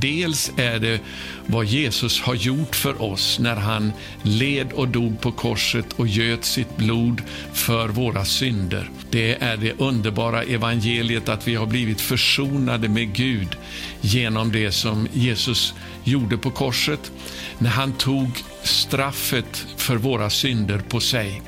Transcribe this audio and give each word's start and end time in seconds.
Dels 0.00 0.52
är 0.56 0.78
det 0.78 1.00
vad 1.46 1.64
Jesus 1.64 2.20
har 2.20 2.34
gjort 2.34 2.76
för 2.76 3.02
oss 3.02 3.38
när 3.38 3.56
han 3.56 3.92
led 4.22 4.72
och 4.72 4.88
dog 4.88 5.20
på 5.20 5.32
korset 5.32 5.92
och 5.96 6.06
göt 6.06 6.44
sitt 6.44 6.76
blod 6.76 7.22
för 7.52 7.88
våra 7.88 8.24
synder. 8.24 8.90
Det 9.10 9.42
är 9.42 9.56
det 9.56 9.80
underbara 9.80 10.42
evangeliet 10.42 11.28
att 11.28 11.48
vi 11.48 11.54
har 11.54 11.66
blivit 11.66 12.00
försonade 12.00 12.88
med 12.88 13.12
Gud 13.12 13.56
genom 14.00 14.52
det 14.52 14.72
som 14.72 15.08
Jesus 15.12 15.74
gjorde 16.04 16.38
på 16.38 16.50
korset 16.50 17.12
när 17.58 17.70
han 17.70 17.92
tog 17.92 18.28
straffet 18.62 19.66
för 19.76 19.96
våra 19.96 20.30
synder 20.30 20.78
på 20.88 21.00
sig. 21.00 21.42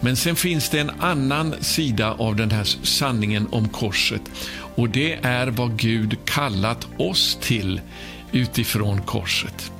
Men 0.00 0.16
sen 0.16 0.36
finns 0.36 0.70
det 0.70 0.78
en 0.78 0.90
annan 0.98 1.54
sida 1.60 2.14
av 2.18 2.36
den 2.36 2.50
här 2.50 2.64
sanningen 2.82 3.48
om 3.50 3.68
korset 3.68 4.22
och 4.78 4.90
det 4.90 5.12
är 5.12 5.46
vad 5.46 5.78
Gud 5.78 6.18
kallat 6.24 6.88
oss 6.98 7.38
till 7.42 7.80
utifrån 8.32 9.02
korset. 9.02 9.72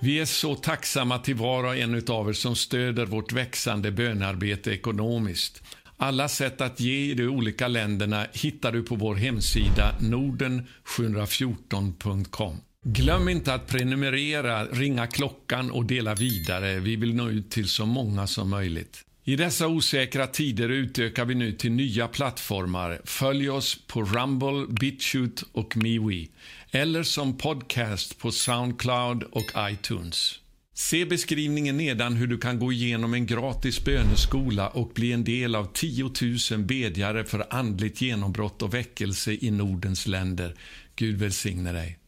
Vi 0.00 0.20
är 0.20 0.24
så 0.24 0.54
tacksamma 0.54 1.18
till 1.18 1.34
var 1.34 1.64
och 1.64 1.76
en 1.76 2.02
av 2.08 2.28
er 2.28 2.32
som 2.32 2.56
stöder 2.56 3.06
vårt 3.06 3.32
växande 3.32 3.90
bönarbete 3.90 4.70
ekonomiskt. 4.70 5.62
Alla 5.96 6.28
sätt 6.28 6.60
att 6.60 6.80
ge 6.80 7.10
i 7.10 7.14
de 7.14 7.26
olika 7.26 7.68
länderna 7.68 8.26
hittar 8.32 8.72
du 8.72 8.82
på 8.82 8.94
vår 8.94 9.14
hemsida 9.14 9.94
norden714.com. 10.00 12.56
Glöm 12.84 13.28
inte 13.28 13.54
att 13.54 13.66
prenumerera, 13.66 14.64
ringa 14.64 15.06
klockan 15.06 15.70
och 15.70 15.84
dela 15.84 16.14
vidare. 16.14 16.78
Vi 16.78 16.96
vill 16.96 17.14
nå 17.14 17.28
ut 17.28 17.50
till 17.50 17.68
så 17.68 17.86
många 17.86 18.26
som 18.26 18.50
möjligt. 18.50 19.04
I 19.28 19.36
dessa 19.36 19.68
osäkra 19.68 20.26
tider 20.26 20.68
utökar 20.68 21.24
vi 21.24 21.34
nu 21.34 21.52
till 21.52 21.72
nya 21.72 22.08
plattformar. 22.08 23.00
Följ 23.04 23.50
oss 23.50 23.78
på 23.86 24.02
Rumble, 24.02 24.66
BitChute 24.80 25.44
och 25.52 25.76
MeWe 25.76 26.26
eller 26.70 27.02
som 27.02 27.38
podcast 27.38 28.18
på 28.18 28.32
Soundcloud 28.32 29.22
och 29.22 29.52
iTunes. 29.70 30.34
Se 30.74 31.04
beskrivningen 31.04 31.76
nedan 31.76 32.16
hur 32.16 32.26
du 32.26 32.38
kan 32.38 32.58
gå 32.58 32.72
igenom 32.72 33.14
en 33.14 33.26
gratis 33.26 33.84
böneskola 33.84 34.68
och 34.68 34.92
bli 34.94 35.12
en 35.12 35.24
del 35.24 35.54
av 35.54 35.72
10 35.72 36.10
000 36.50 36.64
bedjare 36.64 37.24
för 37.24 37.46
andligt 37.50 38.00
genombrott 38.00 38.62
och 38.62 38.74
väckelse 38.74 39.32
i 39.40 39.50
Nordens 39.50 40.06
länder. 40.06 40.54
Gud 40.96 41.18
välsigne 41.18 41.72
dig. 41.72 41.98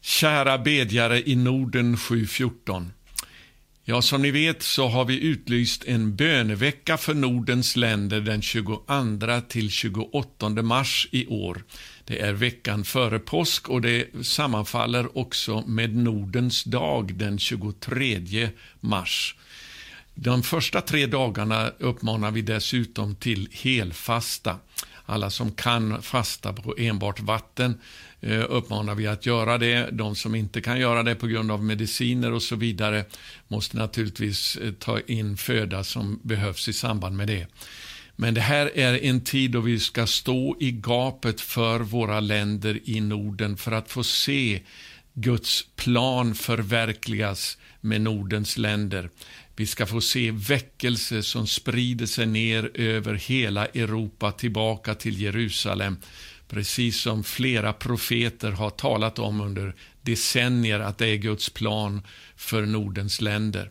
Kära 0.00 0.58
bedjare 0.58 1.28
i 1.28 1.36
Norden 1.36 1.96
714. 1.96 2.92
Ja, 3.84 4.02
som 4.02 4.22
ni 4.22 4.30
vet 4.30 4.62
så 4.62 4.88
har 4.88 5.04
vi 5.04 5.20
utlyst 5.20 5.84
en 5.84 6.16
bönevecka 6.16 6.96
för 6.96 7.14
Nordens 7.14 7.76
länder 7.76 8.20
den 8.20 8.42
22 8.42 9.40
till 9.48 9.70
28 9.70 10.48
mars 10.48 11.08
i 11.10 11.26
år. 11.26 11.64
Det 12.04 12.20
är 12.20 12.32
veckan 12.32 12.84
före 12.84 13.18
påsk 13.18 13.68
och 13.68 13.80
det 13.80 14.26
sammanfaller 14.26 15.18
också 15.18 15.64
med 15.66 15.96
Nordens 15.96 16.64
dag 16.64 17.14
den 17.14 17.38
23 17.38 18.48
mars. 18.80 19.36
De 20.14 20.42
första 20.42 20.80
tre 20.80 21.06
dagarna 21.06 21.72
uppmanar 21.78 22.30
vi 22.30 22.42
dessutom 22.42 23.14
till 23.14 23.48
helfasta. 23.52 24.58
Alla 25.06 25.30
som 25.30 25.50
kan 25.50 26.02
fasta 26.02 26.52
på 26.52 26.74
enbart 26.78 27.20
vatten 27.20 27.78
Eh, 28.24 28.44
uppmanar 28.48 28.94
vi 28.94 29.06
att 29.06 29.26
göra 29.26 29.58
det. 29.58 29.88
De 29.92 30.16
som 30.16 30.34
inte 30.34 30.60
kan 30.60 30.80
göra 30.80 31.02
det 31.02 31.14
på 31.14 31.26
grund 31.26 31.50
av 31.50 31.64
mediciner 31.64 32.32
och 32.32 32.42
så 32.42 32.56
vidare 32.56 33.04
måste 33.48 33.76
naturligtvis 33.76 34.56
eh, 34.56 34.72
ta 34.72 35.00
in 35.00 35.36
föda 35.36 35.84
som 35.84 36.20
behövs 36.22 36.68
i 36.68 36.72
samband 36.72 37.16
med 37.16 37.28
det. 37.28 37.46
Men 38.16 38.34
det 38.34 38.40
här 38.40 38.78
är 38.78 39.04
en 39.04 39.20
tid 39.20 39.50
då 39.50 39.60
vi 39.60 39.80
ska 39.80 40.06
stå 40.06 40.56
i 40.60 40.72
gapet 40.72 41.40
för 41.40 41.80
våra 41.80 42.20
länder 42.20 42.80
i 42.84 43.00
Norden 43.00 43.56
för 43.56 43.72
att 43.72 43.90
få 43.90 44.04
se 44.04 44.62
Guds 45.14 45.66
plan 45.76 46.34
förverkligas 46.34 47.58
med 47.80 48.00
Nordens 48.00 48.58
länder. 48.58 49.10
Vi 49.56 49.66
ska 49.66 49.86
få 49.86 50.00
se 50.00 50.30
väckelse 50.30 51.22
som 51.22 51.46
sprider 51.46 52.06
sig 52.06 52.26
ner 52.26 52.70
över 52.74 53.14
hela 53.14 53.66
Europa 53.66 54.32
tillbaka 54.32 54.94
till 54.94 55.20
Jerusalem 55.20 55.96
Precis 56.52 57.00
som 57.00 57.24
flera 57.24 57.72
profeter 57.72 58.50
har 58.50 58.70
talat 58.70 59.18
om 59.18 59.40
under 59.40 59.74
decennier 60.02 60.80
att 60.80 60.98
det 60.98 61.06
är 61.06 61.16
Guds 61.16 61.50
plan 61.50 62.02
för 62.36 62.66
Nordens 62.66 63.20
länder. 63.20 63.70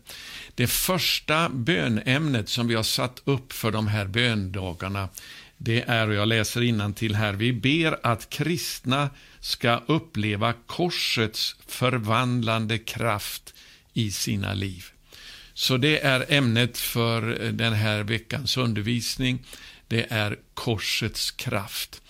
Det 0.55 0.67
första 0.67 1.49
bönämnet 1.49 2.49
som 2.49 2.67
vi 2.67 2.75
har 2.75 2.83
satt 2.83 3.21
upp 3.25 3.53
för 3.53 3.71
de 3.71 3.87
här 3.87 4.05
böndagarna 4.05 5.09
det 5.57 5.81
är, 5.81 6.07
och 6.07 6.13
jag 6.13 6.27
läser 6.27 6.93
till 6.93 7.15
här, 7.15 7.33
vi 7.33 7.53
ber 7.53 7.99
att 8.03 8.29
kristna 8.29 9.09
ska 9.39 9.81
uppleva 9.87 10.53
korsets 10.53 11.55
förvandlande 11.67 12.77
kraft 12.77 13.53
i 13.93 14.11
sina 14.11 14.53
liv. 14.53 14.90
Så 15.61 15.77
det 15.77 15.99
är 15.99 16.25
ämnet 16.29 16.77
för 16.77 17.21
den 17.51 17.73
här 17.73 18.03
veckans 18.03 18.57
undervisning. 18.57 19.39
Det 19.87 20.05
är 20.09 20.37
korsets 20.53 21.31
kraft. 21.31 22.01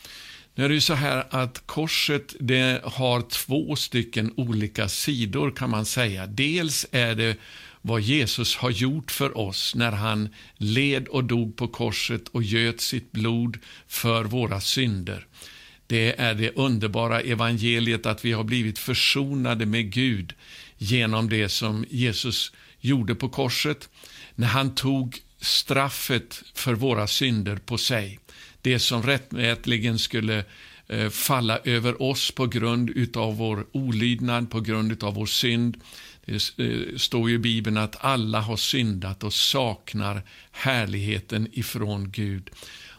Nu 0.55 0.65
är 0.65 0.69
det 0.69 0.75
ju 0.75 0.81
så 0.81 0.93
här 0.93 1.27
att 1.29 1.67
korset 1.67 2.35
det 2.39 2.81
har 2.83 3.21
två 3.21 3.75
stycken 3.75 4.33
olika 4.37 4.89
sidor 4.89 5.51
kan 5.51 5.69
man 5.69 5.85
säga. 5.85 6.27
Dels 6.27 6.85
är 6.91 7.15
det 7.15 7.37
vad 7.81 8.01
Jesus 8.01 8.55
har 8.55 8.69
gjort 8.69 9.11
för 9.11 9.37
oss 9.37 9.75
när 9.75 9.91
han 9.91 10.29
led 10.57 11.07
och 11.07 11.23
dog 11.23 11.55
på 11.55 11.67
korset 11.67 12.27
och 12.27 12.43
göt 12.43 12.81
sitt 12.81 13.11
blod 13.11 13.57
för 13.87 14.23
våra 14.23 14.61
synder. 14.61 15.25
Det 15.87 16.19
är 16.19 16.33
det 16.33 16.51
underbara 16.55 17.21
evangeliet 17.21 18.05
att 18.05 18.25
vi 18.25 18.31
har 18.31 18.43
blivit 18.43 18.79
försonade 18.79 19.65
med 19.65 19.91
Gud 19.91 20.33
genom 20.77 21.29
det 21.29 21.49
som 21.49 21.85
Jesus 21.89 22.51
gjorde 22.81 23.15
på 23.15 23.29
korset 23.29 23.89
när 24.35 24.47
han 24.47 24.75
tog 24.75 25.19
straffet 25.39 26.43
för 26.53 26.73
våra 26.73 27.07
synder 27.07 27.55
på 27.55 27.77
sig 27.77 28.19
det 28.61 28.79
som 28.79 29.03
rättmätligen 29.03 29.99
skulle 29.99 30.43
eh, 30.87 31.09
falla 31.09 31.59
över 31.63 32.01
oss 32.01 32.31
på 32.31 32.47
grund 32.47 33.17
av 33.17 33.37
vår 33.37 33.65
olydnad, 33.71 34.51
på 34.51 34.59
grund 34.59 35.03
av 35.03 35.13
vår 35.13 35.25
synd. 35.25 35.77
Det 36.25 36.33
eh, 36.57 36.97
står 36.97 37.29
ju 37.29 37.35
i 37.35 37.39
Bibeln 37.39 37.77
att 37.77 38.05
alla 38.05 38.41
har 38.41 38.57
syndat 38.57 39.23
och 39.23 39.33
saknar 39.33 40.21
härligheten 40.51 41.47
ifrån 41.51 42.11
Gud. 42.11 42.49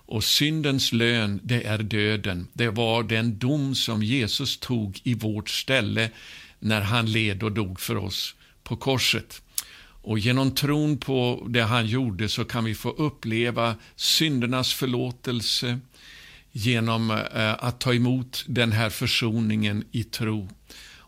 Och 0.04 0.24
syndens 0.24 0.92
lön, 0.92 1.40
det 1.42 1.66
är 1.66 1.78
döden. 1.78 2.46
Det 2.52 2.68
var 2.68 3.02
den 3.02 3.38
dom 3.38 3.74
som 3.74 4.02
Jesus 4.02 4.58
tog 4.58 5.00
i 5.04 5.14
vårt 5.14 5.50
ställe 5.50 6.10
när 6.58 6.80
han 6.80 7.12
led 7.12 7.42
och 7.42 7.52
dog 7.52 7.80
för 7.80 7.96
oss 7.96 8.34
på 8.62 8.76
korset. 8.76 9.42
Och 10.02 10.18
genom 10.18 10.50
tron 10.50 10.98
på 10.98 11.46
det 11.50 11.62
han 11.62 11.86
gjorde 11.86 12.28
så 12.28 12.44
kan 12.44 12.64
vi 12.64 12.74
få 12.74 12.90
uppleva 12.90 13.74
syndernas 13.96 14.74
förlåtelse 14.74 15.78
genom 16.52 17.10
eh, 17.10 17.64
att 17.64 17.80
ta 17.80 17.94
emot 17.94 18.44
den 18.48 18.72
här 18.72 18.90
försoningen 18.90 19.84
i 19.92 20.04
tro. 20.04 20.48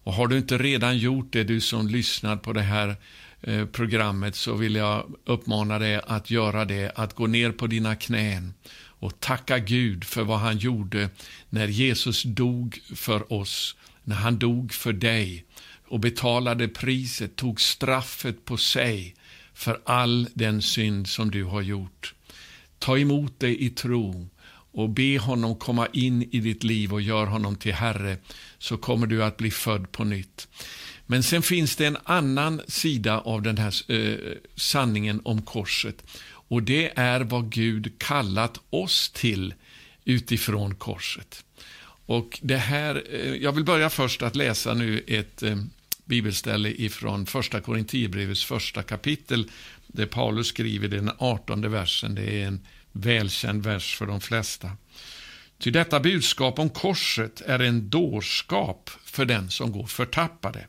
Och 0.04 0.12
har 0.12 0.26
du 0.26 0.38
inte 0.38 0.58
redan 0.58 0.98
gjort 0.98 1.32
det, 1.32 1.44
du 1.44 1.60
som 1.60 1.88
lyssnar 1.88 2.36
på 2.36 2.52
det 2.52 2.62
här 2.62 2.96
eh, 3.40 3.66
programmet, 3.66 4.36
så 4.36 4.54
vill 4.54 4.74
jag 4.74 5.12
uppmana 5.24 5.78
dig 5.78 6.00
att 6.06 6.30
göra 6.30 6.64
det, 6.64 6.92
att 6.94 7.14
gå 7.14 7.26
ner 7.26 7.50
på 7.50 7.66
dina 7.66 7.96
knän 7.96 8.54
och 9.04 9.20
tacka 9.20 9.58
Gud 9.58 10.04
för 10.04 10.22
vad 10.22 10.38
han 10.38 10.58
gjorde 10.58 11.08
när 11.50 11.68
Jesus 11.68 12.22
dog 12.22 12.80
för 12.94 13.32
oss, 13.32 13.76
när 14.04 14.16
han 14.16 14.38
dog 14.38 14.72
för 14.72 14.92
dig 14.92 15.44
och 15.88 16.00
betalade 16.00 16.68
priset, 16.68 17.36
tog 17.36 17.60
straffet 17.60 18.44
på 18.44 18.56
sig 18.56 19.14
för 19.54 19.80
all 19.84 20.28
den 20.34 20.62
synd 20.62 21.08
som 21.08 21.30
du 21.30 21.44
har 21.44 21.62
gjort. 21.62 22.14
Ta 22.78 22.98
emot 22.98 23.32
det 23.38 23.62
i 23.62 23.70
tro 23.70 24.28
och 24.72 24.90
be 24.90 25.18
honom 25.18 25.56
komma 25.56 25.86
in 25.92 26.22
i 26.22 26.40
ditt 26.40 26.64
liv 26.64 26.92
och 26.92 27.02
gör 27.02 27.26
honom 27.26 27.56
till 27.56 27.74
Herre, 27.74 28.16
så 28.58 28.76
kommer 28.76 29.06
du 29.06 29.24
att 29.24 29.36
bli 29.36 29.50
född 29.50 29.92
på 29.92 30.04
nytt. 30.04 30.48
Men 31.06 31.22
sen 31.22 31.42
finns 31.42 31.76
det 31.76 31.86
en 31.86 31.98
annan 32.04 32.60
sida 32.68 33.20
av 33.20 33.42
den 33.42 33.58
här 33.58 33.92
eh, 33.92 34.36
sanningen 34.56 35.20
om 35.24 35.42
korset. 35.42 36.02
Och 36.26 36.62
det 36.62 36.98
är 36.98 37.20
vad 37.20 37.52
Gud 37.52 37.98
kallat 37.98 38.58
oss 38.70 39.10
till 39.10 39.54
utifrån 40.04 40.74
korset. 40.74 41.43
Och 42.06 42.38
det 42.42 42.56
här, 42.56 43.04
eh, 43.10 43.34
jag 43.34 43.52
vill 43.52 43.64
börja 43.64 43.90
först 43.90 44.22
att 44.22 44.36
läsa 44.36 44.74
nu 44.74 45.04
ett 45.06 45.42
eh, 45.42 45.56
bibelställe 46.04 46.68
ifrån 46.68 47.26
första 47.26 47.60
Korintierbrevets 47.60 48.44
första 48.44 48.82
kapitel, 48.82 49.50
där 49.86 50.06
Paulus 50.06 50.46
skriver 50.46 50.88
den 50.88 51.10
artonde 51.18 51.68
versen. 51.68 52.14
Det 52.14 52.42
är 52.42 52.46
en 52.46 52.66
välkänd 52.92 53.64
vers 53.64 53.96
för 53.96 54.06
de 54.06 54.20
flesta. 54.20 54.70
Ty 55.58 55.70
detta 55.70 56.00
budskap 56.00 56.58
om 56.58 56.70
korset 56.70 57.40
är 57.40 57.58
en 57.58 57.90
dårskap 57.90 58.90
för 59.04 59.24
den 59.24 59.50
som 59.50 59.72
går 59.72 59.86
förtappade. 59.86 60.66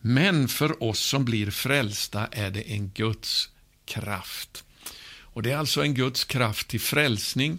Men 0.00 0.48
för 0.48 0.82
oss 0.82 0.98
som 0.98 1.24
blir 1.24 1.50
frälsta 1.50 2.26
är 2.32 2.50
det 2.50 2.72
en 2.72 2.88
Guds 2.88 3.48
kraft. 3.84 4.64
Och 5.18 5.42
Det 5.42 5.52
är 5.52 5.56
alltså 5.56 5.82
en 5.82 5.94
Guds 5.94 6.24
kraft 6.24 6.68
till 6.68 6.80
frälsning, 6.80 7.58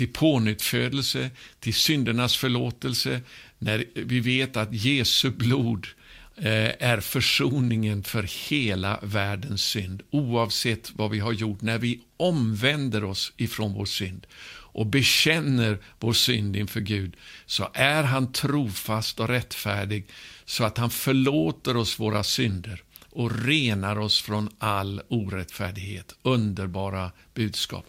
till 0.00 0.12
pånyttfödelse, 0.12 1.30
till 1.60 1.74
syndernas 1.74 2.36
förlåtelse, 2.36 3.20
när 3.58 3.84
vi 3.94 4.20
vet 4.20 4.56
att 4.56 4.72
Jesu 4.72 5.30
blod 5.30 5.86
eh, 6.36 6.70
är 6.78 7.00
försoningen 7.00 8.02
för 8.02 8.48
hela 8.48 8.98
världens 9.02 9.62
synd, 9.62 10.02
oavsett 10.10 10.92
vad 10.94 11.10
vi 11.10 11.18
har 11.18 11.32
gjort, 11.32 11.62
när 11.62 11.78
vi 11.78 12.00
omvänder 12.16 13.04
oss 13.04 13.32
ifrån 13.36 13.74
vår 13.74 13.84
synd 13.84 14.26
och 14.72 14.86
bekänner 14.86 15.78
vår 15.98 16.12
synd 16.12 16.56
inför 16.56 16.80
Gud, 16.80 17.16
så 17.46 17.70
är 17.74 18.02
han 18.02 18.32
trofast 18.32 19.20
och 19.20 19.28
rättfärdig 19.28 20.06
så 20.44 20.64
att 20.64 20.78
han 20.78 20.90
förlåter 20.90 21.76
oss 21.76 22.00
våra 22.00 22.24
synder 22.24 22.82
och 23.10 23.44
renar 23.44 23.98
oss 23.98 24.22
från 24.22 24.48
all 24.58 25.02
orättfärdighet. 25.08 26.14
Underbara 26.22 27.12
budskap. 27.34 27.86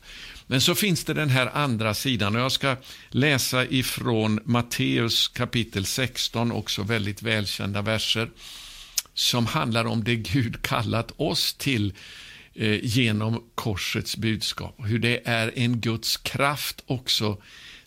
Men 0.51 0.61
så 0.61 0.75
finns 0.75 1.03
det 1.03 1.13
den 1.13 1.29
här 1.29 1.49
andra 1.53 1.93
sidan 1.93 2.35
och 2.35 2.41
jag 2.41 2.51
ska 2.51 2.75
läsa 3.09 3.65
ifrån 3.65 4.39
Matteus 4.45 5.27
kapitel 5.27 5.85
16, 5.85 6.51
också 6.51 6.83
väldigt 6.83 7.21
välkända 7.21 7.81
verser, 7.81 8.29
som 9.13 9.45
handlar 9.45 9.85
om 9.85 10.03
det 10.03 10.15
Gud 10.15 10.61
kallat 10.61 11.11
oss 11.17 11.53
till 11.53 11.93
eh, 12.53 12.85
genom 12.85 13.43
korsets 13.55 14.17
budskap. 14.17 14.75
Hur 14.77 14.99
det 14.99 15.21
är 15.25 15.51
en 15.55 15.81
Guds 15.81 16.17
kraft 16.17 16.83
också 16.85 17.41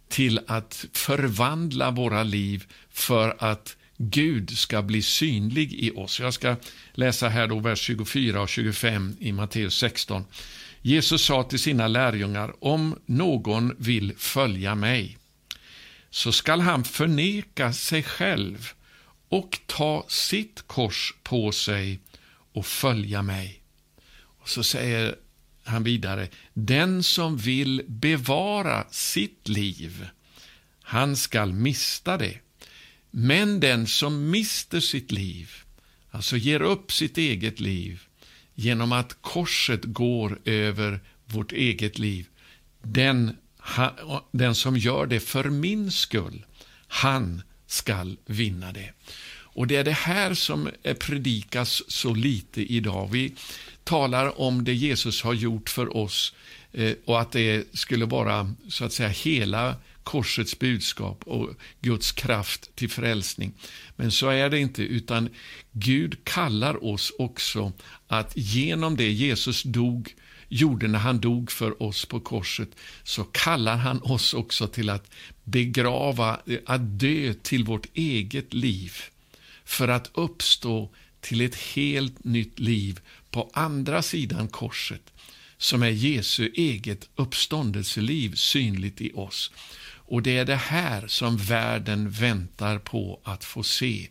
till 0.08 0.40
att 0.46 0.86
förvandla 0.92 1.90
våra 1.90 2.22
liv 2.22 2.64
för 2.90 3.36
att 3.38 3.76
Gud 3.96 4.58
ska 4.58 4.82
bli 4.82 5.02
synlig 5.02 5.72
i 5.72 5.90
oss. 5.90 6.20
Jag 6.20 6.34
ska 6.34 6.56
läsa 6.92 7.28
här 7.28 7.46
då 7.46 7.58
vers 7.58 7.80
24 7.80 8.42
och 8.42 8.48
25 8.48 9.16
i 9.20 9.32
Matteus 9.32 9.76
16. 9.76 10.24
Jesus 10.86 11.24
sa 11.24 11.42
till 11.42 11.58
sina 11.58 11.88
lärjungar, 11.88 12.64
om 12.64 12.98
någon 13.06 13.74
vill 13.78 14.14
följa 14.16 14.74
mig, 14.74 15.18
så 16.10 16.32
skall 16.32 16.60
han 16.60 16.84
förneka 16.84 17.72
sig 17.72 18.02
själv 18.02 18.72
och 19.28 19.60
ta 19.66 20.04
sitt 20.08 20.62
kors 20.66 21.14
på 21.22 21.52
sig 21.52 22.00
och 22.52 22.66
följa 22.66 23.22
mig. 23.22 23.62
Och 24.40 24.48
Så 24.48 24.62
säger 24.62 25.14
han 25.64 25.84
vidare, 25.84 26.28
den 26.54 27.02
som 27.02 27.36
vill 27.36 27.82
bevara 27.86 28.86
sitt 28.90 29.48
liv, 29.48 30.08
han 30.82 31.16
skall 31.16 31.52
mista 31.52 32.18
det. 32.18 32.38
Men 33.10 33.60
den 33.60 33.86
som 33.86 34.30
mister 34.30 34.80
sitt 34.80 35.12
liv, 35.12 35.50
alltså 36.10 36.36
ger 36.36 36.62
upp 36.62 36.92
sitt 36.92 37.18
eget 37.18 37.60
liv, 37.60 38.02
genom 38.54 38.92
att 38.92 39.16
korset 39.20 39.84
går 39.84 40.38
över 40.44 41.00
vårt 41.24 41.52
eget 41.52 41.98
liv, 41.98 42.26
den, 42.82 43.36
den 44.32 44.54
som 44.54 44.76
gör 44.76 45.06
det 45.06 45.20
för 45.20 45.44
min 45.44 45.90
skull, 45.90 46.44
han 46.86 47.42
skall 47.66 48.16
vinna 48.26 48.72
det. 48.72 48.92
Och 49.54 49.66
Det 49.66 49.76
är 49.76 49.84
det 49.84 49.92
här 49.92 50.34
som 50.34 50.70
predikas 50.98 51.82
så 51.88 52.14
lite 52.14 52.72
idag. 52.72 53.08
Vi 53.12 53.34
talar 53.84 54.40
om 54.40 54.64
det 54.64 54.74
Jesus 54.74 55.22
har 55.22 55.34
gjort 55.34 55.70
för 55.70 55.96
oss 55.96 56.34
eh, 56.72 56.92
och 57.04 57.20
att 57.20 57.32
det 57.32 57.76
skulle 57.78 58.04
vara 58.04 58.54
så 58.68 58.84
att 58.84 58.92
säga 58.92 59.08
hela 59.08 59.76
korsets 60.04 60.58
budskap 60.58 61.24
och 61.26 61.50
Guds 61.80 62.12
kraft 62.12 62.76
till 62.76 62.90
frälsning. 62.90 63.52
Men 63.96 64.12
så 64.12 64.28
är 64.28 64.50
det 64.50 64.58
inte, 64.58 64.82
utan 64.82 65.28
Gud 65.72 66.24
kallar 66.24 66.84
oss 66.84 67.12
också 67.18 67.72
att 68.06 68.32
genom 68.36 68.96
det 68.96 69.10
Jesus 69.10 69.62
dog 69.62 70.14
gjorde 70.48 70.88
när 70.88 70.98
han 70.98 71.20
dog 71.20 71.50
för 71.50 71.82
oss 71.82 72.04
på 72.04 72.20
korset, 72.20 72.68
så 73.02 73.24
kallar 73.24 73.76
han 73.76 74.02
oss 74.02 74.34
också 74.34 74.66
till 74.66 74.90
att 74.90 75.10
begrava, 75.44 76.40
att 76.66 76.98
dö 76.98 77.34
till 77.42 77.64
vårt 77.64 77.86
eget 77.94 78.54
liv, 78.54 78.92
för 79.64 79.88
att 79.88 80.10
uppstå 80.14 80.90
till 81.20 81.40
ett 81.40 81.54
helt 81.54 82.24
nytt 82.24 82.58
liv 82.58 83.00
på 83.30 83.50
andra 83.52 84.02
sidan 84.02 84.48
korset, 84.48 85.12
som 85.58 85.82
är 85.82 85.90
Jesu 85.90 86.50
eget 86.54 87.08
uppståndelseliv 87.16 88.34
synligt 88.34 89.00
i 89.00 89.12
oss. 89.14 89.50
Och 90.06 90.22
det 90.22 90.38
är 90.38 90.44
det 90.44 90.56
här 90.56 91.06
som 91.06 91.36
världen 91.36 92.10
väntar 92.10 92.78
på 92.78 93.20
att 93.24 93.44
få 93.44 93.62
se. 93.62 94.08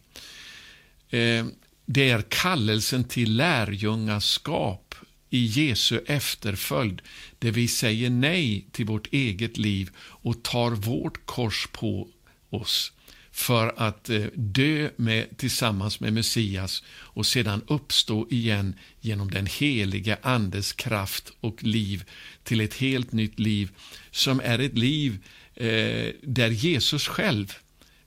Eh, 1.10 1.45
det 1.86 2.10
är 2.10 2.22
kallelsen 2.30 3.04
till 3.04 3.36
lärjungaskap 3.36 4.95
i 5.30 5.45
Jesu 5.45 6.00
efterföljd, 6.06 7.01
där 7.40 7.51
vi 7.51 7.68
säger 7.68 8.10
nej 8.10 8.66
till 8.72 8.86
vårt 8.86 9.13
eget 9.13 9.57
liv 9.57 9.90
och 9.98 10.44
tar 10.44 10.72
vårt 10.72 11.25
kors 11.25 11.68
på 11.72 12.07
oss 12.50 12.92
för 13.34 13.74
att 13.78 14.10
eh, 14.10 14.25
dö 14.34 14.90
med, 14.95 15.38
tillsammans 15.38 16.00
med 16.00 16.13
Messias 16.13 16.84
och 16.90 17.25
sedan 17.25 17.62
uppstå 17.68 18.28
igen 18.30 18.75
genom 19.01 19.31
den 19.31 19.45
heliga 19.45 20.18
Andes 20.22 20.74
kraft 20.74 21.31
och 21.40 21.63
liv 21.63 22.04
till 22.44 22.62
ett 22.62 22.74
helt 22.74 23.12
nytt 23.12 23.40
liv 23.40 23.69
som 24.12 24.42
är 24.44 24.60
ett 24.60 24.78
liv 24.78 25.18
Eh, 25.55 26.13
där 26.21 26.50
Jesus 26.50 27.07
själv 27.07 27.53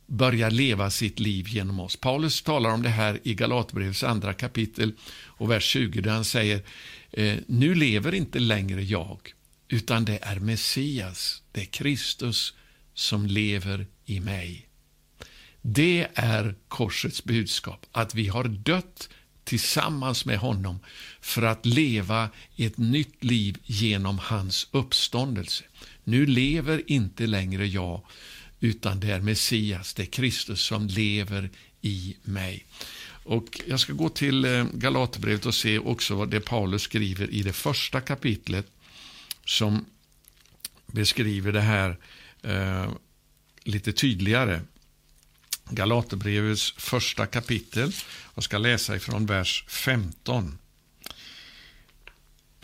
börjar 0.07 0.51
leva 0.51 0.91
sitt 0.91 1.19
liv 1.19 1.49
genom 1.49 1.81
oss. 1.81 1.97
Paulus 1.97 2.43
talar 2.43 2.71
om 2.71 2.83
det 2.83 2.89
här 2.89 3.21
i 3.23 3.35
Galaterbrevets 3.35 4.05
andra 4.05 4.33
kapitel 4.33 4.93
och 5.27 5.51
vers 5.51 5.65
20 5.65 6.01
där 6.01 6.11
han 6.11 6.25
säger 6.25 6.63
eh, 7.11 7.37
Nu 7.47 7.75
lever 7.75 8.15
inte 8.15 8.39
längre 8.39 8.83
jag, 8.83 9.19
utan 9.69 10.05
det 10.05 10.19
är 10.23 10.37
Messias, 10.37 11.43
det 11.53 11.61
är 11.61 11.65
Kristus 11.65 12.55
som 12.95 13.27
lever 13.27 13.87
i 14.05 14.21
mig. 14.21 14.69
Det 15.63 16.07
är 16.15 16.55
korsets 16.69 17.25
budskap, 17.25 17.87
att 17.93 18.15
vi 18.15 18.29
har 18.29 18.45
dött 18.45 19.09
tillsammans 19.45 20.25
med 20.25 20.39
honom 20.39 20.79
för 21.21 21.43
att 21.43 21.67
leva 21.67 22.31
ett 22.57 22.79
nytt 22.79 23.25
liv 23.25 23.59
genom 23.65 24.19
hans 24.19 24.69
uppståndelse. 24.71 25.65
Nu 26.09 26.27
lever 26.27 26.83
inte 26.87 27.27
längre 27.27 27.67
jag, 27.67 28.01
utan 28.61 29.01
det 29.01 29.13
är 29.13 29.21
Messias, 29.21 29.95
det 29.95 30.03
är 30.03 30.07
Kristus 30.07 30.61
som 30.61 30.87
lever 30.87 31.51
i 31.81 32.17
mig. 32.23 32.67
Och 33.25 33.61
Jag 33.67 33.81
ska 33.81 33.93
gå 33.93 34.09
till 34.09 34.45
eh, 34.45 34.65
Galaterbrevet 34.73 35.47
och 35.47 35.55
se 35.55 35.79
också 35.79 36.15
vad 36.15 36.31
det 36.31 36.41
Paulus 36.41 36.83
skriver 36.83 37.31
i 37.31 37.43
det 37.43 37.53
första 37.53 38.01
kapitlet 38.01 38.67
som 39.45 39.85
beskriver 40.87 41.53
det 41.53 41.61
här 41.61 41.97
eh, 42.43 42.91
lite 43.65 43.93
tydligare. 43.93 44.61
Galaterbrevets 45.71 46.75
första 46.77 47.27
kapitel. 47.27 47.93
Jag 48.35 48.45
ska 48.45 48.59
läsa 48.59 48.97
ifrån 48.97 49.27
vers 49.27 49.65
15. 49.69 50.59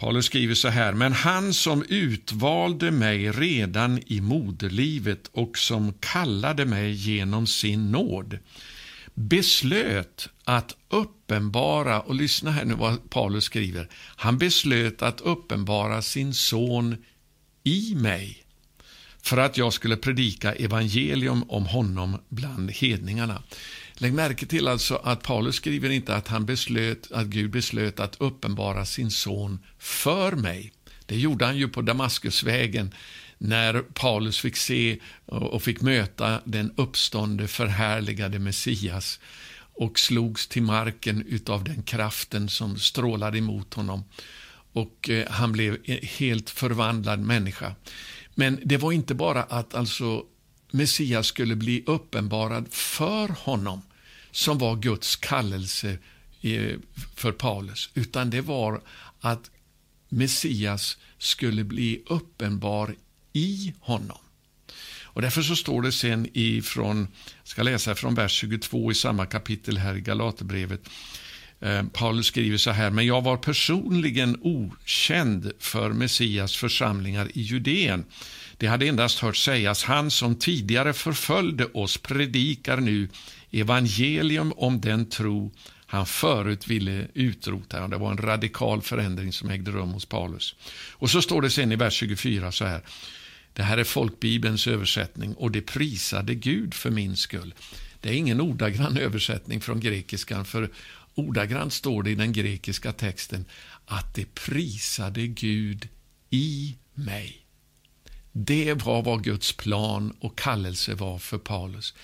Paulus 0.02 0.26
skriver 0.26 0.54
så 0.54 0.68
här, 0.68 0.92
men 0.92 1.12
han 1.12 1.54
som 1.54 1.84
utvalde 1.88 2.90
mig 2.90 3.30
redan 3.30 4.00
i 4.06 4.20
moderlivet 4.20 5.30
och 5.32 5.58
som 5.58 5.92
kallade 6.00 6.64
mig 6.64 6.92
genom 6.92 7.46
sin 7.46 7.90
nåd 7.92 8.38
beslöt 9.14 10.28
att 10.44 10.76
uppenbara, 10.88 12.00
och 12.00 12.14
lyssna 12.14 12.50
här 12.50 12.64
nu 12.64 12.74
vad 12.74 13.10
Paulus 13.10 13.44
skriver, 13.44 13.88
han 14.16 14.38
beslöt 14.38 15.02
att 15.02 15.20
uppenbara 15.20 16.02
sin 16.02 16.34
son 16.34 16.96
i 17.64 17.94
mig 17.94 18.44
för 19.22 19.36
att 19.36 19.56
jag 19.56 19.72
skulle 19.72 19.96
predika 19.96 20.52
evangelium 20.52 21.44
om 21.48 21.66
honom 21.66 22.18
bland 22.28 22.70
hedningarna. 22.70 23.42
Lägg 24.02 24.14
märke 24.14 24.46
till 24.46 24.68
alltså 24.68 24.96
att 25.04 25.22
Paulus 25.22 25.56
skriver 25.56 25.90
inte 25.90 26.14
att, 26.14 26.28
han 26.28 26.46
beslöt, 26.46 27.12
att 27.12 27.26
Gud 27.26 27.50
beslöt 27.50 28.00
att 28.00 28.16
uppenbara 28.20 28.84
sin 28.84 29.10
son 29.10 29.58
för 29.78 30.32
mig. 30.32 30.72
Det 31.06 31.18
gjorde 31.18 31.44
han 31.44 31.56
ju 31.56 31.68
på 31.68 31.82
Damaskusvägen 31.82 32.94
när 33.38 33.80
Paulus 33.80 34.38
fick 34.38 34.56
se 34.56 34.98
och 35.26 35.62
fick 35.62 35.80
möta 35.80 36.40
den 36.44 36.72
uppstående, 36.76 37.48
förhärligade 37.48 38.38
Messias 38.38 39.20
och 39.74 39.98
slogs 39.98 40.48
till 40.48 40.62
marken 40.62 41.40
av 41.46 41.64
den 41.64 41.82
kraften 41.82 42.48
som 42.48 42.78
strålade 42.78 43.38
emot 43.38 43.74
honom. 43.74 44.04
Och 44.72 45.10
eh, 45.10 45.30
han 45.30 45.52
blev 45.52 45.78
en 45.84 45.98
helt 46.02 46.50
förvandlad 46.50 47.20
människa. 47.20 47.74
Men 48.34 48.60
det 48.64 48.76
var 48.76 48.92
inte 48.92 49.14
bara 49.14 49.42
att 49.42 49.74
alltså 49.74 50.24
Messias 50.70 51.26
skulle 51.26 51.56
bli 51.56 51.84
uppenbarad 51.86 52.66
för 52.70 53.28
honom 53.28 53.82
som 54.32 54.58
var 54.58 54.76
Guds 54.76 55.16
kallelse 55.16 55.98
eh, 56.40 56.76
för 57.14 57.32
Paulus, 57.32 57.90
utan 57.94 58.30
det 58.30 58.40
var 58.40 58.80
att 59.20 59.50
Messias 60.08 60.96
skulle 61.18 61.64
bli 61.64 62.02
uppenbar 62.06 62.94
i 63.32 63.74
honom. 63.80 64.18
Och 65.02 65.22
Därför 65.22 65.42
så 65.42 65.56
står 65.56 65.82
det 65.82 65.92
sen 65.92 66.28
ifrån, 66.32 67.08
ska 67.44 67.62
läsa 67.62 67.94
från 67.94 68.14
vers 68.14 68.32
22 68.32 68.90
i 68.90 68.94
samma 68.94 69.26
kapitel 69.26 69.78
här 69.78 69.96
i 69.96 70.00
Galaterbrevet. 70.00 70.80
Eh, 71.60 71.82
Paulus 71.82 72.26
skriver 72.26 72.56
så 72.56 72.70
här, 72.70 72.90
men 72.90 73.06
jag 73.06 73.22
var 73.22 73.36
personligen 73.36 74.38
okänd 74.42 75.52
för 75.58 75.90
Messias 75.90 76.56
församlingar 76.56 77.28
i 77.34 77.42
Judeen. 77.42 78.04
Det 78.62 78.68
hade 78.68 78.88
endast 78.88 79.18
hört 79.18 79.36
sägas, 79.36 79.84
han 79.84 80.10
som 80.10 80.34
tidigare 80.34 80.92
förföljde 80.92 81.64
oss 81.64 81.98
predikar 81.98 82.76
nu 82.76 83.08
evangelium 83.50 84.52
om 84.56 84.80
den 84.80 85.08
tro 85.08 85.52
han 85.86 86.06
förut 86.06 86.68
ville 86.68 87.06
utrota. 87.14 87.88
Det 87.88 87.96
var 87.96 88.10
en 88.10 88.18
radikal 88.18 88.82
förändring 88.82 89.32
som 89.32 89.50
ägde 89.50 89.70
rum 89.70 89.88
hos 89.88 90.06
Paulus. 90.06 90.54
Och 90.92 91.10
så 91.10 91.22
står 91.22 91.42
det 91.42 91.50
sen 91.50 91.72
i 91.72 91.76
vers 91.76 91.94
24 91.94 92.52
så 92.52 92.64
här. 92.64 92.82
Det 93.52 93.62
här 93.62 93.78
är 93.78 93.84
folkbibelns 93.84 94.66
översättning 94.66 95.34
och 95.34 95.50
det 95.50 95.62
prisade 95.62 96.34
Gud 96.34 96.74
för 96.74 96.90
min 96.90 97.16
skull. 97.16 97.54
Det 98.00 98.08
är 98.08 98.14
ingen 98.14 98.40
ordagrann 98.40 98.96
översättning 98.96 99.60
från 99.60 99.80
grekiskan, 99.80 100.44
för 100.44 100.70
ordagrant 101.14 101.72
står 101.72 102.02
det 102.02 102.10
i 102.10 102.14
den 102.14 102.32
grekiska 102.32 102.92
texten 102.92 103.44
att 103.86 104.14
det 104.14 104.34
prisade 104.34 105.26
Gud 105.26 105.88
i 106.30 106.76
mig. 106.94 107.41
Det 108.32 108.74
var 108.74 109.02
vad 109.02 109.24
Guds 109.24 109.52
plan 109.52 110.16
och 110.20 110.38
kallelse 110.38 110.94
var 110.94 111.18
för 111.18 111.38
Paulus. 111.38 111.94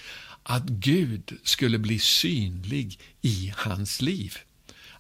Att 0.43 0.65
Gud 0.65 1.39
skulle 1.43 1.79
bli 1.79 1.99
synlig 1.99 2.99
i 3.23 3.53
hans 3.57 4.03
liv. 4.03 4.37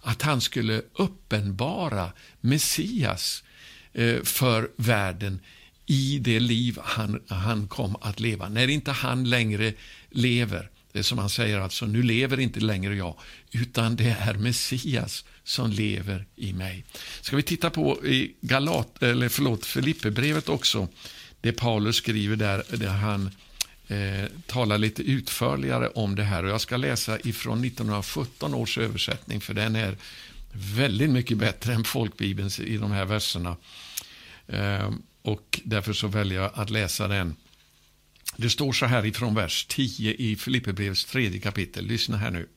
Att 0.00 0.22
han 0.22 0.40
skulle 0.40 0.82
uppenbara 0.94 2.12
Messias 2.40 3.44
eh, 3.92 4.22
för 4.22 4.70
världen 4.76 5.40
i 5.86 6.18
det 6.18 6.40
liv 6.40 6.78
han, 6.82 7.22
han 7.28 7.68
kom 7.68 7.96
att 8.00 8.20
leva. 8.20 8.48
När 8.48 8.68
inte 8.68 8.92
han 8.92 9.30
längre 9.30 9.72
lever, 10.10 10.70
det 10.92 10.98
är 10.98 11.02
som 11.02 11.18
han 11.18 11.30
säger 11.30 11.60
alltså, 11.60 11.86
nu 11.86 12.02
lever 12.02 12.40
inte 12.40 12.60
längre 12.60 12.96
jag, 12.96 13.14
utan 13.50 13.96
det 13.96 14.16
är 14.20 14.34
Messias 14.34 15.24
som 15.44 15.70
lever 15.70 16.26
i 16.36 16.52
mig. 16.52 16.84
Ska 17.20 17.36
vi 17.36 17.42
titta 17.42 17.70
på 17.70 18.06
i 18.06 18.34
Galat, 18.40 19.02
eller 19.02 19.28
förlåt, 19.28 19.66
Filipperbrevet 19.66 20.48
också, 20.48 20.88
det 21.40 21.52
Paulus 21.52 21.96
skriver 21.96 22.36
där, 22.36 22.64
där 22.70 22.88
han 22.88 23.30
eh, 23.88 24.30
talar 24.46 24.78
lite 24.78 25.02
utförligare 25.02 25.88
om 25.88 26.14
det 26.14 26.24
här. 26.24 26.44
Och 26.44 26.50
jag 26.50 26.60
ska 26.60 26.76
läsa 26.76 27.18
ifrån 27.20 27.64
1917 27.64 28.54
års 28.54 28.78
översättning, 28.78 29.40
för 29.40 29.54
den 29.54 29.76
är 29.76 29.96
väldigt 30.52 31.10
mycket 31.10 31.38
bättre 31.38 31.74
än 31.74 31.84
folkbibelns 31.84 32.60
i 32.60 32.76
de 32.76 32.90
här 32.90 33.04
verserna. 33.04 33.56
Eh, 34.46 34.90
och 35.22 35.60
därför 35.64 35.92
så 35.92 36.08
väljer 36.08 36.40
jag 36.42 36.50
att 36.54 36.70
läsa 36.70 37.08
den. 37.08 37.36
Det 38.36 38.50
står 38.50 38.72
så 38.72 38.86
här 38.86 39.06
ifrån 39.06 39.34
vers 39.34 39.66
10 39.68 40.14
i 40.14 40.36
Filipperbrevets 40.36 41.04
tredje 41.04 41.40
kapitel. 41.40 41.86
Lyssna 41.86 42.16
här 42.16 42.30
nu. 42.30 42.48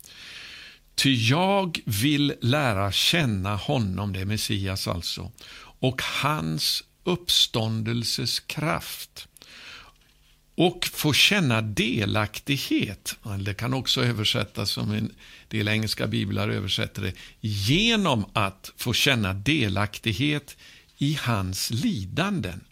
Ty 0.95 1.13
jag 1.13 1.79
vill 1.85 2.33
lära 2.41 2.91
känna 2.91 3.55
honom, 3.55 4.13
det 4.13 4.19
är 4.19 4.25
Messias 4.25 4.87
alltså, 4.87 5.31
och 5.79 6.01
hans 6.21 6.83
uppståndelses 7.03 8.39
kraft 8.39 9.27
och 10.55 10.85
få 10.85 11.13
känna 11.13 11.61
delaktighet. 11.61 13.15
Det 13.39 13.53
kan 13.53 13.73
också 13.73 14.03
översättas 14.03 14.71
som 14.71 14.91
en 14.91 15.15
del 15.47 15.67
engelska 15.67 16.07
biblar 16.07 16.49
översätter 16.49 17.01
det. 17.01 17.13
Genom 17.39 18.25
att 18.33 18.71
få 18.77 18.93
känna 18.93 19.33
delaktighet 19.33 20.57
i 20.97 21.17
hans 21.21 21.69
lidanden. 21.69 22.63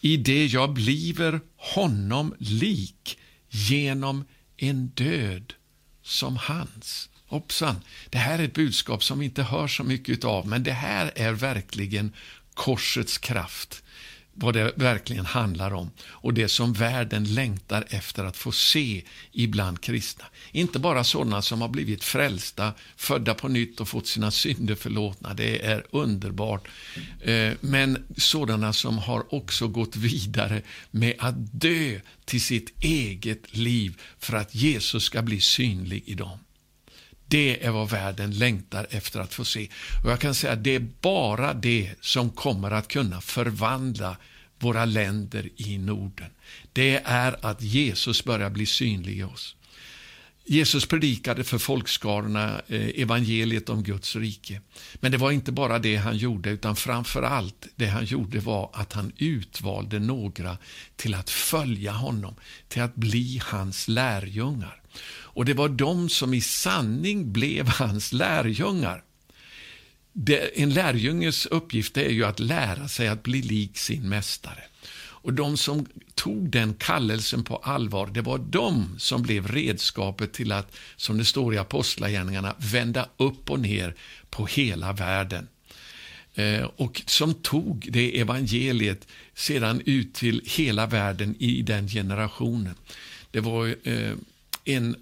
I 0.00 0.16
det 0.16 0.46
jag 0.46 0.72
bliver 0.72 1.40
honom 1.56 2.34
lik 2.38 3.18
genom 3.48 4.24
en 4.56 4.86
död 4.86 5.54
som 6.02 6.36
hans. 6.36 7.08
Hoppsan, 7.26 7.76
det 8.10 8.18
här 8.18 8.38
är 8.38 8.44
ett 8.44 8.54
budskap 8.54 9.04
som 9.04 9.18
vi 9.18 9.24
inte 9.24 9.42
hör 9.42 9.68
så 9.68 9.84
mycket 9.84 10.24
av, 10.24 10.48
men 10.48 10.62
det 10.62 10.72
här 10.72 11.12
är 11.16 11.32
verkligen 11.32 12.12
korsets 12.54 13.18
kraft 13.18 13.82
vad 14.34 14.54
det 14.54 14.72
verkligen 14.76 15.26
handlar 15.26 15.74
om 15.74 15.90
och 16.00 16.34
det 16.34 16.48
som 16.48 16.72
världen 16.72 17.34
längtar 17.34 17.84
efter 17.88 18.24
att 18.24 18.36
få 18.36 18.52
se 18.52 19.02
ibland 19.32 19.80
kristna. 19.80 20.24
Inte 20.52 20.78
bara 20.78 21.04
sådana 21.04 21.42
som 21.42 21.60
har 21.60 21.68
blivit 21.68 22.04
frälsta, 22.04 22.72
födda 22.96 23.34
på 23.34 23.48
nytt 23.48 23.80
och 23.80 23.88
fått 23.88 24.06
sina 24.06 24.30
synder 24.30 24.74
förlåtna. 24.74 25.34
Det 25.34 25.66
är 25.66 25.84
underbart. 25.90 26.68
Eh, 27.20 27.52
men 27.60 28.06
sådana 28.16 28.72
som 28.72 28.98
har 28.98 29.34
också 29.34 29.68
gått 29.68 29.96
vidare 29.96 30.62
med 30.90 31.14
att 31.18 31.34
dö 31.52 32.00
till 32.24 32.40
sitt 32.40 32.84
eget 32.84 33.56
liv 33.56 34.00
för 34.18 34.36
att 34.36 34.54
Jesus 34.54 35.04
ska 35.04 35.22
bli 35.22 35.40
synlig 35.40 36.02
i 36.06 36.14
dem. 36.14 36.38
Det 37.28 37.64
är 37.64 37.70
vad 37.70 37.90
världen 37.90 38.30
längtar 38.30 38.86
efter 38.90 39.20
att 39.20 39.34
få 39.34 39.44
se. 39.44 39.68
Och 40.04 40.10
Jag 40.10 40.20
kan 40.20 40.34
säga 40.34 40.52
att 40.52 40.64
det 40.64 40.74
är 40.74 40.86
bara 41.00 41.54
det 41.54 41.90
som 42.00 42.30
kommer 42.30 42.70
att 42.70 42.88
kunna 42.88 43.20
förvandla 43.20 44.16
våra 44.58 44.84
länder 44.84 45.48
i 45.56 45.78
Norden. 45.78 46.30
Det 46.72 47.00
är 47.04 47.46
att 47.46 47.62
Jesus 47.62 48.24
börjar 48.24 48.50
bli 48.50 48.66
synlig 48.66 49.18
i 49.18 49.22
oss. 49.22 49.56
Jesus 50.46 50.86
predikade 50.86 51.44
för 51.44 51.58
folkskarorna 51.58 52.60
eh, 52.68 53.02
evangeliet 53.02 53.68
om 53.68 53.82
Guds 53.82 54.16
rike. 54.16 54.60
Men 54.94 55.12
det 55.12 55.18
var 55.18 55.30
inte 55.30 55.52
bara 55.52 55.78
det 55.78 55.96
han 55.96 56.16
gjorde, 56.16 56.50
utan 56.50 56.76
framför 56.76 57.22
allt 57.22 57.66
det 57.76 57.86
han 57.86 58.04
gjorde 58.04 58.40
var 58.40 58.70
att 58.72 58.92
han 58.92 59.12
utvalde 59.16 59.98
några 59.98 60.58
till 60.96 61.14
att 61.14 61.30
följa 61.30 61.92
honom, 61.92 62.34
till 62.68 62.82
att 62.82 62.94
bli 62.94 63.40
hans 63.44 63.88
lärjungar. 63.88 64.80
Och 65.06 65.44
det 65.44 65.54
var 65.54 65.68
de 65.68 66.08
som 66.08 66.34
i 66.34 66.40
sanning 66.40 67.32
blev 67.32 67.68
hans 67.68 68.12
lärjungar. 68.12 69.02
En 70.54 70.74
lärjunges 70.74 71.46
uppgift 71.46 71.96
är 71.96 72.10
ju 72.10 72.24
att 72.24 72.40
lära 72.40 72.88
sig 72.88 73.08
att 73.08 73.22
bli 73.22 73.42
lik 73.42 73.78
sin 73.78 74.08
mästare. 74.08 74.64
Och 75.24 75.32
de 75.32 75.56
som 75.56 75.86
tog 76.14 76.50
den 76.50 76.74
kallelsen 76.74 77.44
på 77.44 77.56
allvar, 77.56 78.06
det 78.06 78.22
var 78.22 78.38
de 78.38 78.94
som 78.98 79.22
blev 79.22 79.48
redskapet 79.48 80.32
till 80.32 80.52
att, 80.52 80.76
som 80.96 81.18
det 81.18 81.24
står 81.24 81.54
i 81.54 81.58
Apostlagärningarna, 81.58 82.54
vända 82.58 83.08
upp 83.16 83.50
och 83.50 83.60
ner 83.60 83.94
på 84.30 84.46
hela 84.46 84.92
världen. 84.92 85.48
Eh, 86.34 86.64
och 86.76 87.02
som 87.06 87.34
tog 87.34 87.88
det 87.90 88.20
evangeliet 88.20 89.08
sedan 89.34 89.82
ut 89.84 90.14
till 90.14 90.42
hela 90.44 90.86
världen 90.86 91.36
i 91.38 91.62
den 91.62 91.88
generationen. 91.88 92.74
Det 93.30 93.40
var 93.40 93.76
eh, 93.82 94.12
en 94.64 94.96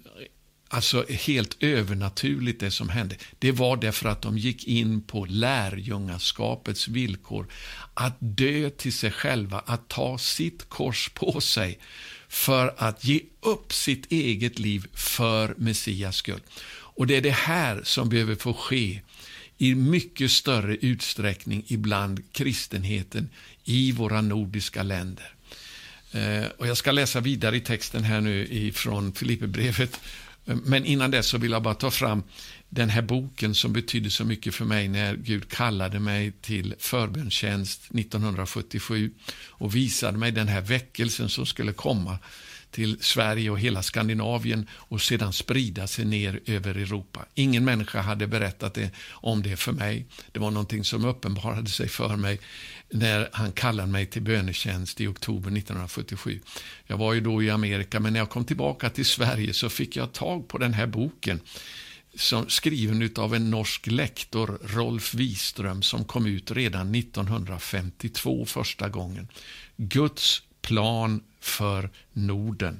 alltså 0.73 1.05
helt 1.09 1.63
övernaturligt 1.63 2.59
det 2.59 2.71
som 2.71 2.89
hände. 2.89 3.15
Det 3.39 3.51
var 3.51 3.77
därför 3.77 4.09
att 4.09 4.21
de 4.21 4.37
gick 4.37 4.67
in 4.67 5.01
på 5.01 5.25
lärjungaskapets 5.25 6.87
villkor. 6.87 7.47
Att 7.93 8.17
dö 8.19 8.69
till 8.69 8.93
sig 8.93 9.11
själva, 9.11 9.59
att 9.59 9.87
ta 9.87 10.17
sitt 10.17 10.69
kors 10.69 11.09
på 11.09 11.41
sig 11.41 11.79
för 12.27 12.73
att 12.77 13.03
ge 13.03 13.21
upp 13.41 13.73
sitt 13.73 14.11
eget 14.11 14.59
liv 14.59 14.85
för 14.93 15.55
Messias 15.57 16.15
skull. 16.15 16.41
Och 16.95 17.07
det 17.07 17.15
är 17.15 17.21
det 17.21 17.31
här 17.31 17.81
som 17.83 18.09
behöver 18.09 18.35
få 18.35 18.53
ske 18.53 19.01
i 19.57 19.75
mycket 19.75 20.31
större 20.31 20.75
utsträckning 20.75 21.63
ibland 21.67 22.23
kristenheten 22.31 23.29
i 23.63 23.91
våra 23.91 24.21
nordiska 24.21 24.83
länder. 24.83 25.33
Eh, 26.11 26.45
och 26.57 26.67
Jag 26.67 26.77
ska 26.77 26.91
läsa 26.91 27.19
vidare 27.19 27.57
i 27.57 27.61
texten 27.61 28.03
här 28.03 28.21
nu 28.21 28.47
ifrån 28.49 29.13
Filipperbrevet 29.13 29.99
Eh, 30.45 30.55
men 30.65 30.85
innan 30.85 31.11
dess 31.11 31.27
så 31.27 31.37
vill 31.37 31.51
jag 31.51 31.63
bara 31.63 31.73
ta 31.73 31.91
fram 31.91 32.23
den 32.69 32.89
här 32.89 33.01
boken 33.01 33.55
som 33.55 33.73
betydde 33.73 34.09
så 34.09 34.25
mycket 34.25 34.55
för 34.55 34.65
mig 34.65 34.87
när 34.87 35.15
Gud 35.15 35.49
kallade 35.49 35.99
mig 35.99 36.31
till 36.41 36.75
förbönstjänst 36.79 37.81
1977 37.93 39.11
och 39.49 39.75
visade 39.75 40.17
mig 40.17 40.31
den 40.31 40.47
här 40.47 40.61
väckelsen 40.61 41.29
som 41.29 41.45
skulle 41.45 41.73
komma 41.73 42.17
till 42.73 42.97
Sverige 43.01 43.49
och 43.49 43.59
hela 43.59 43.83
Skandinavien 43.83 44.67
och 44.71 45.01
sedan 45.01 45.33
sprida 45.33 45.87
sig 45.87 46.05
ner 46.05 46.39
över 46.45 46.75
Europa. 46.75 47.25
Ingen 47.33 47.65
människa 47.65 48.01
hade 48.01 48.27
berättat 48.27 48.73
det, 48.73 48.91
om 49.11 49.43
det 49.43 49.57
för 49.57 49.71
mig. 49.71 50.05
Det 50.31 50.39
var 50.39 50.51
någonting 50.51 50.83
som 50.83 51.05
uppenbarade 51.05 51.69
sig 51.69 51.87
för 51.87 52.15
mig 52.15 52.39
när 52.89 53.29
han 53.31 53.51
kallade 53.51 53.91
mig 53.91 54.05
till 54.05 54.21
bönetjänst 54.21 55.01
i 55.01 55.07
oktober 55.07 55.57
1977. 55.57 56.39
Jag 56.87 56.97
var 56.97 57.13
ju 57.13 57.21
då 57.21 57.43
i 57.43 57.49
Amerika, 57.49 57.99
men 57.99 58.13
när 58.13 58.19
jag 58.19 58.29
kom 58.29 58.45
tillbaka 58.45 58.89
till 58.89 59.05
Sverige 59.05 59.53
så 59.53 59.69
fick 59.69 59.95
jag 59.95 60.13
tag 60.13 60.47
på 60.47 60.57
den 60.57 60.73
här 60.73 60.87
boken 60.87 61.39
som 62.15 62.49
skriven 62.49 63.09
av 63.15 63.35
en 63.35 63.49
norsk 63.49 63.87
lektor, 63.87 64.59
Rolf 64.63 65.13
Wiström, 65.13 65.81
som 65.81 66.05
kom 66.05 66.25
ut 66.25 66.51
redan 66.51 66.95
1952 66.95 68.45
första 68.45 68.89
gången. 68.89 69.27
Guds 69.77 70.41
plan 70.61 71.21
för 71.43 71.89
Norden. 72.13 72.79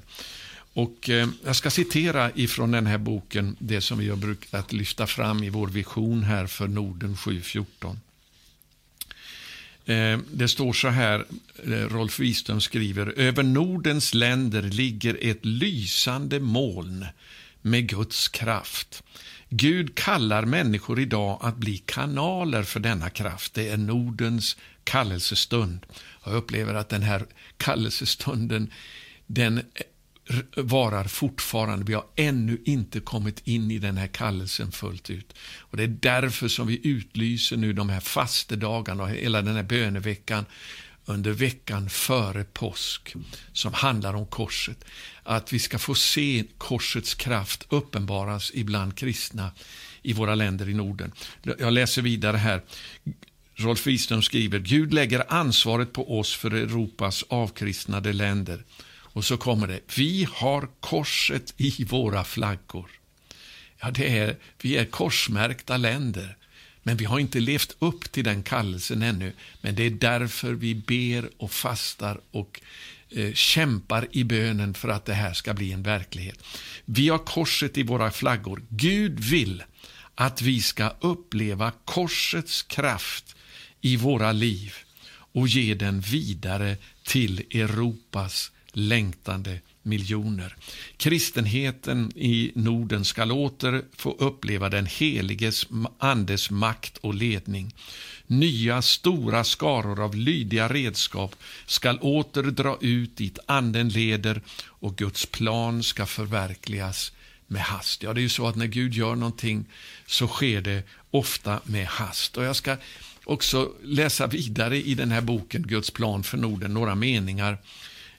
Och 0.72 1.10
eh, 1.10 1.28
Jag 1.44 1.56
ska 1.56 1.70
citera 1.70 2.30
ifrån 2.34 2.70
den 2.70 2.86
här 2.86 2.98
boken, 2.98 3.56
det 3.58 3.80
som 3.80 3.98
vi 3.98 4.08
har 4.08 4.16
brukat 4.16 4.72
lyfta 4.72 5.06
fram 5.06 5.42
i 5.42 5.50
vår 5.50 5.68
vision 5.68 6.22
här 6.22 6.46
för 6.46 6.68
Norden 6.68 7.16
714. 7.16 8.00
Eh, 9.86 10.18
det 10.32 10.48
står 10.48 10.72
så 10.72 10.88
här, 10.88 11.24
eh, 11.64 11.70
Rolf 11.70 12.20
Wiström 12.20 12.60
skriver, 12.60 13.06
över 13.18 13.42
Nordens 13.42 14.14
länder 14.14 14.62
ligger 14.62 15.18
ett 15.20 15.44
lysande 15.44 16.40
moln 16.40 17.06
med 17.62 17.88
Guds 17.88 18.28
kraft. 18.28 19.02
Gud 19.48 19.94
kallar 19.94 20.44
människor 20.44 21.00
idag 21.00 21.38
att 21.42 21.56
bli 21.56 21.78
kanaler 21.78 22.62
för 22.62 22.80
denna 22.80 23.10
kraft. 23.10 23.54
Det 23.54 23.68
är 23.68 23.76
Nordens 23.76 24.56
kallelsestund. 24.84 25.86
Jag 26.24 26.34
upplever 26.34 26.74
att 26.74 26.88
den 26.88 27.02
här 27.02 27.26
kallelsestunden 27.56 28.70
den 29.26 29.62
varar 30.56 31.04
fortfarande. 31.04 31.84
Vi 31.84 31.94
har 31.94 32.04
ännu 32.16 32.62
inte 32.64 33.00
kommit 33.00 33.40
in 33.44 33.70
i 33.70 33.78
den 33.78 33.96
här 33.96 34.06
kallelsen 34.06 34.72
fullt 34.72 35.10
ut. 35.10 35.34
Och 35.58 35.76
Det 35.76 35.82
är 35.82 35.88
därför 36.00 36.48
som 36.48 36.66
vi 36.66 36.88
utlyser 36.88 37.56
nu 37.56 37.72
de 37.72 37.88
här 37.88 38.00
fastedagarna 38.00 39.02
och 39.02 39.08
hela 39.08 39.42
den 39.42 39.56
här 39.56 39.62
böneveckan 39.62 40.44
under 41.04 41.32
veckan 41.32 41.90
före 41.90 42.44
påsk 42.44 43.14
som 43.52 43.72
handlar 43.72 44.14
om 44.14 44.26
korset. 44.26 44.84
Att 45.22 45.52
vi 45.52 45.58
ska 45.58 45.78
få 45.78 45.94
se 45.94 46.44
korsets 46.58 47.14
kraft 47.14 47.66
uppenbaras 47.68 48.50
ibland 48.54 48.96
kristna 48.96 49.52
i 50.02 50.12
våra 50.12 50.34
länder 50.34 50.68
i 50.68 50.74
Norden. 50.74 51.12
Jag 51.58 51.72
läser 51.72 52.02
vidare 52.02 52.36
här. 52.36 52.62
Rolf 53.56 53.86
Wiström 53.86 54.22
skriver, 54.22 54.58
Gud 54.58 54.94
lägger 54.94 55.32
ansvaret 55.32 55.92
på 55.92 56.18
oss 56.18 56.34
för 56.34 56.54
Europas 56.54 57.24
avkristnade 57.28 58.12
länder. 58.12 58.64
Och 58.86 59.24
så 59.24 59.36
kommer 59.36 59.66
det, 59.66 59.80
vi 59.96 60.28
har 60.32 60.68
korset 60.80 61.54
i 61.56 61.84
våra 61.84 62.24
flaggor. 62.24 62.90
Ja, 63.80 63.90
det 63.90 64.18
är, 64.18 64.36
vi 64.62 64.76
är 64.76 64.84
korsmärkta 64.84 65.76
länder. 65.76 66.36
Men 66.82 66.96
vi 66.96 67.04
har 67.04 67.18
inte 67.18 67.40
levt 67.40 67.76
upp 67.78 68.12
till 68.12 68.24
den 68.24 68.42
kallelsen 68.42 69.02
ännu. 69.02 69.32
Men 69.60 69.74
det 69.74 69.82
är 69.82 69.90
därför 69.90 70.52
vi 70.52 70.74
ber 70.74 71.30
och 71.36 71.52
fastar 71.52 72.20
och 72.30 72.60
eh, 73.10 73.32
kämpar 73.32 74.08
i 74.12 74.24
bönen 74.24 74.74
för 74.74 74.88
att 74.88 75.04
det 75.04 75.14
här 75.14 75.32
ska 75.34 75.54
bli 75.54 75.72
en 75.72 75.82
verklighet. 75.82 76.38
Vi 76.84 77.08
har 77.08 77.18
korset 77.18 77.78
i 77.78 77.82
våra 77.82 78.10
flaggor. 78.10 78.62
Gud 78.68 79.20
vill 79.20 79.62
att 80.14 80.42
vi 80.42 80.60
ska 80.60 80.92
uppleva 81.00 81.72
korsets 81.84 82.62
kraft 82.62 83.36
i 83.84 83.96
våra 83.96 84.32
liv 84.32 84.74
och 85.32 85.48
ge 85.48 85.74
den 85.74 86.00
vidare 86.00 86.76
till 87.02 87.38
Europas 87.50 88.50
längtande 88.72 89.60
miljoner. 89.82 90.56
Kristenheten 90.96 92.12
i 92.16 92.52
Norden 92.54 93.04
skall 93.04 93.32
åter 93.32 93.84
få 93.96 94.12
uppleva 94.12 94.68
den 94.68 94.86
heliges 94.86 95.66
andes 95.98 96.50
makt 96.50 96.96
och 96.96 97.14
ledning. 97.14 97.74
Nya 98.26 98.82
stora 98.82 99.44
skaror 99.44 100.00
av 100.00 100.16
lydiga 100.16 100.68
redskap 100.68 101.36
skall 101.66 101.98
åter 101.98 102.42
dra 102.42 102.78
ut 102.80 103.16
dit 103.16 103.38
anden 103.46 103.88
leder 103.88 104.42
och 104.62 104.96
Guds 104.96 105.26
plan 105.26 105.82
ska 105.82 106.06
förverkligas 106.06 107.12
med 107.46 107.62
hast. 107.62 108.02
Ja, 108.02 108.12
det 108.12 108.20
är 108.20 108.22
ju 108.22 108.28
så 108.28 108.46
att 108.46 108.56
när 108.56 108.66
Gud 108.66 108.94
gör 108.94 109.14
någonting 109.14 109.64
så 110.06 110.28
sker 110.28 110.60
det 110.60 110.82
ofta 111.10 111.60
med 111.64 111.86
hast. 111.86 112.36
Och 112.36 112.44
jag 112.44 112.56
ska 112.56 112.76
också 113.24 113.72
läsa 113.82 114.26
vidare 114.26 114.76
i 114.82 114.94
den 114.94 115.10
här 115.10 115.20
boken 115.20 115.62
Guds 115.62 115.90
plan 115.90 116.22
för 116.22 116.38
Norden, 116.38 116.74
några 116.74 116.94
meningar 116.94 117.58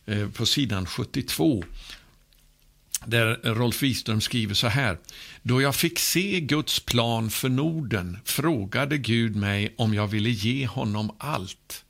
eh, 0.05 0.29
på 0.29 0.45
sidan 0.45 0.85
72 0.85 1.63
där 3.05 3.39
Rolf 3.43 3.83
Wiström 3.83 4.21
skriver 4.21 4.53
så 4.53 4.67
här. 4.67 4.97
Då 5.41 5.62
jag 5.62 5.75
fick 5.75 6.00
se 6.00 6.39
Guds 6.39 6.79
plan 6.79 7.29
för 7.29 7.50
Norden 7.50 8.17
frågade 8.25 8.97
Gud 8.97 9.35
mig 9.35 9.74
om 9.77 9.93
jag 9.93 10.07
ville 10.07 10.29
ge 10.29 10.67
honom 10.67 11.15
allt. 11.17 11.85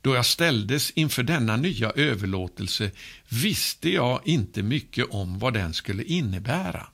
Då 0.00 0.14
jag 0.14 0.26
ställdes 0.26 0.90
inför 0.90 1.22
denna 1.22 1.56
nya 1.56 1.90
överlåtelse 1.90 2.90
visste 3.28 3.90
jag 3.90 4.20
inte 4.24 4.62
mycket 4.62 5.06
om 5.10 5.38
vad 5.38 5.54
den 5.54 5.74
skulle 5.74 6.04
innebära. 6.04 6.86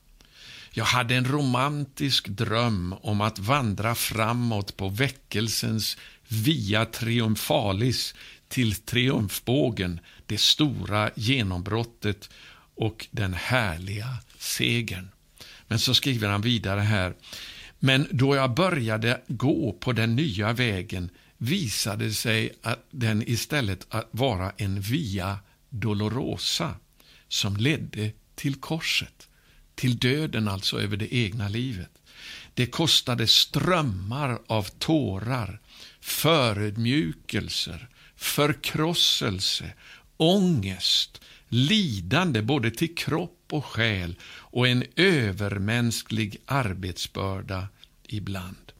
Jag 0.74 0.84
hade 0.84 1.14
en 1.14 1.24
romantisk 1.24 2.28
dröm 2.28 2.94
om 3.00 3.20
att 3.20 3.38
vandra 3.38 3.94
framåt 3.94 4.76
på 4.76 4.88
väckelsens 4.88 5.96
via 6.28 6.84
triumfalis 6.84 8.14
till 8.48 8.74
triumfbågen, 8.74 10.00
det 10.26 10.40
stora 10.40 11.10
genombrottet 11.14 12.30
och 12.74 13.06
den 13.10 13.34
härliga 13.34 14.16
segern. 14.38 15.08
Men 15.68 15.78
så 15.78 15.94
skriver 15.94 16.28
han 16.28 16.42
vidare 16.42 16.80
här. 16.80 17.14
Men 17.78 18.06
då 18.10 18.36
jag 18.36 18.54
började 18.54 19.20
gå 19.26 19.72
på 19.72 19.92
den 19.92 20.16
nya 20.16 20.52
vägen 20.52 21.10
visade 21.38 22.04
det 22.04 22.14
sig 22.14 22.52
att 22.62 22.86
den 22.90 23.28
istället 23.28 23.86
att 23.88 24.08
vara 24.10 24.52
en 24.56 24.80
via 24.80 25.38
dolorosa 25.68 26.74
som 27.28 27.56
ledde 27.56 28.12
till 28.34 28.54
korset, 28.54 29.28
till 29.82 29.98
döden 29.98 30.48
alltså 30.48 30.80
över 30.80 30.96
det 30.96 31.14
egna 31.14 31.48
livet. 31.48 31.90
Det 32.54 32.66
kostade 32.66 33.26
strömmar 33.26 34.38
av 34.46 34.62
tårar, 34.62 35.60
förödmjukelser, 36.00 37.88
förkrosselse, 38.16 39.72
ångest, 40.16 41.20
lidande 41.48 42.42
både 42.42 42.70
till 42.70 42.94
kropp 42.94 43.46
och 43.50 43.64
själ 43.64 44.14
och 44.24 44.68
en 44.68 44.84
övermänsklig 44.96 46.36
arbetsbörda 46.46 47.68
ibland. 48.06 48.72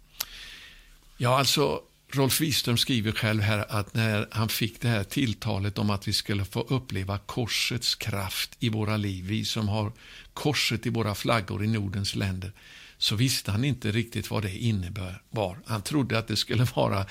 Ja, 1.17 1.39
alltså 1.39 1.81
Rolf 2.15 2.41
Wiström 2.41 2.77
skriver 2.77 3.13
själv 3.13 3.43
här 3.43 3.65
att 3.69 3.95
när 3.95 4.29
han 4.31 4.49
fick 4.49 4.81
det 4.81 4.89
här 4.89 5.05
tilltalet 5.05 5.79
om 5.79 5.91
att 5.91 6.09
vi 6.09 6.13
skulle 6.13 6.45
få 6.45 6.61
uppleva 6.61 7.19
korsets 7.19 7.95
kraft 7.95 8.57
i 8.61 8.69
våra 8.69 8.97
liv, 8.97 9.25
vi 9.25 9.45
som 9.45 9.69
har 9.69 9.93
korset 10.35 10.87
i 10.87 10.91
våra 10.91 11.15
flaggor 11.15 11.65
i 11.65 11.67
Nordens 11.67 12.15
länder, 12.15 12.53
så 12.99 13.17
visste 13.17 13.51
han 13.51 13.65
inte 13.65 13.91
riktigt 13.91 14.31
vad 14.31 14.43
det 14.43 14.57
innebar. 14.59 15.59
Han 15.67 15.83
trodde 15.83 16.19
att 16.19 16.29
det 16.29 16.37
skulle 16.37 16.67
vara 16.75 17.07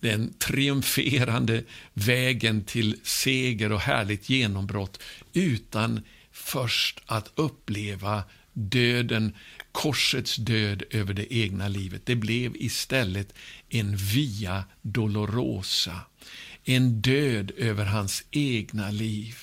den 0.00 0.32
triumferande 0.32 1.62
vägen 1.94 2.64
till 2.64 3.00
seger 3.02 3.72
och 3.72 3.80
härligt 3.80 4.28
genombrott 4.28 5.02
utan 5.32 6.00
först 6.32 7.00
att 7.06 7.30
uppleva 7.34 8.22
döden, 8.52 9.34
korsets 9.74 10.36
död 10.36 10.82
över 10.90 11.14
det 11.14 11.34
egna 11.34 11.68
livet. 11.68 12.06
Det 12.06 12.14
blev 12.16 12.56
istället 12.56 13.34
en 13.68 13.96
via 13.96 14.64
dolorosa, 14.82 16.00
en 16.64 17.00
död 17.00 17.52
över 17.56 17.84
hans 17.84 18.24
egna 18.30 18.90
liv. 18.90 19.36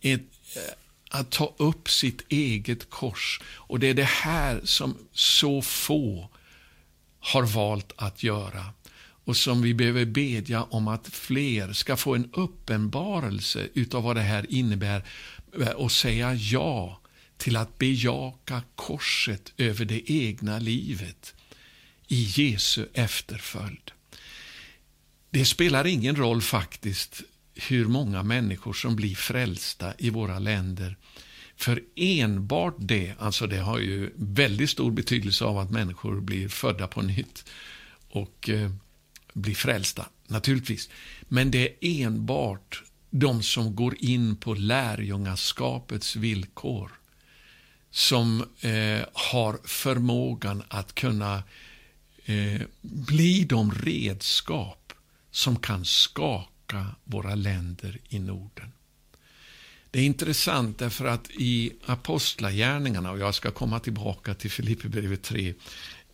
Ett, 0.00 0.20
eh, 0.56 0.72
att 1.10 1.30
ta 1.30 1.54
upp 1.56 1.90
sitt 1.90 2.22
eget 2.28 2.90
kors. 2.90 3.40
Och 3.44 3.80
det 3.80 3.86
är 3.86 3.94
det 3.94 4.04
här 4.04 4.60
som 4.64 4.96
så 5.12 5.62
få 5.62 6.30
har 7.20 7.42
valt 7.42 7.92
att 7.96 8.22
göra 8.22 8.64
och 9.24 9.36
som 9.36 9.62
vi 9.62 9.74
behöver 9.74 10.04
bedja 10.04 10.62
om 10.62 10.88
att 10.88 11.08
fler 11.08 11.72
ska 11.72 11.96
få 11.96 12.14
en 12.14 12.30
uppenbarelse 12.32 13.68
utav 13.74 14.02
vad 14.02 14.16
det 14.16 14.22
här 14.22 14.46
innebär 14.48 15.04
eh, 15.60 15.68
och 15.68 15.92
säga 15.92 16.34
ja 16.34 17.00
till 17.36 17.56
att 17.56 17.78
bejaka 17.78 18.62
korset 18.74 19.52
över 19.56 19.84
det 19.84 20.12
egna 20.12 20.58
livet 20.58 21.34
i 22.08 22.22
Jesu 22.22 22.86
efterföljd. 22.94 23.90
Det 25.30 25.44
spelar 25.44 25.86
ingen 25.86 26.16
roll 26.16 26.42
faktiskt 26.42 27.22
hur 27.54 27.86
många 27.86 28.22
människor 28.22 28.72
som 28.72 28.96
blir 28.96 29.14
frälsta 29.14 29.94
i 29.98 30.10
våra 30.10 30.38
länder. 30.38 30.96
För 31.56 31.82
enbart 31.96 32.76
det, 32.78 33.14
alltså 33.18 33.46
det 33.46 33.58
har 33.58 33.78
ju 33.78 34.12
väldigt 34.16 34.70
stor 34.70 34.90
betydelse 34.90 35.44
av 35.44 35.58
att 35.58 35.70
människor 35.70 36.20
blir 36.20 36.48
födda 36.48 36.86
på 36.86 37.02
nytt 37.02 37.44
och 38.08 38.48
eh, 38.48 38.70
blir 39.32 39.54
frälsta, 39.54 40.08
naturligtvis. 40.26 40.90
Men 41.28 41.50
det 41.50 41.68
är 41.68 42.06
enbart 42.06 42.82
de 43.10 43.42
som 43.42 43.76
går 43.76 43.94
in 43.98 44.36
på 44.36 44.54
lärjungaskapets 44.54 46.16
villkor 46.16 46.92
som 47.96 48.40
eh, 48.60 49.06
har 49.12 49.58
förmågan 49.64 50.62
att 50.68 50.94
kunna 50.94 51.42
eh, 52.24 52.60
bli 52.80 53.44
de 53.44 53.72
redskap 53.72 54.92
som 55.30 55.56
kan 55.56 55.84
skaka 55.84 56.86
våra 57.04 57.34
länder 57.34 57.98
i 58.08 58.18
Norden. 58.18 58.72
Det 59.90 60.00
är 60.00 60.04
intressant 60.04 60.78
därför 60.78 61.04
att 61.04 61.30
i 61.30 61.72
Apostlagärningarna, 61.86 63.10
och 63.10 63.18
jag 63.18 63.34
ska 63.34 63.50
komma 63.50 63.80
tillbaka 63.80 64.34
till 64.34 64.50
Filipperbrevet 64.50 65.22
3, 65.22 65.54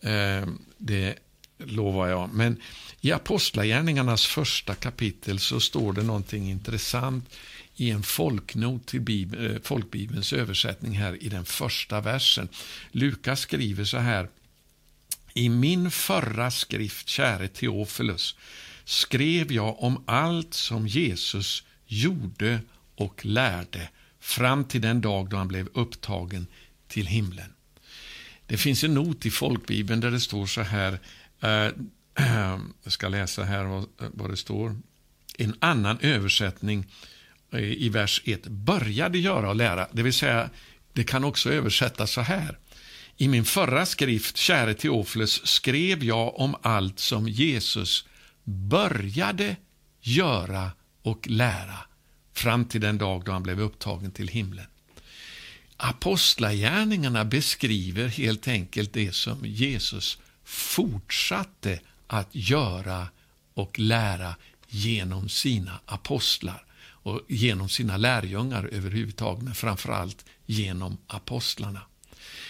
eh, 0.01 0.47
det 0.77 1.15
lovar 1.57 2.07
jag, 2.07 2.33
men 2.33 2.61
i 3.01 3.11
Apostlagärningarnas 3.11 4.25
första 4.25 4.75
kapitel 4.75 5.39
så 5.39 5.59
står 5.59 5.93
det 5.93 6.03
någonting 6.03 6.49
intressant 6.49 7.29
i 7.75 7.89
en 7.89 8.03
folknot 8.03 8.87
till 8.87 9.01
Bibel, 9.01 9.51
eh, 9.51 9.61
folkbibelns 9.63 10.33
översättning 10.33 10.93
här 10.93 11.23
i 11.23 11.29
den 11.29 11.45
första 11.45 12.01
versen. 12.01 12.47
Lukas 12.91 13.39
skriver 13.39 13.83
så 13.83 13.97
här. 13.97 14.29
I 15.33 15.49
min 15.49 15.91
förra 15.91 16.51
skrift, 16.51 17.09
käre 17.09 17.47
Teofilus, 17.47 18.35
skrev 18.85 19.51
jag 19.51 19.83
om 19.83 20.03
allt 20.07 20.53
som 20.53 20.87
Jesus 20.87 21.63
gjorde 21.85 22.61
och 22.95 23.25
lärde 23.25 23.89
fram 24.19 24.63
till 24.63 24.81
den 24.81 25.01
dag 25.01 25.29
då 25.29 25.37
han 25.37 25.47
blev 25.47 25.69
upptagen 25.73 26.47
till 26.87 27.07
himlen. 27.07 27.53
Det 28.47 28.57
finns 28.57 28.83
en 28.83 28.93
not 28.93 29.25
i 29.25 29.31
folkbibeln 29.31 29.99
där 29.99 30.11
det 30.11 30.19
står 30.19 30.45
så 30.45 30.61
här, 30.61 30.99
eh, 31.41 31.71
jag 32.83 32.93
ska 32.93 33.07
läsa 33.09 33.43
här 33.43 33.63
vad, 33.63 33.85
vad 33.97 34.29
det 34.29 34.37
står. 34.37 34.75
En 35.37 35.55
annan 35.59 35.97
översättning 36.01 36.79
eh, 36.79 36.85
Eh, 37.53 37.59
i 37.61 37.89
vers 37.89 38.21
1, 38.25 38.47
började 38.47 39.17
göra 39.17 39.49
och 39.49 39.55
lära, 39.55 39.87
det 39.91 40.03
vill 40.03 40.13
säga 40.13 40.49
det 40.93 41.03
kan 41.03 41.23
också 41.23 41.51
översättas 41.51 42.11
så 42.11 42.21
här. 42.21 42.57
I 43.17 43.27
min 43.27 43.45
förra 43.45 43.85
skrift, 43.85 44.37
käre 44.37 44.73
Teofilus, 44.73 45.47
skrev 45.47 46.03
jag 46.03 46.39
om 46.39 46.55
allt 46.61 46.99
som 46.99 47.27
Jesus 47.27 48.05
började 48.43 49.55
göra 50.01 50.71
och 51.01 51.27
lära 51.27 51.77
fram 52.33 52.65
till 52.65 52.81
den 52.81 52.97
dag 52.97 53.23
då 53.25 53.31
han 53.31 53.43
blev 53.43 53.61
upptagen 53.61 54.11
till 54.11 54.27
himlen. 54.27 54.65
Apostlagärningarna 55.77 57.25
beskriver 57.25 58.07
helt 58.07 58.47
enkelt 58.47 58.93
det 58.93 59.15
som 59.15 59.45
Jesus 59.45 60.17
fortsatte 60.43 61.79
att 62.07 62.29
göra 62.31 63.07
och 63.53 63.79
lära 63.79 64.35
genom 64.67 65.29
sina 65.29 65.79
apostlar 65.85 66.65
och 67.03 67.21
genom 67.29 67.69
sina 67.69 67.97
lärjungar 67.97 68.69
överhuvudtaget, 68.71 69.43
men 69.43 69.55
framförallt 69.55 70.25
genom 70.45 70.97
apostlarna. 71.07 71.81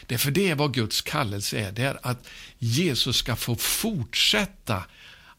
Därför 0.08 0.32
det 0.32 0.50
är 0.50 0.56
vad 0.56 0.74
Guds 0.74 1.02
kallelse 1.02 1.60
är, 1.60 1.72
det 1.72 1.84
är 1.84 2.00
att 2.02 2.28
Jesus 2.60 3.18
ska 3.18 3.36
få 3.36 3.56
fortsätta 3.56 4.84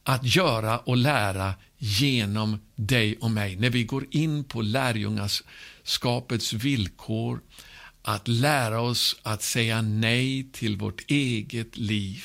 att 0.03 0.25
göra 0.37 0.79
och 0.79 0.97
lära 0.97 1.55
genom 1.79 2.61
dig 2.75 3.17
och 3.17 3.31
mig. 3.31 3.57
När 3.57 3.71
vi 3.71 3.85
går 3.85 4.07
in 4.11 4.45
på 4.45 4.63
lärjungaskapets 4.63 6.53
villkor, 6.53 7.41
att 8.03 8.29
lära 8.29 8.81
oss 8.81 9.17
att 9.23 9.43
säga 9.43 9.83
nej 9.83 10.51
till 10.53 10.77
vårt 10.77 11.11
eget 11.11 11.77
liv, 11.77 12.25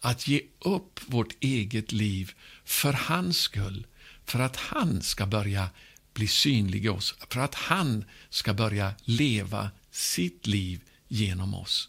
att 0.00 0.28
ge 0.28 0.40
upp 0.58 1.00
vårt 1.06 1.34
eget 1.40 1.92
liv 1.92 2.32
för 2.64 2.92
hans 2.92 3.38
skull, 3.38 3.86
för 4.24 4.40
att 4.40 4.56
han 4.56 5.02
ska 5.02 5.26
börja 5.26 5.68
bli 6.16 6.26
synlig 6.26 6.84
i 6.84 6.88
oss, 6.88 7.14
för 7.30 7.40
att 7.40 7.54
han 7.54 8.04
ska 8.30 8.54
börja 8.54 8.94
leva 9.04 9.70
sitt 9.90 10.46
liv 10.46 10.80
genom 11.08 11.54
oss. 11.54 11.88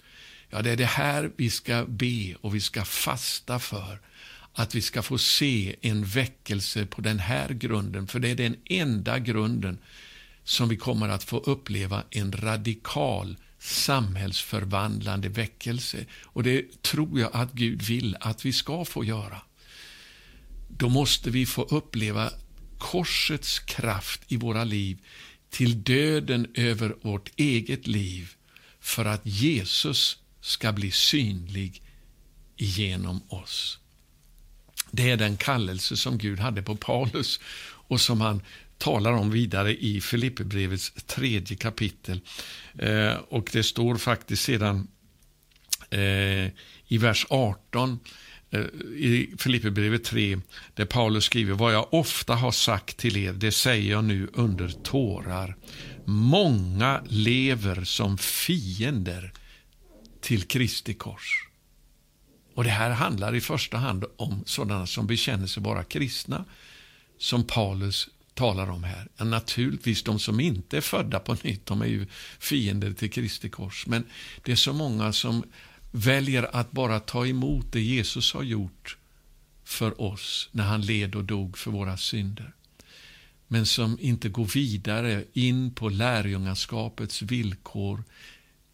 Ja, 0.50 0.62
det 0.62 0.72
är 0.72 0.78
det 0.78 0.86
här 0.86 1.32
vi 1.38 1.50
ska 1.50 1.86
be 1.86 2.36
och 2.42 2.56
vi 2.56 2.62
ska 2.62 2.86
fasta 2.86 3.60
för. 3.60 4.00
Att 4.54 4.76
vi 4.76 4.82
ska 4.82 5.02
få 5.02 5.18
se 5.18 5.76
en 5.82 6.06
väckelse 6.06 6.86
på 6.86 7.02
den 7.02 7.20
här 7.20 7.50
grunden, 7.50 8.08
för 8.08 8.20
det 8.20 8.30
är 8.30 8.36
den 8.36 8.56
enda 8.66 9.20
grunden 9.20 9.78
som 10.44 10.70
vi 10.70 10.78
kommer 10.78 11.10
att 11.10 11.24
få 11.24 11.38
uppleva 11.38 12.04
en 12.10 12.32
radikal 12.32 13.38
samhällsförvandlande 13.60 15.30
väckelse. 15.30 16.06
Och 16.24 16.44
det 16.44 16.82
tror 16.82 17.20
jag 17.20 17.30
att 17.34 17.54
Gud 17.54 17.82
vill 17.82 18.18
att 18.20 18.46
vi 18.46 18.54
ska 18.54 18.86
få 18.86 19.04
göra. 19.04 19.42
Då 20.68 20.90
måste 20.90 21.30
vi 21.30 21.46
få 21.46 21.64
uppleva 21.64 22.32
korsets 22.78 23.60
kraft 23.60 24.22
i 24.28 24.38
våra 24.38 24.64
liv 24.64 24.98
till 25.50 25.84
döden 25.84 26.48
över 26.54 26.96
vårt 27.02 27.32
eget 27.36 27.88
liv 27.88 28.34
för 28.80 29.06
att 29.06 29.22
Jesus 29.24 30.18
ska 30.42 30.72
bli 30.72 30.92
synlig 30.92 31.82
genom 32.58 33.22
oss. 33.30 33.80
Det 34.92 35.10
är 35.10 35.18
den 35.18 35.38
kallelse 35.38 35.98
som 35.98 36.18
Gud 36.18 36.40
hade 36.40 36.62
på 36.62 36.76
Paulus 36.76 37.40
och 37.88 38.02
som 38.02 38.22
han 38.22 38.42
talar 38.78 39.12
om 39.12 39.32
vidare 39.32 39.76
i 39.78 40.02
Filipperbrevets 40.02 40.92
tredje 41.06 41.58
kapitel. 41.58 42.22
Eh, 42.80 43.14
och 43.14 43.50
det 43.54 43.64
står 43.64 43.98
faktiskt 43.98 44.44
sedan 44.44 44.88
eh, 45.90 46.48
i 46.88 46.98
vers 46.98 47.26
18 47.30 47.92
eh, 47.92 47.98
Eh, 48.52 48.60
i 48.96 49.36
Filipperbrevet 49.38 50.04
3, 50.04 50.40
där 50.74 50.86
Paulus 50.86 51.24
skriver 51.24 51.54
vad 51.54 51.74
jag 51.74 51.94
ofta 51.94 52.36
har 52.36 52.52
sagt 52.52 52.98
till 52.98 53.18
er, 53.18 53.34
det 53.34 53.52
säger 53.52 53.92
jag 53.92 54.04
nu 54.04 54.28
under 54.34 54.70
tårar. 54.70 55.56
Många 56.06 57.02
lever 57.08 57.84
som 57.84 58.18
fiender 58.18 59.34
till 60.22 60.44
Kristi 60.44 60.94
kors. 60.94 61.48
Och 62.54 62.64
Det 62.64 62.70
här 62.70 62.90
handlar 62.90 63.36
i 63.36 63.42
första 63.42 63.78
hand 63.78 64.06
om 64.18 64.44
sådana 64.46 64.88
som 64.88 65.08
bekänner 65.08 65.48
sig 65.48 65.64
vara 65.64 65.84
kristna, 65.84 66.46
som 67.18 67.44
Paulus 67.44 68.10
talar 68.34 68.70
om 68.70 68.84
här. 68.84 69.08
Ja, 69.18 69.26
naturligtvis 69.26 70.04
de 70.04 70.20
som 70.20 70.40
inte 70.40 70.78
är 70.78 70.82
födda 70.82 71.20
på 71.20 71.38
nytt, 71.44 71.66
de 71.66 71.82
är 71.82 71.86
ju 71.86 72.08
fiender 72.40 72.94
till 72.94 73.12
Kristi 73.12 73.50
kors. 73.50 73.88
Men 73.88 74.06
det 74.44 74.52
är 74.52 74.56
så 74.56 74.74
många 74.74 75.14
som 75.14 75.44
väljer 75.92 76.56
att 76.56 76.72
bara 76.72 77.00
ta 77.00 77.28
emot 77.28 77.72
det 77.72 77.82
Jesus 77.82 78.34
har 78.34 78.44
gjort 78.44 78.98
för 79.64 80.02
oss 80.02 80.50
när 80.52 80.64
han 80.64 80.82
led 80.82 81.16
och 81.16 81.24
dog 81.24 81.58
för 81.58 81.72
våra 81.72 81.98
synder. 81.98 82.54
Men 83.48 83.66
som 83.66 83.98
inte 84.02 84.30
går 84.30 84.46
vidare 84.46 85.24
in 85.34 85.74
på 85.74 85.90
lärjungaskapets 85.90 87.22
villkor 87.22 88.04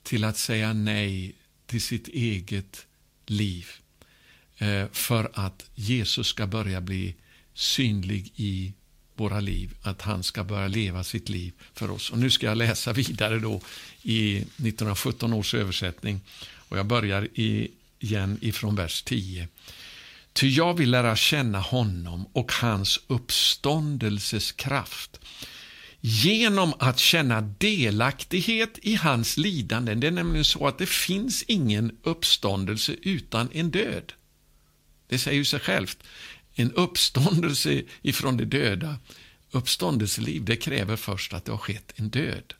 till 0.04 0.24
att 0.24 0.38
säga 0.38 0.74
nej 0.74 1.36
till 1.66 1.82
sitt 1.82 2.08
eget 2.08 2.86
liv 3.26 3.68
eh, 4.58 4.86
för 4.92 5.32
att 5.34 5.70
Jesus 5.76 6.28
ska 6.28 6.48
börja 6.48 6.82
bli 6.82 7.16
synlig 7.54 8.32
i 8.36 8.74
våra 9.16 9.40
liv, 9.40 9.74
att 9.82 10.02
han 10.02 10.24
ska 10.24 10.44
börja 10.44 10.68
leva 10.68 11.04
sitt 11.04 11.30
liv 11.30 11.54
för 11.74 11.92
oss. 11.92 12.10
Och 12.10 12.18
Nu 12.18 12.30
ska 12.30 12.46
jag 12.46 12.58
läsa 12.58 12.94
vidare 12.94 13.40
då 13.40 13.62
i 14.02 14.38
1917 14.38 15.34
års 15.34 15.54
översättning 15.54 16.22
och 16.74 16.80
jag 16.80 16.88
börjar 16.88 17.28
igen 18.00 18.38
ifrån 18.42 18.76
vers 18.76 19.04
10. 19.04 19.48
Ty 20.34 20.50
jag 20.50 20.78
vill 20.78 20.92
lära 20.92 21.16
känna 21.16 21.60
honom 21.60 22.26
och 22.34 22.52
hans 22.52 23.00
uppståndelses 23.08 24.52
kraft 24.52 25.20
genom 26.02 26.74
att 26.80 27.00
känna 27.00 27.42
delaktighet 27.42 28.80
i 28.82 28.96
hans 28.96 29.38
lidanden. 29.38 30.00
Det 30.00 30.08
är 30.08 30.12
nämligen 30.12 30.46
så 30.46 30.68
att 30.68 30.78
det 30.78 30.90
finns 30.90 31.44
ingen 31.44 31.98
uppståndelse 32.04 32.96
utan 33.02 33.50
en 33.54 33.72
död. 33.72 34.14
Det 35.08 35.20
säger 35.20 35.38
ju 35.38 35.46
sig 35.46 35.60
självt. 35.60 35.98
En 36.54 36.72
uppståndelse 36.72 37.84
ifrån 38.02 38.38
de 38.38 38.46
döda, 38.46 38.98
uppståndelseliv, 39.52 40.46
det 40.46 40.56
kräver 40.56 40.96
först 40.96 41.34
att 41.34 41.46
det 41.46 41.52
har 41.52 41.58
skett 41.58 41.94
en 41.96 42.10
död. 42.10 42.54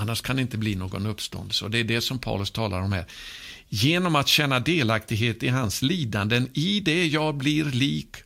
Annars 0.00 0.20
kan 0.20 0.36
det 0.36 0.42
inte 0.42 0.58
bli 0.58 0.74
någon 0.74 1.06
uppståndelse. 1.06 1.64
Och 1.64 1.70
Det 1.70 1.78
är 1.78 1.84
det 1.84 2.00
som 2.00 2.18
Paulus 2.18 2.50
talar 2.50 2.80
om 2.80 2.92
här. 2.92 3.06
Genom 3.68 4.16
att 4.16 4.28
känna 4.28 4.60
delaktighet 4.60 5.42
i 5.42 5.48
hans 5.48 5.82
lidanden, 5.82 6.50
i 6.54 6.80
det 6.80 7.06
jag 7.06 7.34
blir 7.34 7.64
lik 7.64 8.16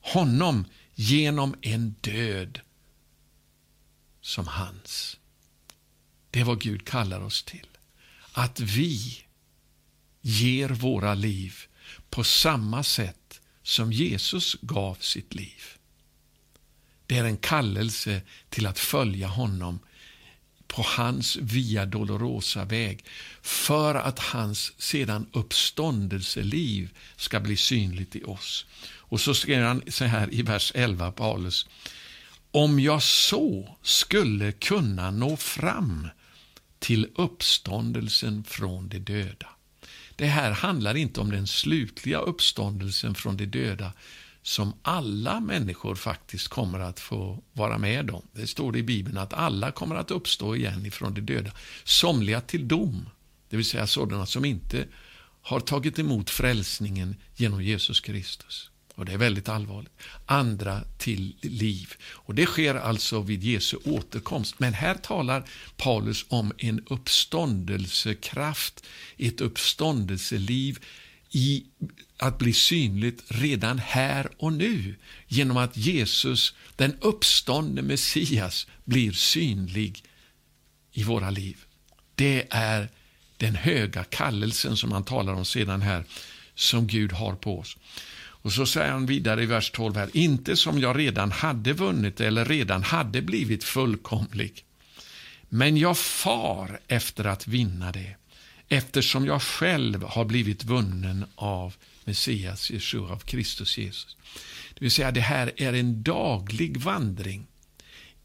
honom 0.00 0.64
genom 0.94 1.54
en 1.62 1.94
död 2.00 2.60
som 4.20 4.46
hans. 4.46 5.16
Det 6.30 6.40
är 6.40 6.44
vad 6.44 6.60
Gud 6.60 6.84
kallar 6.84 7.20
oss 7.20 7.44
till. 7.44 7.66
Att 8.32 8.60
vi 8.60 9.18
ger 10.20 10.68
våra 10.68 11.14
liv 11.14 11.54
på 12.10 12.24
samma 12.24 12.82
sätt 12.82 13.40
som 13.62 13.92
Jesus 13.92 14.56
gav 14.60 14.94
sitt 14.94 15.34
liv. 15.34 15.62
Det 17.06 17.18
är 17.18 17.24
en 17.24 17.36
kallelse 17.36 18.22
till 18.48 18.66
att 18.66 18.78
följa 18.78 19.28
honom 19.28 19.78
på 20.68 20.82
hans 20.82 21.36
Via 21.36 21.86
Dolorosa-väg 21.86 23.04
för 23.42 23.94
att 23.94 24.18
hans 24.18 24.72
sedan 24.78 25.26
uppståndelseliv 25.32 26.90
ska 27.16 27.40
bli 27.40 27.56
synligt 27.56 28.16
i 28.16 28.24
oss. 28.24 28.66
Och 29.08 29.20
så 29.20 29.34
skriver 29.34 29.62
han 29.62 29.82
så 29.88 30.04
här 30.04 30.34
i 30.34 30.42
vers 30.42 30.72
11, 30.74 31.12
Paulus. 31.12 31.66
Om 32.50 32.80
jag 32.80 33.02
så 33.02 33.76
skulle 33.82 34.52
kunna 34.52 35.10
nå 35.10 35.36
fram 35.36 36.08
till 36.78 37.08
uppståndelsen 37.14 38.44
från 38.44 38.88
de 38.88 38.98
döda. 38.98 39.48
Det 40.16 40.26
här 40.26 40.50
handlar 40.50 40.96
inte 40.96 41.20
om 41.20 41.30
den 41.30 41.46
slutliga 41.46 42.18
uppståndelsen 42.18 43.14
från 43.14 43.36
de 43.36 43.46
döda 43.46 43.92
som 44.46 44.72
alla 44.82 45.40
människor 45.40 45.94
faktiskt 45.94 46.48
kommer 46.48 46.78
att 46.78 47.00
få 47.00 47.42
vara 47.52 47.78
med 47.78 48.10
om. 48.10 48.22
Det 48.32 48.46
står 48.46 48.76
i 48.76 48.82
Bibeln 48.82 49.18
att 49.18 49.32
alla 49.32 49.70
kommer 49.70 49.96
att 49.96 50.10
uppstå 50.10 50.56
igen 50.56 50.86
ifrån 50.86 51.14
de 51.14 51.20
döda. 51.20 51.50
Somliga 51.84 52.40
till 52.40 52.68
dom, 52.68 53.08
det 53.48 53.56
vill 53.56 53.66
säga 53.66 53.86
sådana 53.86 54.26
som 54.26 54.44
inte 54.44 54.86
har 55.42 55.60
tagit 55.60 55.98
emot 55.98 56.30
frälsningen 56.30 57.16
genom 57.36 57.62
Jesus 57.62 58.00
Kristus. 58.00 58.70
Och 58.94 59.04
Det 59.04 59.12
är 59.12 59.18
väldigt 59.18 59.48
allvarligt. 59.48 59.92
Andra 60.26 60.80
till 60.98 61.36
liv. 61.42 61.92
Och 62.02 62.34
Det 62.34 62.46
sker 62.46 62.74
alltså 62.74 63.20
vid 63.20 63.44
Jesu 63.44 63.76
återkomst. 63.84 64.58
Men 64.58 64.72
här 64.72 64.94
talar 64.94 65.44
Paulus 65.76 66.24
om 66.28 66.52
en 66.58 66.84
uppståndelsekraft, 66.86 68.84
ett 69.16 69.40
uppståndelseliv 69.40 70.78
i 71.36 71.66
att 72.16 72.38
bli 72.38 72.52
synligt 72.52 73.24
redan 73.28 73.78
här 73.78 74.28
och 74.38 74.52
nu 74.52 74.94
genom 75.26 75.56
att 75.56 75.76
Jesus, 75.76 76.54
den 76.76 76.96
uppståndne 77.00 77.82
Messias, 77.82 78.66
blir 78.84 79.12
synlig 79.12 80.04
i 80.92 81.02
våra 81.02 81.30
liv. 81.30 81.56
Det 82.14 82.46
är 82.50 82.88
den 83.36 83.54
höga 83.54 84.04
kallelsen 84.04 84.76
som 84.76 84.92
han 84.92 85.04
talar 85.04 85.32
om 85.32 85.44
sedan 85.44 85.82
här, 85.82 86.04
som 86.54 86.86
Gud 86.86 87.12
har 87.12 87.34
på 87.34 87.58
oss. 87.58 87.76
Och 88.18 88.52
så 88.52 88.66
säger 88.66 88.92
han 88.92 89.06
vidare 89.06 89.42
i 89.42 89.46
vers 89.46 89.70
12 89.70 89.96
här, 89.96 90.10
inte 90.12 90.56
som 90.56 90.78
jag 90.78 90.98
redan 90.98 91.32
hade 91.32 91.72
vunnit 91.72 92.20
eller 92.20 92.44
redan 92.44 92.82
hade 92.82 93.22
blivit 93.22 93.64
fullkomlig. 93.64 94.64
Men 95.48 95.76
jag 95.76 95.98
far 95.98 96.80
efter 96.88 97.24
att 97.24 97.46
vinna 97.46 97.92
det, 97.92 98.16
eftersom 98.68 99.26
jag 99.26 99.42
själv 99.42 100.02
har 100.02 100.24
blivit 100.24 100.64
vunnen 100.64 101.24
av 101.34 101.74
Messias, 102.04 102.70
Jeshua, 102.70 103.12
av 103.12 103.18
Kristus 103.18 103.78
Jesus. 103.78 104.16
Det 104.74 104.84
vill 104.84 104.90
säga, 104.90 105.10
det 105.10 105.20
här 105.20 105.52
är 105.56 105.72
en 105.72 106.02
daglig 106.02 106.76
vandring 106.76 107.46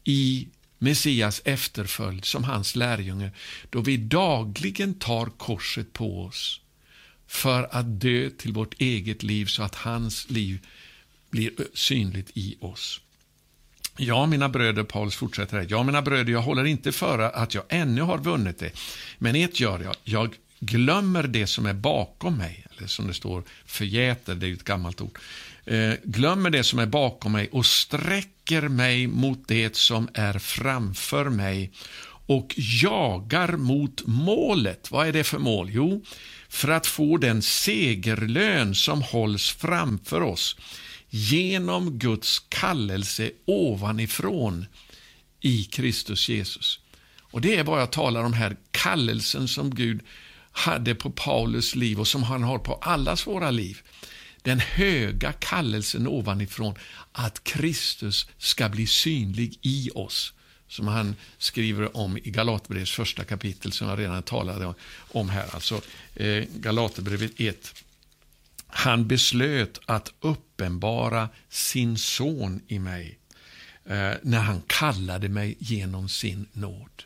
i 0.04 0.48
Messias 0.78 1.42
efterföljd 1.44 2.24
som 2.24 2.44
hans 2.44 2.76
lärjunge, 2.76 3.30
då 3.70 3.80
vi 3.80 3.96
dagligen 3.96 4.94
tar 4.94 5.26
korset 5.26 5.92
på 5.92 6.24
oss 6.24 6.60
för 7.26 7.68
att 7.70 8.00
dö 8.00 8.30
till 8.30 8.52
vårt 8.52 8.80
eget 8.80 9.22
liv 9.22 9.46
så 9.46 9.62
att 9.62 9.74
hans 9.74 10.30
liv 10.30 10.66
blir 11.30 11.50
synligt 11.74 12.30
i 12.34 12.56
oss. 12.60 13.00
Ja, 13.96 14.26
mina 14.26 14.48
bröder, 14.48 14.82
Paulus 14.82 15.16
fortsätter 15.16 15.56
här. 15.56 15.66
Ja, 15.68 15.82
mina 15.82 16.02
bröder, 16.02 16.32
jag 16.32 16.42
håller 16.42 16.64
inte 16.64 16.92
för 16.92 17.18
att 17.18 17.54
jag 17.54 17.64
ännu 17.68 18.02
har 18.02 18.18
vunnit 18.18 18.58
det. 18.58 18.70
Men 19.18 19.36
ett 19.36 19.60
gör 19.60 19.80
jag, 19.80 19.94
jag 20.04 20.34
glömmer 20.60 21.22
det 21.22 21.46
som 21.46 21.66
är 21.66 21.74
bakom 21.74 22.38
mig. 22.38 22.64
Eller 22.76 22.88
som 22.88 23.06
det 23.06 23.14
står, 23.14 23.42
förgäter, 23.66 24.34
det 24.34 24.48
är 24.48 24.52
ett 24.52 24.64
gammalt 24.64 25.00
ord. 25.00 25.18
Eh, 25.64 25.92
glömmer 26.04 26.50
det 26.50 26.64
som 26.64 26.78
är 26.78 26.86
bakom 26.86 27.32
mig 27.32 27.48
och 27.52 27.66
sträcker 27.66 28.68
mig 28.68 29.06
mot 29.06 29.48
det 29.48 29.76
som 29.76 30.08
är 30.14 30.38
framför 30.38 31.28
mig 31.28 31.72
och 32.26 32.54
jagar 32.56 33.56
mot 33.56 34.02
målet. 34.06 34.90
Vad 34.90 35.08
är 35.08 35.12
det 35.12 35.24
för 35.24 35.38
mål? 35.38 35.68
Jo, 35.70 36.04
för 36.48 36.68
att 36.68 36.86
få 36.86 37.16
den 37.16 37.42
segerlön 37.42 38.74
som 38.74 39.02
hålls 39.02 39.50
framför 39.50 40.20
oss 40.20 40.56
genom 41.14 41.98
Guds 41.98 42.38
kallelse 42.48 43.30
ovanifrån 43.44 44.66
i 45.40 45.64
Kristus 45.64 46.28
Jesus. 46.28 46.80
Och 47.20 47.40
Det 47.40 47.56
är 47.56 47.64
vad 47.64 47.80
jag 47.80 47.92
talar 47.92 48.24
om 48.24 48.32
här, 48.32 48.56
kallelsen 48.70 49.48
som 49.48 49.74
Gud 49.74 50.00
hade 50.52 50.94
på 50.94 51.10
Paulus 51.10 51.74
liv 51.74 52.00
och 52.00 52.08
som 52.08 52.22
han 52.22 52.42
har 52.42 52.58
på 52.58 52.74
allas 52.74 53.26
våra 53.26 53.50
liv. 53.50 53.80
Den 54.42 54.60
höga 54.60 55.32
kallelsen 55.32 56.06
ovanifrån 56.06 56.74
att 57.12 57.44
Kristus 57.44 58.26
ska 58.38 58.68
bli 58.68 58.86
synlig 58.86 59.58
i 59.62 59.90
oss 59.94 60.32
som 60.68 60.88
han 60.88 61.16
skriver 61.38 61.96
om 61.96 62.16
i 62.16 62.30
Galaterbrevets 62.30 62.92
första 62.92 63.24
kapitel, 63.24 63.72
som 63.72 63.88
jag 63.88 63.98
redan 63.98 64.22
talade 64.22 64.74
om 64.96 65.28
här. 65.28 65.54
Alltså 65.54 65.80
eh, 66.14 66.44
Galaterbrevet 66.54 67.32
1. 67.36 67.81
Han 68.74 69.08
beslöt 69.08 69.80
att 69.86 70.12
uppenbara 70.20 71.28
sin 71.48 71.98
son 71.98 72.60
i 72.68 72.78
mig 72.78 73.18
eh, 73.84 74.12
när 74.22 74.40
han 74.40 74.62
kallade 74.66 75.28
mig 75.28 75.56
genom 75.58 76.08
sin 76.08 76.46
nåd. 76.52 77.02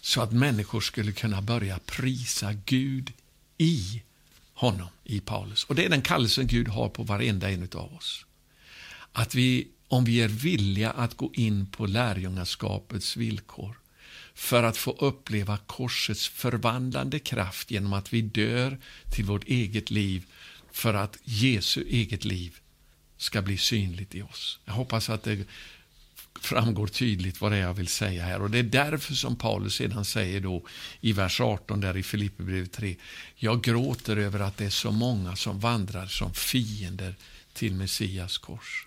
Så 0.00 0.22
att 0.22 0.32
människor 0.32 0.80
skulle 0.80 1.12
kunna 1.12 1.42
börja 1.42 1.78
prisa 1.78 2.52
Gud 2.52 3.12
i 3.58 4.02
honom, 4.54 4.88
i 5.04 5.20
Paulus. 5.20 5.64
Och 5.64 5.74
Det 5.74 5.84
är 5.84 5.88
den 5.88 6.02
kallelsen 6.02 6.46
Gud 6.46 6.68
har 6.68 6.88
på 6.88 7.02
varenda 7.02 7.50
en 7.50 7.68
av 7.74 7.94
oss. 7.94 8.26
Att 9.12 9.34
vi 9.34 9.68
om 9.88 10.04
vi 10.04 10.22
är 10.22 10.28
villiga 10.28 10.90
att 10.90 11.16
gå 11.16 11.30
in 11.34 11.66
på 11.66 11.86
lärjungaskapets 11.86 13.16
villkor 13.16 13.78
för 14.38 14.62
att 14.62 14.76
få 14.76 14.90
uppleva 14.90 15.58
korsets 15.66 16.28
förvandlande 16.28 17.18
kraft 17.18 17.70
genom 17.70 17.92
att 17.92 18.12
vi 18.12 18.22
dör 18.22 18.78
till 19.14 19.24
vårt 19.24 19.44
eget 19.44 19.90
liv 19.90 20.26
för 20.72 20.94
att 20.94 21.18
Jesu 21.24 21.84
eget 21.88 22.24
liv 22.24 22.56
ska 23.16 23.42
bli 23.42 23.58
synligt 23.58 24.14
i 24.14 24.22
oss. 24.22 24.58
Jag 24.64 24.72
hoppas 24.72 25.10
att 25.10 25.22
det 25.22 25.44
framgår 26.40 26.86
tydligt 26.86 27.40
vad 27.40 27.52
det 27.52 27.56
är 27.56 27.60
jag 27.60 27.74
vill 27.74 27.88
säga 27.88 28.24
här. 28.24 28.42
Och 28.42 28.50
Det 28.50 28.58
är 28.58 28.62
därför 28.62 29.14
som 29.14 29.36
Paulus 29.36 29.74
sedan 29.74 30.04
säger 30.04 30.40
då 30.40 30.66
i 31.00 31.12
vers 31.12 31.40
18 31.40 31.80
där 31.80 31.96
i 31.96 32.02
Filipperbrevet 32.02 32.72
3. 32.72 32.96
Jag 33.36 33.62
gråter 33.62 34.16
över 34.16 34.40
att 34.40 34.56
det 34.56 34.64
är 34.64 34.70
så 34.70 34.90
många 34.90 35.36
som 35.36 35.60
vandrar 35.60 36.06
som 36.06 36.34
fiender 36.34 37.14
till 37.52 37.74
Messias 37.74 38.38
kors. 38.38 38.86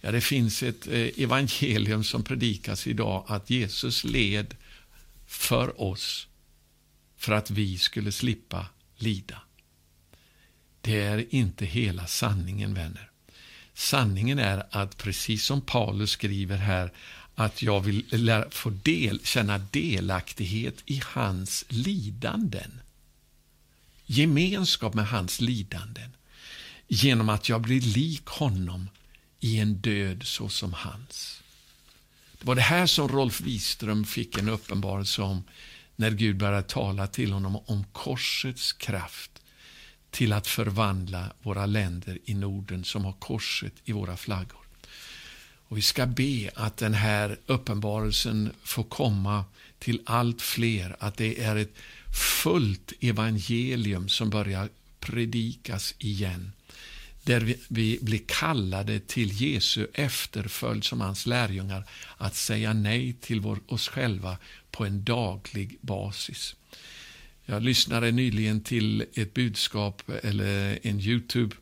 Ja, 0.00 0.10
det 0.10 0.20
finns 0.20 0.62
ett 0.62 0.86
eh, 0.86 1.08
evangelium 1.16 2.04
som 2.04 2.22
predikas 2.22 2.86
idag 2.86 3.24
att 3.28 3.50
Jesus 3.50 4.04
led 4.04 4.56
för 5.26 5.80
oss 5.80 6.28
för 7.16 7.32
att 7.32 7.50
vi 7.50 7.78
skulle 7.78 8.12
slippa 8.12 8.66
lida. 8.96 9.42
Det 10.80 11.00
är 11.02 11.34
inte 11.34 11.64
hela 11.66 12.06
sanningen, 12.06 12.74
vänner. 12.74 13.10
Sanningen 13.74 14.38
är 14.38 14.66
att 14.70 14.96
precis 14.96 15.44
som 15.44 15.60
Paulus 15.60 16.10
skriver 16.10 16.56
här, 16.56 16.92
att 17.34 17.62
jag 17.62 17.80
vill 17.80 18.04
få 18.50 18.70
del, 18.70 19.20
känna 19.24 19.58
delaktighet 19.58 20.82
i 20.86 21.02
hans 21.04 21.64
lidanden. 21.68 22.80
Gemenskap 24.06 24.94
med 24.94 25.08
hans 25.08 25.40
lidanden. 25.40 26.10
Genom 26.88 27.28
att 27.28 27.48
jag 27.48 27.60
blir 27.60 27.80
lik 27.80 28.26
honom 28.26 28.88
i 29.40 29.58
en 29.58 29.74
död 29.74 30.22
såsom 30.24 30.72
hans. 30.72 31.42
Det 32.44 32.48
var 32.48 32.54
det 32.54 32.60
här 32.62 32.86
som 32.86 33.08
Rolf 33.08 33.40
Wiström 33.40 34.04
fick 34.04 34.38
en 34.38 34.48
uppenbarelse 34.48 35.22
om 35.22 35.44
när 35.96 36.10
Gud 36.10 36.36
började 36.36 36.62
tala 36.62 37.06
till 37.06 37.32
honom 37.32 37.56
om 37.56 37.84
korsets 37.92 38.72
kraft 38.72 39.30
till 40.10 40.32
att 40.32 40.46
förvandla 40.46 41.32
våra 41.42 41.66
länder 41.66 42.18
i 42.24 42.34
Norden 42.34 42.84
som 42.84 43.04
har 43.04 43.12
korset 43.12 43.72
i 43.84 43.92
våra 43.92 44.16
flaggor. 44.16 44.60
Och 45.68 45.76
Vi 45.76 45.82
ska 45.82 46.06
be 46.06 46.50
att 46.54 46.76
den 46.76 46.94
här 46.94 47.38
uppenbarelsen 47.46 48.52
får 48.64 48.84
komma 48.84 49.44
till 49.78 50.00
allt 50.06 50.42
fler, 50.42 50.96
att 50.98 51.16
det 51.16 51.42
är 51.42 51.56
ett 51.56 51.74
fullt 52.42 52.92
evangelium 53.00 54.08
som 54.08 54.30
börjar 54.30 54.68
predikas 55.00 55.94
igen 55.98 56.52
där 57.24 57.40
vi, 57.40 57.56
vi 57.68 57.98
blir 58.02 58.20
kallade 58.26 59.00
till 59.00 59.42
Jesu 59.42 59.86
efterföljd 59.94 60.84
som 60.84 61.00
hans 61.00 61.26
lärjungar, 61.26 61.84
att 62.16 62.34
säga 62.34 62.72
nej 62.72 63.12
till 63.20 63.40
vår, 63.40 63.60
oss 63.66 63.88
själva 63.88 64.38
på 64.70 64.84
en 64.84 65.04
daglig 65.04 65.78
basis. 65.80 66.56
Jag 67.44 67.62
lyssnade 67.62 68.10
nyligen 68.12 68.60
till 68.60 69.04
ett 69.14 69.34
budskap, 69.34 70.02
eller 70.22 70.78
en 70.82 71.00
Youtube, 71.00 71.56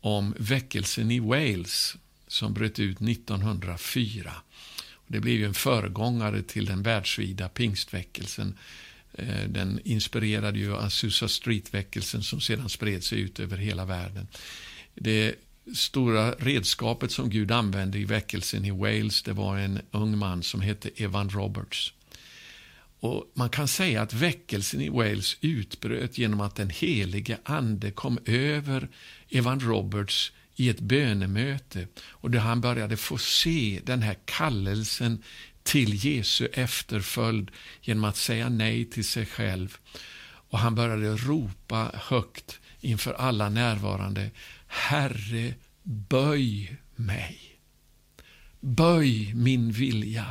om 0.00 0.34
väckelsen 0.38 1.10
i 1.10 1.20
Wales 1.20 1.96
som 2.26 2.54
bröt 2.54 2.78
ut 2.78 3.00
1904. 3.00 4.32
Det 5.06 5.20
blev 5.20 5.44
en 5.44 5.54
föregångare 5.54 6.42
till 6.42 6.66
den 6.66 6.82
världsvida 6.82 7.48
pingstväckelsen. 7.48 8.58
Eh, 9.12 9.48
den 9.48 9.80
inspirerade 9.84 10.58
ju 10.58 10.76
Azusa 10.76 11.28
Street-väckelsen 11.28 12.22
som 12.22 12.40
sedan 12.40 12.68
spred 12.68 13.04
sig 13.04 13.20
ut 13.20 13.40
över 13.40 13.56
hela 13.56 13.84
världen. 13.84 14.26
Det 14.94 15.34
stora 15.74 16.30
redskapet 16.32 17.12
som 17.12 17.30
Gud 17.30 17.50
använde 17.50 17.98
i 17.98 18.04
väckelsen 18.04 18.64
i 18.64 18.70
Wales 18.70 19.22
det 19.22 19.32
var 19.32 19.58
en 19.58 19.80
ung 19.90 20.18
man 20.18 20.42
som 20.42 20.60
hette 20.60 20.90
Evan 20.96 21.30
Roberts. 21.30 21.92
Och 23.00 23.32
Man 23.34 23.48
kan 23.48 23.68
säga 23.68 24.02
att 24.02 24.14
väckelsen 24.14 24.80
i 24.80 24.88
Wales 24.88 25.36
utbröt 25.40 26.18
genom 26.18 26.40
att 26.40 26.56
den 26.56 26.70
helige 26.70 27.38
ande 27.44 27.90
kom 27.90 28.18
över 28.24 28.88
Evan 29.30 29.60
Roberts 29.60 30.32
i 30.56 30.68
ett 30.68 30.80
bönemöte 30.80 31.86
och 31.98 32.30
där 32.30 32.38
han 32.38 32.60
började 32.60 32.96
få 32.96 33.18
se 33.18 33.80
den 33.84 34.02
här 34.02 34.16
kallelsen 34.24 35.22
till 35.62 36.04
Jesu 36.04 36.46
efterföljd 36.52 37.50
genom 37.82 38.04
att 38.04 38.16
säga 38.16 38.48
nej 38.48 38.84
till 38.84 39.04
sig 39.04 39.26
själv. 39.26 39.76
Och 40.50 40.58
Han 40.58 40.74
började 40.74 41.16
ropa 41.16 41.90
högt 41.94 42.60
inför 42.80 43.12
alla 43.12 43.48
närvarande 43.48 44.30
Herre, 44.74 45.54
böj 45.82 46.76
mig. 46.94 47.58
Böj 48.60 49.32
min 49.34 49.72
vilja 49.72 50.26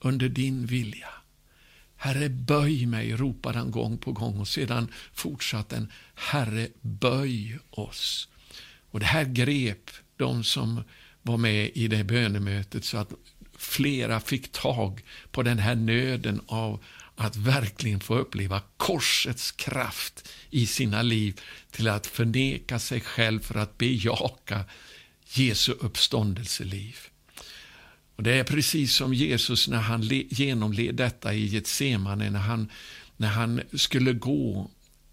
under 0.00 0.28
din 0.28 0.66
vilja. 0.66 1.08
Herre, 1.96 2.28
böj 2.28 2.86
mig, 2.86 3.16
ropade 3.16 3.58
han 3.58 3.70
gång 3.70 3.98
på 3.98 4.12
gång 4.12 4.40
och 4.40 4.48
sedan 4.48 4.92
fortsatte 5.12 5.76
han, 5.76 5.92
Herre, 6.14 6.68
böj 6.80 7.58
oss. 7.70 8.28
Och 8.90 9.00
det 9.00 9.06
här 9.06 9.24
grep 9.24 9.90
de 10.16 10.44
som 10.44 10.84
var 11.22 11.36
med 11.36 11.70
i 11.74 11.88
det 11.88 12.04
bönemötet 12.04 12.84
så 12.84 12.96
att 12.96 13.12
flera 13.56 14.20
fick 14.20 14.52
tag 14.52 15.02
på 15.30 15.42
den 15.42 15.58
här 15.58 15.74
nöden 15.74 16.40
av 16.46 16.84
att 17.16 17.36
verkligen 17.36 18.00
få 18.00 18.18
uppleva 18.18 18.62
korsets 18.76 19.52
kraft 19.52 20.28
i 20.50 20.66
sina 20.66 21.02
liv 21.02 21.40
till 21.70 21.88
att 21.88 22.06
förneka 22.06 22.78
sig 22.78 23.00
själv 23.00 23.40
för 23.40 23.54
att 23.54 23.78
bejaka 23.78 24.64
Jesu 25.26 25.72
uppståndelseliv. 25.72 26.96
Och 28.16 28.22
Det 28.22 28.32
är 28.32 28.44
precis 28.44 28.94
som 28.94 29.14
Jesus 29.14 29.68
när 29.68 29.80
han 29.80 30.02
genomled 30.30 30.94
detta 30.94 31.34
i 31.34 31.46
Getsemane, 31.46 32.30
när 32.30 32.38
han 32.40 32.70
när 33.16 33.28
han 33.28 33.60
skulle 33.72 34.12
gå 34.12 34.70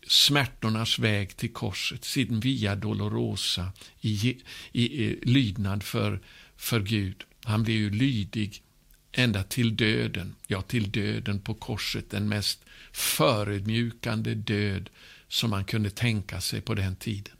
smärtornas 0.07 0.99
väg 0.99 1.37
till 1.37 1.53
korset, 1.53 2.05
sin 2.05 2.39
via 2.39 2.75
dolorosa 2.75 3.71
i, 4.01 4.37
i, 4.71 5.03
i 5.03 5.19
lydnad 5.21 5.83
för, 5.83 6.21
för 6.57 6.79
Gud. 6.79 7.23
Han 7.43 7.63
blev 7.63 7.77
ju 7.77 7.89
lydig 7.89 8.63
ända 9.11 9.43
till 9.43 9.75
döden, 9.75 10.35
ja, 10.47 10.61
till 10.61 10.91
döden 10.91 11.39
på 11.39 11.53
korset, 11.53 12.09
den 12.09 12.29
mest 12.29 12.59
förödmjukande 12.91 14.33
död 14.33 14.89
som 15.27 15.49
man 15.49 15.65
kunde 15.65 15.89
tänka 15.89 16.41
sig 16.41 16.61
på 16.61 16.73
den 16.73 16.95
tiden. 16.95 17.35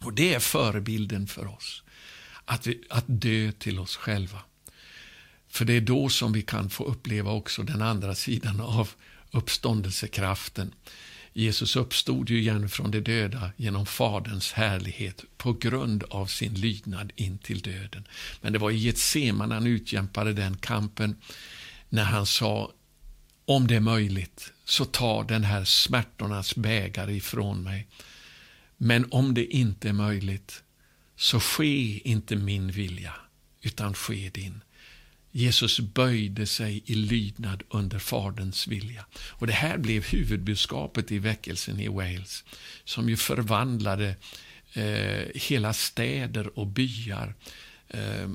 Och 0.00 0.12
det 0.12 0.34
är 0.34 0.40
förebilden 0.40 1.26
för 1.26 1.46
oss, 1.46 1.82
att, 2.44 2.66
vi, 2.66 2.82
att 2.90 3.04
dö 3.06 3.52
till 3.52 3.78
oss 3.78 3.96
själva. 3.96 4.38
För 5.48 5.64
det 5.64 5.72
är 5.72 5.80
då 5.80 6.08
som 6.08 6.32
vi 6.32 6.42
kan 6.42 6.70
få 6.70 6.84
uppleva 6.84 7.32
också 7.32 7.62
den 7.62 7.82
andra 7.82 8.14
sidan 8.14 8.60
av 8.60 8.90
uppståndelsekraften. 9.30 10.74
Jesus 11.36 11.76
uppstod 11.76 12.30
ju 12.30 12.38
igen 12.38 12.68
från 12.68 12.90
de 12.90 13.00
döda 13.00 13.50
genom 13.56 13.86
Faderns 13.86 14.52
härlighet 14.52 15.24
på 15.36 15.52
grund 15.52 16.04
av 16.10 16.26
sin 16.26 16.54
lydnad 16.54 17.12
in 17.16 17.38
till 17.38 17.60
döden. 17.60 18.08
Men 18.40 18.52
det 18.52 18.58
var 18.58 18.70
i 18.70 18.76
Getsemane 18.76 19.54
han 19.54 19.66
utkämpade 19.66 20.32
den 20.32 20.56
kampen 20.56 21.16
när 21.88 22.04
han 22.04 22.26
sa 22.26 22.72
om 23.44 23.66
det 23.66 23.76
är 23.76 23.80
möjligt, 23.80 24.52
så 24.64 24.84
ta 24.84 25.24
den 25.24 25.44
här 25.44 25.64
smärtornas 25.64 26.56
bägare 26.56 27.14
ifrån 27.14 27.62
mig. 27.62 27.88
Men 28.76 29.06
om 29.10 29.34
det 29.34 29.44
inte 29.44 29.88
är 29.88 29.92
möjligt, 29.92 30.62
så 31.16 31.40
ske 31.40 32.08
inte 32.08 32.36
min 32.36 32.70
vilja, 32.70 33.14
utan 33.62 33.94
ske 33.94 34.30
din. 34.30 34.60
Jesus 35.36 35.80
böjde 35.80 36.46
sig 36.46 36.82
i 36.86 36.94
lydnad 36.94 37.62
under 37.68 37.98
Faderns 37.98 38.66
vilja. 38.66 39.06
Och 39.30 39.46
Det 39.46 39.52
här 39.52 39.78
blev 39.78 40.04
huvudbudskapet 40.04 41.12
i 41.12 41.18
väckelsen 41.18 41.80
i 41.80 41.88
Wales, 41.88 42.44
som 42.84 43.08
ju 43.08 43.16
förvandlade 43.16 44.16
eh, 44.72 45.24
hela 45.34 45.72
städer 45.72 46.58
och 46.58 46.66
byar. 46.66 47.34
Eh, 47.88 48.28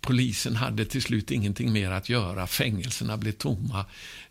polisen 0.00 0.56
hade 0.56 0.84
till 0.84 1.02
slut 1.02 1.30
ingenting 1.30 1.72
mer 1.72 1.90
att 1.90 2.08
göra, 2.08 2.46
fängelserna 2.46 3.16
blev 3.16 3.32
tomma, 3.32 3.86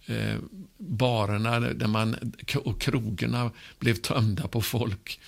eh, 0.05 0.38
barerna 0.77 1.60
där 1.60 1.88
man, 1.88 2.34
och 2.55 2.82
krogarna 2.82 3.51
blev 3.79 3.95
tömda 3.95 4.47
på 4.47 4.62
folk. 4.62 5.19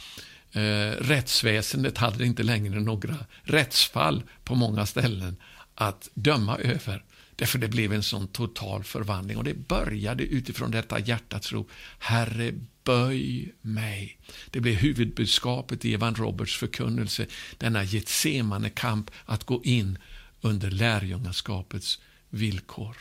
Eh, 0.52 0.92
rättsväsendet 1.00 1.98
hade 1.98 2.26
inte 2.26 2.44
längre 2.44 2.80
några 2.80 3.16
rättsfall 3.44 4.24
på 4.44 4.56
många 4.56 4.86
ställen 4.86 5.38
att 5.82 6.10
döma 6.14 6.58
över. 6.58 7.04
Därför 7.36 7.60
det 7.60 7.68
blev 7.68 7.94
en 7.94 8.04
sån 8.04 8.28
total 8.28 8.84
förvandling. 8.84 9.38
Och 9.38 9.44
det 9.44 9.68
började 9.68 10.24
utifrån 10.24 10.72
detta 10.72 11.00
hjärtats 11.00 11.52
rop. 11.52 11.70
Herre, 12.00 12.54
böj 12.84 13.54
mig. 13.62 14.18
Det 14.52 14.60
blev 14.60 14.76
huvudbudskapet 14.76 15.86
i 15.86 15.94
Evan 15.94 16.16
Roberts 16.16 16.58
förkunnelse. 16.58 17.26
Denna 17.58 17.84
Getsemane 17.84 18.70
kamp 18.70 19.12
att 19.26 19.44
gå 19.44 19.64
in 19.64 19.98
under 20.42 20.72
lärjungaskapets 20.72 22.00
villkor. 22.30 22.98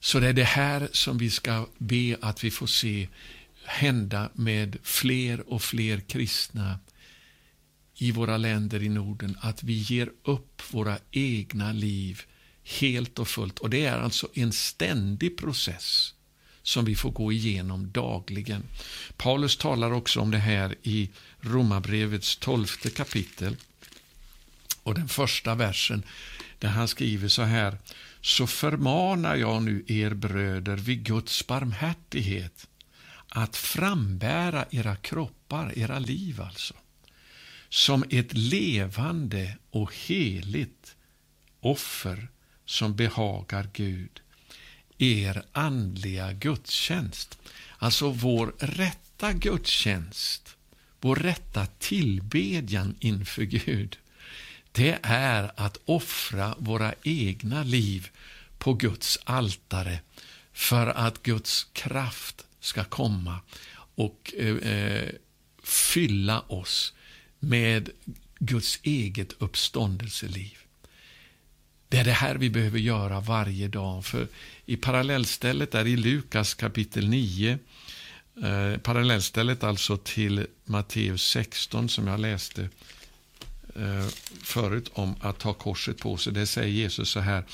Så 0.00 0.20
det 0.20 0.28
är 0.28 0.32
det 0.32 0.44
här 0.44 0.88
som 0.92 1.18
vi 1.18 1.30
ska 1.30 1.68
be 1.78 2.16
att 2.20 2.44
vi 2.44 2.50
får 2.50 2.66
se 2.66 3.08
hända 3.64 4.30
med 4.34 4.76
fler 4.82 5.52
och 5.52 5.62
fler 5.62 6.00
kristna 6.00 6.78
i 7.96 8.12
våra 8.12 8.36
länder 8.36 8.82
i 8.82 8.88
Norden 8.88 9.36
att 9.40 9.62
vi 9.62 9.72
ger 9.72 10.10
upp 10.24 10.62
våra 10.70 10.98
egna 11.10 11.72
liv 11.72 12.22
helt 12.64 13.18
och 13.18 13.28
fullt. 13.28 13.58
Och 13.58 13.70
Det 13.70 13.84
är 13.84 13.98
alltså 13.98 14.28
en 14.34 14.52
ständig 14.52 15.38
process 15.38 16.14
som 16.62 16.84
vi 16.84 16.94
får 16.94 17.10
gå 17.10 17.32
igenom 17.32 17.92
dagligen. 17.92 18.62
Paulus 19.16 19.56
talar 19.56 19.92
också 19.92 20.20
om 20.20 20.30
det 20.30 20.38
här 20.38 20.74
i 20.82 21.10
Romarbrevets 21.40 22.36
tolfte 22.36 22.90
kapitel 22.90 23.56
och 24.82 24.94
den 24.94 25.08
första 25.08 25.54
versen 25.54 26.02
där 26.58 26.68
han 26.68 26.88
skriver 26.88 27.28
så 27.28 27.42
här. 27.42 27.78
Så 28.20 28.46
förmanar 28.46 29.36
jag 29.36 29.62
nu 29.62 29.84
er 29.86 30.14
bröder 30.14 30.76
vid 30.76 31.04
Guds 31.04 31.46
barmhärtighet 31.46 32.68
att 33.28 33.56
frambära 33.56 34.66
era 34.70 34.96
kroppar, 34.96 35.78
era 35.78 35.98
liv 35.98 36.40
alltså, 36.40 36.74
som 37.72 38.04
ett 38.10 38.32
levande 38.32 39.56
och 39.70 39.94
heligt 39.94 40.96
offer 41.60 42.28
som 42.64 42.96
behagar 42.96 43.70
Gud, 43.72 44.20
er 44.98 45.42
andliga 45.52 46.32
gudstjänst. 46.32 47.38
Alltså 47.78 48.10
vår 48.10 48.54
rätta 48.58 49.32
gudstjänst, 49.32 50.56
vår 51.00 51.16
rätta 51.16 51.66
tillbedjan 51.66 52.96
inför 53.00 53.42
Gud, 53.42 53.98
det 54.72 54.98
är 55.02 55.52
att 55.56 55.78
offra 55.84 56.54
våra 56.58 56.94
egna 57.02 57.62
liv 57.62 58.10
på 58.58 58.74
Guds 58.74 59.18
altare 59.24 60.00
för 60.52 60.86
att 60.86 61.22
Guds 61.22 61.66
kraft 61.72 62.46
ska 62.60 62.84
komma 62.84 63.40
och 63.94 64.34
eh, 64.38 64.56
eh 64.56 65.10
fylla 65.64 66.40
oss 66.40 66.94
med 67.44 67.90
Guds 68.38 68.80
eget 68.82 69.32
uppståndelseliv. 69.38 70.58
Det 71.88 71.98
är 71.98 72.04
det 72.04 72.12
här 72.12 72.34
vi 72.34 72.50
behöver 72.50 72.78
göra 72.78 73.20
varje 73.20 73.68
dag. 73.68 74.04
För 74.04 74.28
I 74.66 74.76
parallellstället 74.76 75.72
där 75.72 75.86
i 75.86 75.96
Lukas 75.96 76.54
kapitel 76.54 77.08
9, 77.08 77.58
eh, 78.42 78.78
parallellstället 78.78 79.64
alltså 79.64 79.96
till 79.96 80.46
Matteus 80.64 81.22
16 81.22 81.88
som 81.88 82.06
jag 82.06 82.20
läste 82.20 82.62
eh, 83.76 84.06
förut 84.42 84.90
om 84.92 85.14
att 85.20 85.38
ta 85.38 85.54
korset 85.54 85.98
på 85.98 86.16
sig. 86.16 86.32
Det 86.32 86.46
säger 86.46 86.72
Jesus 86.72 87.10
så 87.10 87.20
här. 87.20 87.44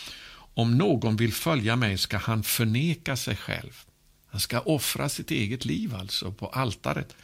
Om 0.55 0.79
någon 0.79 1.17
vill 1.17 1.33
följa 1.33 1.77
mig 1.77 1.99
ska 1.99 2.17
han 2.17 2.43
förneka 2.43 3.17
sig 3.17 3.37
själv. 3.37 3.81
Han 4.27 4.41
ska 4.41 4.61
offra 4.61 5.09
sitt 5.09 5.31
eget 5.31 5.65
liv 5.65 5.95
alltså 5.95 6.33
på 6.33 6.47
altaret. 6.47 7.17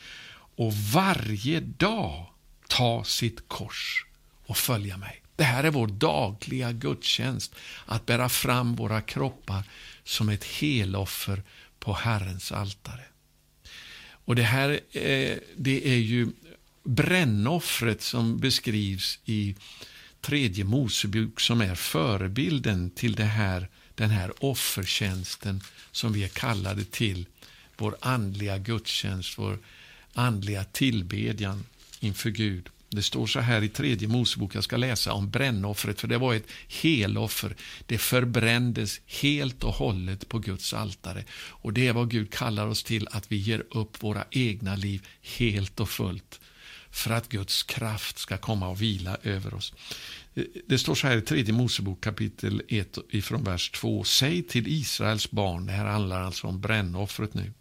Och 0.57 0.75
varje 0.75 1.61
dag 1.61 2.34
ta 2.77 3.05
sitt 3.05 3.49
kors 3.49 4.07
och 4.47 4.57
följa 4.57 4.97
mig. 4.97 5.23
Det 5.37 5.45
här 5.45 5.65
är 5.65 5.71
vår 5.71 5.87
dagliga 5.87 6.73
gudstjänst, 6.73 7.55
att 7.87 8.07
bära 8.07 8.29
fram 8.29 8.77
våra 8.77 9.01
kroppar 9.01 9.63
som 10.05 10.29
ett 10.29 10.45
heloffer 10.45 11.43
på 11.79 11.93
Herrens 11.93 12.53
altare. 12.53 13.05
Och 14.25 14.37
Det 14.37 14.43
här 14.43 14.71
eh, 14.93 15.37
det 15.57 15.89
är 15.89 15.97
ju 15.97 16.29
brännoffret 16.85 18.03
som 18.03 18.39
beskrivs 18.39 19.19
i 19.25 19.55
tredje 20.21 20.65
Mosebok 20.65 21.41
som 21.41 21.61
är 21.61 21.75
förebilden 21.75 22.91
till 22.91 23.15
det 23.15 23.25
här, 23.25 23.69
den 23.95 24.11
här 24.11 24.45
offertjänsten 24.45 25.63
som 25.93 26.13
vi 26.13 26.25
är 26.25 26.29
kallade 26.29 26.85
till, 26.85 27.27
vår 27.77 27.97
andliga 28.01 28.59
gudstjänst, 28.59 29.39
vår 29.39 29.59
andliga 30.15 30.65
tillbedjan 30.65 31.65
inför 32.05 32.31
Gud. 32.31 32.69
Det 32.91 33.03
står 33.03 33.27
så 33.27 33.41
här 33.41 33.63
i 33.63 33.69
tredje 33.69 34.09
Mosebok, 34.09 34.55
jag 34.55 34.65
ska 34.65 34.77
läsa 34.77 35.13
om 35.13 35.31
brännoffret, 35.31 36.01
för 36.01 36.09
det 36.09 36.19
var 36.19 36.35
ett 36.35 36.51
heloffer. 36.69 37.57
Det 37.87 37.99
förbrändes 37.99 39.01
helt 39.07 39.65
och 39.65 39.75
hållet 39.75 40.29
på 40.29 40.39
Guds 40.39 40.75
altare. 40.75 41.25
Och 41.35 41.73
det 41.73 41.87
är 41.87 41.93
vad 41.93 42.11
Gud 42.11 42.33
kallar 42.33 42.67
oss 42.67 42.83
till, 42.83 43.09
att 43.11 43.33
vi 43.33 43.37
ger 43.37 43.65
upp 43.71 44.03
våra 44.03 44.25
egna 44.31 44.77
liv 44.77 45.07
helt 45.23 45.81
och 45.81 45.89
fullt 45.89 46.41
för 46.91 47.11
att 47.11 47.29
Guds 47.29 47.63
kraft 47.63 48.19
ska 48.19 48.37
komma 48.37 48.69
och 48.69 48.83
vila 48.83 49.17
över 49.23 49.55
oss. 49.55 49.73
Det 50.67 50.79
står 50.79 50.95
så 50.95 51.07
här 51.07 51.17
i 51.17 51.23
tredje 51.23 51.55
Mosebok 51.55 52.01
kapitel 52.01 52.63
1 52.69 52.99
ifrån 53.11 53.45
vers 53.45 53.71
2. 53.71 54.05
Säg 54.05 54.43
till 54.43 54.69
Israels 54.69 55.31
barn, 55.31 55.67
det 55.67 55.73
här 55.73 55.85
handlar 55.87 56.23
alltså 56.23 56.47
om 56.47 56.61
brännoffret 56.61 57.35
nu. 57.35 57.53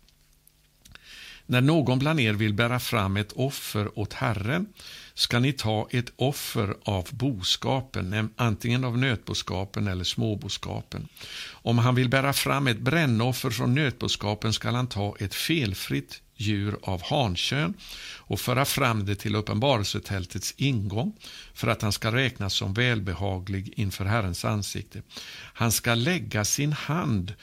När 1.46 1.62
någon 1.62 2.00
bland 2.00 2.20
er 2.20 2.34
vill 2.34 2.54
bära 2.54 2.80
fram 2.80 3.18
ett 3.18 3.32
offer 3.32 4.00
åt 4.00 4.14
Herren 4.14 4.68
ska 5.14 5.40
ni 5.40 5.54
ta 5.54 5.88
ett 5.92 6.14
offer 6.16 6.76
av 6.84 7.08
boskapen, 7.12 8.30
antingen 8.36 8.84
av 8.84 8.98
nötboskapen 8.98 9.88
eller 9.88 10.04
småboskapen. 10.04 11.08
Om 11.52 11.78
han 11.78 11.96
vill 11.96 12.10
bära 12.10 12.34
fram 12.34 12.68
ett 12.68 12.80
brännoffer 12.80 13.50
från 13.50 13.76
nötboskapen 13.76 14.54
skall 14.54 14.76
han 14.76 14.88
ta 14.88 15.16
ett 15.20 15.36
felfritt 15.36 16.22
djur 16.36 16.78
av 16.82 17.02
hankön 17.04 17.74
och 18.18 18.40
föra 18.40 18.66
fram 18.66 19.06
det 19.06 19.16
till 19.16 19.36
uppenbarelsetältets 19.36 20.54
ingång 20.58 21.14
för 21.54 21.68
att 21.68 21.82
han 21.82 21.92
ska 21.92 22.12
räknas 22.12 22.54
som 22.54 22.74
välbehaglig 22.74 23.74
inför 23.76 24.06
Herrens 24.06 24.46
ansikte. 24.46 25.02
Han 25.54 25.72
ska 25.72 25.96
lägga 25.96 26.46
sin 26.46 26.74
hand 26.74 27.34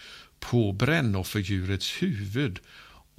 på 0.40 0.72
brännofferdjurets 0.72 2.02
huvud 2.02 2.60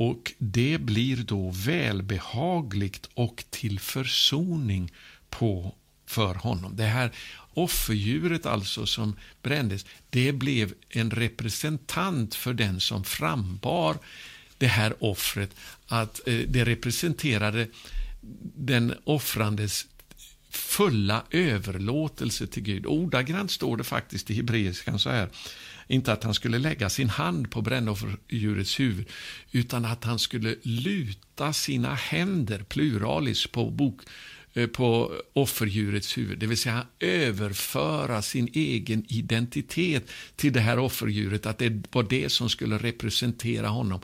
och 0.01 0.33
det 0.37 0.77
blir 0.77 1.17
då 1.17 1.51
välbehagligt 1.55 3.09
och 3.13 3.43
till 3.49 3.79
försoning 3.79 4.91
på 5.29 5.75
för 6.05 6.35
honom. 6.35 6.75
Det 6.75 6.83
här 6.83 7.11
Offerdjuret 7.53 8.45
alltså 8.45 8.85
som 8.85 9.15
brändes, 9.41 9.85
det 10.09 10.31
blev 10.31 10.73
en 10.89 11.11
representant 11.11 12.35
för 12.35 12.53
den 12.53 12.79
som 12.79 13.03
frambar 13.03 13.97
det 14.57 14.67
här 14.67 15.03
offret. 15.03 15.55
Att 15.87 16.27
eh, 16.27 16.39
det 16.47 16.65
representerade 16.65 17.67
den 18.55 18.93
offrandes 19.03 19.85
fulla 20.49 21.23
överlåtelse 21.29 22.47
till 22.47 22.63
Gud. 22.63 22.85
Ordagrant 22.85 23.51
står 23.51 23.77
det 23.77 23.83
faktiskt 23.83 24.31
i 24.31 24.33
hebreiskan 24.33 24.99
så 24.99 25.09
här. 25.09 25.29
Inte 25.91 26.13
att 26.13 26.23
han 26.23 26.33
skulle 26.33 26.59
lägga 26.59 26.89
sin 26.89 27.09
hand 27.09 27.51
på 27.51 27.61
brännofferdjurets 27.61 28.79
huvud, 28.79 29.09
utan 29.51 29.85
att 29.85 30.03
han 30.03 30.19
skulle 30.19 30.55
luta 30.61 31.53
sina 31.53 31.95
händer, 31.95 32.63
pluralis, 32.63 33.47
på, 33.47 33.69
bok, 33.69 34.01
eh, 34.53 34.67
på 34.67 35.11
offerdjurets 35.33 36.17
huvud. 36.17 36.39
Det 36.39 36.47
vill 36.47 36.57
säga 36.57 36.85
överföra 36.99 38.21
sin 38.21 38.49
egen 38.53 39.05
identitet 39.07 40.09
till 40.35 40.53
det 40.53 40.59
här 40.59 40.79
offerdjuret, 40.79 41.45
att 41.45 41.57
det 41.57 41.83
var 41.91 42.03
det 42.03 42.29
som 42.29 42.49
skulle 42.49 42.77
representera 42.77 43.67
honom 43.67 43.99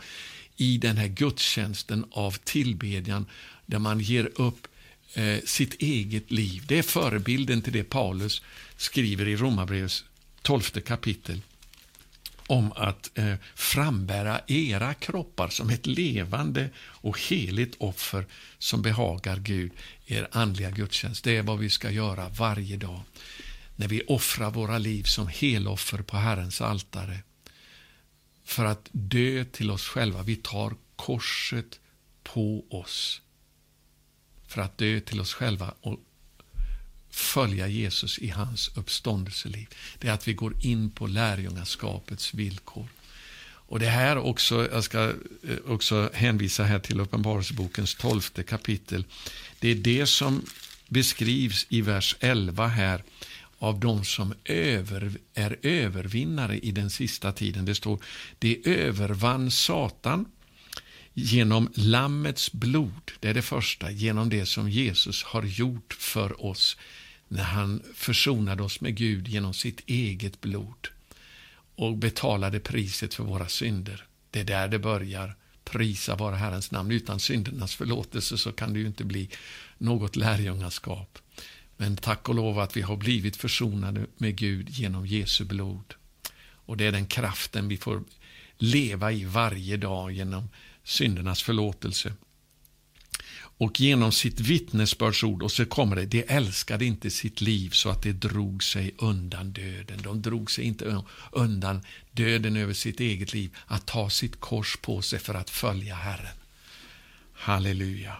i 0.57 0.77
den 0.77 0.97
här 0.97 1.07
gudstjänsten 1.07 2.05
av 2.11 2.31
tillbedjan, 2.43 3.25
där 3.65 3.79
man 3.79 3.99
ger 3.99 4.31
upp 4.35 4.67
eh, 5.13 5.37
sitt 5.45 5.73
eget 5.73 6.31
liv. 6.31 6.63
Det 6.67 6.77
är 6.77 6.83
förebilden 6.83 7.61
till 7.61 7.73
det 7.73 7.83
Paulus 7.83 8.41
skriver 8.77 9.27
i 9.27 9.35
Romarbrevets 9.35 10.05
tolfte 10.41 10.81
kapitel 10.81 11.41
om 12.47 12.71
att 12.71 13.17
eh, 13.17 13.35
frambära 13.55 14.41
era 14.47 14.93
kroppar 14.93 15.47
som 15.47 15.69
ett 15.69 15.85
levande 15.85 16.69
och 16.77 17.19
heligt 17.19 17.75
offer 17.77 18.25
som 18.57 18.81
behagar 18.81 19.37
Gud, 19.37 19.71
er 20.05 20.27
andliga 20.31 20.71
gudstjänst. 20.71 21.23
Det 21.23 21.37
är 21.37 21.43
vad 21.43 21.59
vi 21.59 21.69
ska 21.69 21.91
göra 21.91 22.29
varje 22.29 22.77
dag 22.77 23.01
när 23.75 23.87
vi 23.87 24.01
offrar 24.07 24.51
våra 24.51 24.77
liv 24.77 25.03
som 25.03 25.27
heloffer 25.27 26.01
på 26.01 26.17
Herrens 26.17 26.61
altare 26.61 27.19
för 28.43 28.65
att 28.65 28.89
dö 28.91 29.45
till 29.45 29.71
oss 29.71 29.87
själva. 29.87 30.23
Vi 30.23 30.35
tar 30.35 30.75
korset 30.95 31.79
på 32.23 32.65
oss 32.69 33.21
för 34.47 34.61
att 34.61 34.77
dö 34.77 34.99
till 34.99 35.21
oss 35.21 35.33
själva 35.33 35.73
och 35.81 35.99
följa 37.17 37.67
Jesus 37.67 38.19
i 38.19 38.29
hans 38.29 38.71
uppståndelseliv. 38.75 39.67
Det 39.99 40.07
är 40.07 40.11
att 40.11 40.27
vi 40.27 40.33
går 40.33 40.65
in 40.65 40.89
på 40.89 41.07
lärjungaskapets 41.07 42.33
villkor. 42.33 42.87
Och 43.69 43.79
det 43.79 43.89
här 43.89 44.17
också, 44.17 44.69
jag 44.71 44.83
ska 44.83 45.03
eh, 45.03 45.13
också 45.67 46.09
hänvisa 46.13 46.63
här 46.63 46.79
till 46.79 46.99
Uppenbarelsebokens 46.99 47.95
tolfte 47.95 48.43
kapitel. 48.43 49.03
Det 49.59 49.69
är 49.69 49.75
det 49.75 50.05
som 50.05 50.45
beskrivs 50.87 51.65
i 51.69 51.81
vers 51.81 52.15
11 52.19 52.67
här 52.67 53.03
av 53.59 53.79
de 53.79 54.05
som 54.05 54.33
över, 54.45 55.11
är 55.33 55.57
övervinnare 55.61 56.57
i 56.57 56.71
den 56.71 56.89
sista 56.89 57.31
tiden. 57.31 57.65
Det 57.65 57.75
står, 57.75 57.99
det 58.39 58.67
övervann 58.67 59.51
Satan 59.51 60.25
genom 61.13 61.69
Lammets 61.73 62.51
blod. 62.51 63.11
Det 63.19 63.29
är 63.29 63.33
det 63.33 63.41
första, 63.41 63.91
genom 63.91 64.29
det 64.29 64.45
som 64.45 64.69
Jesus 64.69 65.23
har 65.23 65.43
gjort 65.43 65.93
för 65.99 66.45
oss 66.45 66.77
när 67.27 67.43
han 67.43 67.83
försonade 67.93 68.63
oss 68.63 68.81
med 68.81 68.95
Gud 68.95 69.27
genom 69.27 69.53
sitt 69.53 69.81
eget 69.85 70.41
blod 70.41 70.87
och 71.75 71.97
betalade 71.97 72.59
priset 72.59 73.13
för 73.13 73.23
våra 73.23 73.47
synder. 73.47 74.05
Det 74.31 74.39
är 74.39 74.43
där 74.43 74.67
det 74.67 74.79
börjar. 74.79 75.35
Prisa 75.63 76.15
vara 76.15 76.35
Herrens 76.35 76.71
namn. 76.71 76.91
Utan 76.91 77.19
syndernas 77.19 77.75
förlåtelse 77.75 78.37
så 78.37 78.51
kan 78.51 78.73
det 78.73 78.79
ju 78.79 78.87
inte 78.87 79.03
bli 79.03 79.29
något 79.77 80.15
lärjungaskap. 80.15 81.19
Men 81.77 81.97
tack 81.97 82.29
och 82.29 82.35
lov 82.35 82.59
att 82.59 82.77
vi 82.77 82.81
har 82.81 82.97
blivit 82.97 83.35
försonade 83.35 84.05
med 84.17 84.35
Gud 84.35 84.69
genom 84.69 85.05
Jesu 85.05 85.45
blod. 85.45 85.93
Och 86.39 86.77
det 86.77 86.85
är 86.85 86.91
den 86.91 87.05
kraften 87.05 87.67
vi 87.67 87.77
får 87.77 88.03
leva 88.57 89.11
i 89.11 89.25
varje 89.25 89.77
dag 89.77 90.11
genom 90.11 90.49
syndernas 90.83 91.43
förlåtelse 91.43 92.13
och 93.57 93.79
genom 93.79 94.11
sitt 94.11 94.39
vittnesbördsord, 94.39 95.43
och 95.43 95.51
så 95.51 95.65
kommer 95.65 95.95
det, 95.95 96.05
de 96.05 96.23
älskade 96.27 96.85
inte 96.85 97.09
sitt 97.09 97.41
liv 97.41 97.69
så 97.69 97.89
att 97.89 98.03
det 98.03 98.13
drog 98.13 98.63
sig 98.63 98.95
undan 98.97 99.51
döden. 99.51 99.99
De 100.03 100.21
drog 100.21 100.51
sig 100.51 100.63
inte 100.65 101.03
undan 101.31 101.81
döden 102.11 102.57
över 102.57 102.73
sitt 102.73 102.99
eget 102.99 103.33
liv, 103.33 103.55
att 103.65 103.85
ta 103.85 104.09
sitt 104.09 104.39
kors 104.39 104.77
på 104.81 105.01
sig 105.01 105.19
för 105.19 105.33
att 105.33 105.49
följa 105.49 105.95
Herren. 105.95 106.37
Halleluja. 107.33 108.17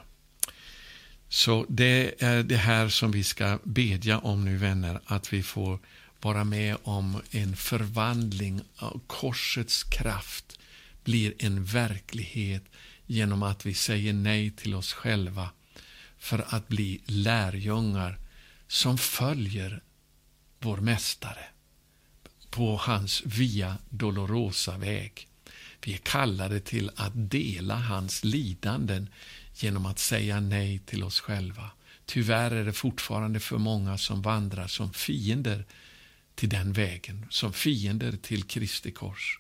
Så 1.30 1.66
det 1.70 2.24
är 2.24 2.44
det 2.44 2.58
här 2.58 2.90
som 2.90 3.12
vi 3.12 3.24
ska 3.24 3.60
bedja 3.64 4.20
om 4.20 4.46
nu, 4.46 4.58
vänner, 4.58 5.00
att 5.06 5.34
vi 5.34 5.44
får 5.44 5.80
vara 6.22 6.44
med 6.44 6.78
om 6.84 7.22
en 7.32 7.56
förvandling 7.56 8.62
korsets 9.08 9.84
kraft 9.84 10.60
blir 11.04 11.34
en 11.40 11.66
verklighet 11.66 12.64
genom 13.08 13.44
att 13.44 13.66
vi 13.66 13.74
säger 13.74 14.14
nej 14.14 14.52
till 14.52 14.76
oss 14.76 14.94
själva 14.94 15.50
för 16.18 16.46
att 16.48 16.68
bli 16.68 17.02
lärjungar 17.06 18.20
som 18.68 18.98
följer 18.98 19.82
vår 20.60 20.78
Mästare 20.78 21.46
på 22.50 22.78
hans 22.78 23.22
Via 23.26 23.78
Dolorosa-väg. 23.90 25.28
Vi 25.86 25.94
är 25.94 25.98
kallade 25.98 26.60
till 26.60 26.92
att 26.96 27.12
dela 27.16 27.76
hans 27.76 28.24
lidanden 28.24 29.10
genom 29.56 29.86
att 29.86 30.00
säga 30.00 30.40
nej 30.40 30.80
till 30.80 31.04
oss 31.04 31.20
själva. 31.20 31.72
Tyvärr 32.06 32.52
är 32.52 32.66
det 32.66 32.74
fortfarande 32.74 33.40
för 33.40 33.58
många 33.58 33.98
som 33.98 34.22
vandrar 34.22 34.68
som 34.68 34.94
fiender 34.94 35.66
till 36.36 36.50
den 36.50 36.74
vägen, 36.74 37.26
som 37.30 37.54
fiender 37.54 38.18
till 38.22 38.44
Kristi 38.44 38.92
kors. 38.92 39.40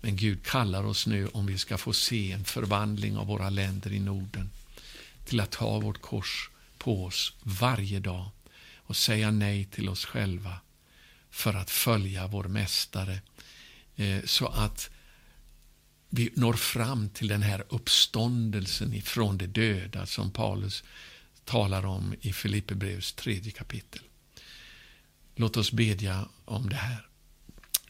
Men 0.00 0.16
Gud 0.16 0.42
kallar 0.44 0.84
oss 0.84 1.06
nu, 1.06 1.28
om 1.28 1.46
vi 1.46 1.58
ska 1.58 1.78
få 1.78 1.92
se 1.92 2.32
en 2.32 2.44
förvandling 2.44 3.16
av 3.16 3.26
våra 3.26 3.50
länder 3.50 3.92
i 3.92 3.98
Norden, 3.98 4.50
till 5.24 5.40
att 5.40 5.50
ta 5.50 5.80
vårt 5.80 6.00
kors 6.00 6.50
på 6.78 7.04
oss 7.04 7.32
varje 7.42 8.00
dag 8.00 8.30
och 8.76 8.96
säga 8.96 9.30
nej 9.30 9.64
till 9.64 9.88
oss 9.88 10.04
själva 10.04 10.60
för 11.30 11.54
att 11.54 11.70
följa 11.70 12.26
vår 12.26 12.44
Mästare, 12.44 13.20
eh, 13.96 14.24
så 14.24 14.46
att 14.46 14.90
vi 16.08 16.32
når 16.36 16.52
fram 16.52 17.08
till 17.08 17.28
den 17.28 17.42
här 17.42 17.64
uppståndelsen 17.68 18.94
ifrån 18.94 19.38
de 19.38 19.46
döda 19.46 20.06
som 20.06 20.30
Paulus 20.30 20.84
talar 21.44 21.86
om 21.86 22.14
i 22.20 22.32
Filipperbrevets 22.32 23.12
tredje 23.12 23.52
kapitel. 23.52 24.02
Låt 25.34 25.56
oss 25.56 25.72
bedja 25.72 26.28
om 26.44 26.68
det 26.68 26.76
här. 26.76 27.06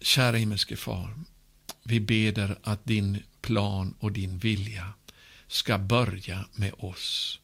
Kära 0.01 0.37
himmelske 0.37 0.77
far, 0.77 1.15
vi 1.83 2.01
beder 2.01 2.59
att 2.63 2.85
din 2.85 3.23
plan 3.41 3.95
och 3.99 4.13
din 4.13 4.39
vilja 4.39 4.93
ska 5.47 5.79
börja 5.79 6.45
med 6.55 6.73
oss. 6.79 7.41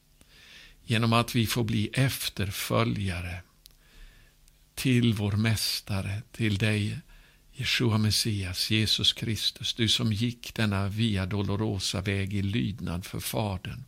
Genom 0.85 1.13
att 1.13 1.35
vi 1.35 1.47
får 1.47 1.65
bli 1.65 1.89
efterföljare 1.93 3.43
till 4.75 5.15
vår 5.15 5.33
Mästare, 5.33 6.23
till 6.33 6.59
dig, 6.59 6.99
Jeshua 7.53 7.99
Messias, 7.99 8.71
Jesus 8.71 9.13
Kristus, 9.13 9.75
du 9.75 9.89
som 9.89 10.13
gick 10.13 10.55
denna 10.55 10.89
Via 10.89 11.27
Dolorosa-väg 11.27 12.35
i 12.35 12.43
lydnad 12.43 13.05
för 13.05 13.21
Fadern, 13.21 13.85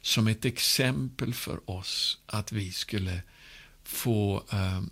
som 0.00 0.28
ett 0.28 0.44
exempel 0.44 1.34
för 1.34 1.70
oss 1.70 2.18
att 2.26 2.52
vi 2.52 2.72
skulle 2.72 3.22
få 3.82 4.44
uh, 4.52 4.82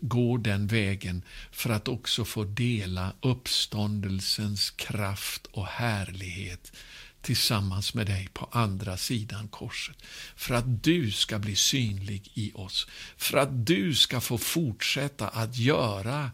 gå 0.00 0.36
den 0.36 0.66
vägen 0.66 1.22
för 1.50 1.70
att 1.70 1.88
också 1.88 2.24
få 2.24 2.44
dela 2.44 3.12
uppståndelsens 3.20 4.70
kraft 4.70 5.46
och 5.46 5.66
härlighet 5.66 6.72
tillsammans 7.20 7.94
med 7.94 8.06
dig 8.06 8.28
på 8.32 8.48
andra 8.52 8.96
sidan 8.96 9.48
korset. 9.48 9.96
För 10.36 10.54
att 10.54 10.84
du 10.84 11.10
ska 11.12 11.38
bli 11.38 11.56
synlig 11.56 12.30
i 12.34 12.52
oss. 12.54 12.86
För 13.16 13.38
att 13.38 13.66
du 13.66 13.94
ska 13.94 14.20
få 14.20 14.38
fortsätta 14.38 15.28
att 15.28 15.56
göra 15.56 16.30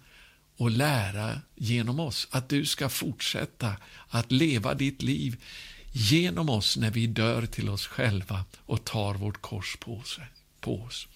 och 0.56 0.70
lära 0.70 1.40
genom 1.54 2.00
oss. 2.00 2.28
Att 2.30 2.48
du 2.48 2.64
ska 2.64 2.88
fortsätta 2.88 3.76
att 4.08 4.32
leva 4.32 4.74
ditt 4.74 5.02
liv 5.02 5.42
genom 5.92 6.48
oss 6.50 6.76
när 6.76 6.90
vi 6.90 7.06
dör 7.06 7.46
till 7.46 7.68
oss 7.68 7.86
själva 7.86 8.44
och 8.58 8.84
tar 8.84 9.14
vårt 9.14 9.42
kors 9.42 9.76
på 10.60 10.82
oss. 10.82 11.06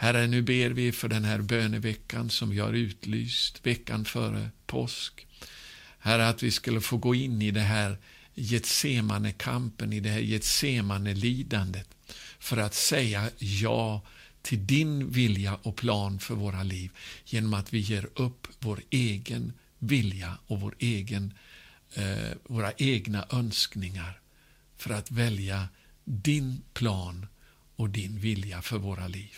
Herre, 0.00 0.26
nu 0.26 0.42
ber 0.42 0.70
vi 0.70 0.92
för 0.92 1.08
den 1.08 1.24
här 1.24 1.38
böneveckan 1.38 2.30
som 2.30 2.50
vi 2.50 2.58
har 2.58 2.72
utlyst, 2.72 3.66
veckan 3.66 4.04
före 4.04 4.50
påsk. 4.66 5.26
Herre, 5.98 6.28
att 6.28 6.42
vi 6.42 6.50
skulle 6.50 6.80
få 6.80 6.96
gå 6.96 7.14
in 7.14 7.42
i 7.42 7.50
det 7.50 7.60
här 7.60 7.98
Getsemane-kampen, 8.34 9.92
i 9.92 10.00
det 10.00 10.08
här 10.08 10.20
Getsemane-lidandet, 10.20 11.88
för 12.38 12.56
att 12.56 12.74
säga 12.74 13.30
ja 13.38 14.02
till 14.42 14.66
din 14.66 15.10
vilja 15.10 15.54
och 15.62 15.76
plan 15.76 16.18
för 16.18 16.34
våra 16.34 16.62
liv, 16.62 16.90
genom 17.24 17.54
att 17.54 17.72
vi 17.72 17.78
ger 17.78 18.08
upp 18.14 18.46
vår 18.58 18.80
egen 18.90 19.52
vilja 19.78 20.38
och 20.46 20.60
vår 20.60 20.74
egen, 20.78 21.34
eh, 21.94 22.36
våra 22.46 22.72
egna 22.72 23.26
önskningar, 23.30 24.20
för 24.76 24.94
att 24.94 25.10
välja 25.10 25.68
din 26.04 26.62
plan 26.74 27.26
och 27.76 27.90
din 27.90 28.18
vilja 28.18 28.62
för 28.62 28.78
våra 28.78 29.08
liv. 29.08 29.36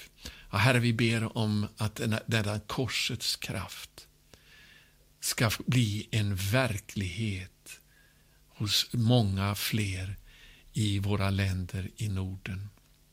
Och 0.52 0.58
herre, 0.58 0.78
vi 0.78 0.92
ber 0.92 1.38
om 1.38 1.66
att 1.76 1.94
denna, 1.94 2.20
denna 2.26 2.60
korsets 2.60 3.36
kraft 3.36 4.08
ska 5.20 5.50
bli 5.66 6.08
en 6.10 6.36
verklighet 6.36 7.80
hos 8.48 8.86
många 8.92 9.54
fler 9.54 10.16
i 10.72 10.98
våra 10.98 11.30
länder 11.30 11.90
i 11.96 12.08
Norden. 12.08 12.68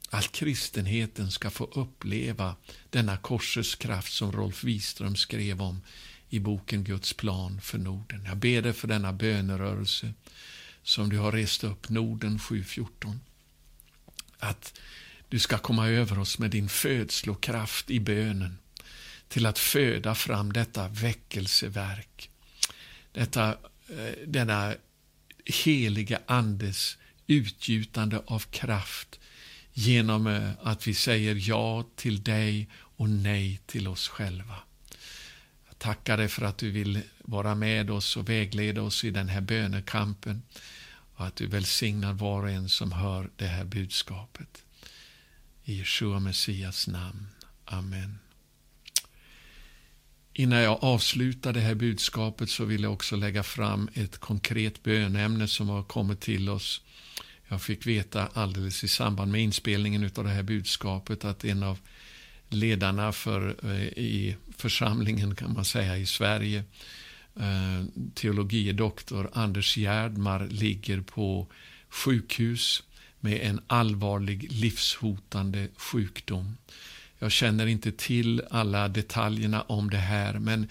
Att 0.10 0.32
kristenheten 0.32 1.32
ska 1.32 1.50
få 1.50 1.64
uppleva 1.64 2.56
denna 2.90 3.18
korsets 3.18 3.76
kraft 3.76 4.14
som 4.14 4.32
Rolf 4.32 4.64
Wiström 4.64 5.16
skrev 5.16 5.62
om 5.62 5.82
i 6.30 6.40
boken 6.40 6.84
Guds 6.84 7.14
plan 7.14 7.62
för 7.62 7.78
Norden. 7.78 8.26
Jag 8.26 8.38
ber 8.38 8.62
dig 8.62 8.74
för 8.74 8.88
denna 8.88 9.14
bönerörelse 9.14 10.14
som 10.84 11.10
du 11.10 11.18
har 11.18 11.32
rest 11.32 11.64
upp, 11.64 11.90
Norden 11.90 12.40
714. 12.40 13.20
Att 14.40 14.74
du 15.30 15.40
ska 15.40 15.58
komma 15.58 15.88
över 15.88 16.20
oss 16.20 16.40
med 16.40 16.52
din 16.52 16.70
födslokraft 16.70 17.92
i 17.92 18.00
bönen 18.00 18.58
till 19.28 19.46
att 19.46 19.60
föda 19.60 20.16
fram 20.16 20.54
detta 20.54 20.88
väckelseverk. 20.88 22.30
Detta, 23.12 23.50
eh, 23.90 24.14
denna 24.28 24.74
heliga 25.46 26.20
Andes 26.26 26.98
utgjutande 27.28 28.22
av 28.28 28.40
kraft 28.40 29.20
genom 29.74 30.28
eh, 30.28 30.52
att 30.62 30.88
vi 30.88 30.94
säger 30.94 31.50
ja 31.50 31.86
till 31.96 32.24
dig 32.24 32.70
och 32.74 33.10
nej 33.10 33.60
till 33.66 33.88
oss 33.88 34.08
själva. 34.08 34.56
Jag 35.68 35.80
tackar 35.80 36.18
dig 36.18 36.28
för 36.28 36.46
att 36.46 36.58
du 36.58 36.72
vill 36.72 37.02
vara 37.20 37.56
med 37.56 37.90
oss 37.90 38.18
och 38.18 38.30
vägleda 38.30 38.82
oss 38.82 39.04
i 39.04 39.12
den 39.12 39.30
här 39.30 39.42
bönekampen 39.42 40.42
och 41.16 41.26
att 41.26 41.36
du 41.36 41.48
välsignar 41.48 42.14
var 42.14 42.44
och 42.44 42.50
en 42.50 42.70
som 42.70 42.92
hör 42.92 43.30
det 43.36 43.48
här 43.48 43.66
budskapet. 43.66 44.64
I 45.70 45.78
Jeshua 45.78 46.20
Messias 46.20 46.88
namn. 46.88 47.28
Amen. 47.66 48.20
Innan 50.34 50.60
jag 50.60 50.84
avslutar 50.84 51.54
det 51.54 51.60
här 51.60 51.76
budskapet 51.76 52.50
så 52.50 52.66
vill 52.66 52.84
jag 52.84 52.94
också 52.94 53.16
lägga 53.16 53.44
fram 53.44 53.90
ett 53.94 54.18
konkret 54.18 54.84
bönämne 54.84 55.48
som 55.48 55.70
har 55.70 55.84
kommit 55.84 56.20
till 56.20 56.50
oss. 56.50 56.82
Jag 57.48 57.62
fick 57.62 57.88
veta 57.88 58.28
alldeles 58.34 58.84
i 58.84 58.88
samband 58.88 59.32
med 59.32 59.42
inspelningen 59.42 60.12
av 60.16 60.24
det 60.24 60.30
här 60.30 60.44
budskapet 60.44 61.26
att 61.26 61.46
en 61.46 61.64
av 61.64 61.80
ledarna 62.50 63.12
för, 63.12 63.56
eh, 63.64 63.84
i 63.84 64.36
församlingen 64.58 65.36
kan 65.36 65.54
man 65.54 65.66
säga 65.66 65.98
i 65.98 66.06
Sverige, 66.06 66.64
eh, 67.36 67.44
teologidoktor 67.44 68.14
teologie 68.14 68.74
doktor 68.74 69.30
Anders 69.34 69.78
Gärdmar 69.78 70.48
ligger 70.48 71.02
på 71.02 71.48
sjukhus 71.90 72.84
med 73.20 73.40
en 73.42 73.62
allvarlig 73.68 74.52
livshotande 74.52 75.68
sjukdom. 75.76 76.58
Jag 77.20 77.32
känner 77.32 77.68
inte 77.68 77.92
till 77.92 78.42
alla 78.50 78.88
detaljerna 78.88 79.62
om 79.62 79.90
det 79.90 79.98
här, 79.98 80.40
men 80.40 80.68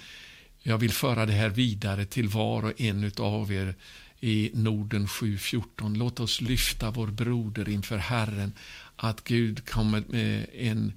jag 0.62 0.78
vill 0.78 0.92
föra 0.92 1.26
det 1.26 1.32
här 1.32 1.48
vidare 1.48 2.04
till 2.04 2.28
var 2.28 2.64
och 2.64 2.80
en 2.80 3.12
av 3.18 3.52
er 3.52 3.74
i 4.20 4.50
Norden 4.54 5.06
7.14. 5.06 5.96
Låt 5.96 6.20
oss 6.20 6.40
lyfta 6.40 6.90
vår 6.90 7.06
broder 7.06 7.68
inför 7.68 7.96
Herren, 7.96 8.52
att 8.96 9.24
Gud 9.24 9.68
kommer 9.68 10.02
med 10.08 10.46
en 10.54 10.92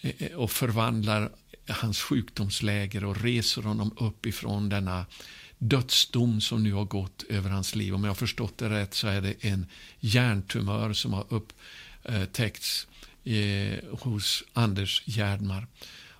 eh, 0.00 0.32
och 0.32 0.50
förvandlar 0.50 1.30
hans 1.68 2.00
sjukdomsläger 2.00 3.04
och 3.04 3.22
reser 3.22 3.62
honom 3.62 3.96
upp 4.00 4.26
ifrån 4.26 4.68
denna 4.68 5.06
dödsdom 5.62 6.40
som 6.40 6.62
nu 6.62 6.72
har 6.72 6.84
gått 6.84 7.24
över 7.28 7.50
hans 7.50 7.74
liv. 7.74 7.94
Om 7.94 8.04
jag 8.04 8.10
har 8.10 8.14
förstått 8.14 8.58
det 8.58 8.70
rätt 8.70 8.94
så 8.94 9.08
är 9.08 9.20
det 9.20 9.44
en 9.44 9.66
hjärntumör 10.00 10.92
som 10.92 11.12
har 11.12 11.26
upptäckts 11.28 12.86
eh, 13.24 13.78
hos 13.90 14.44
Anders 14.52 15.02
Gärdmar. 15.04 15.66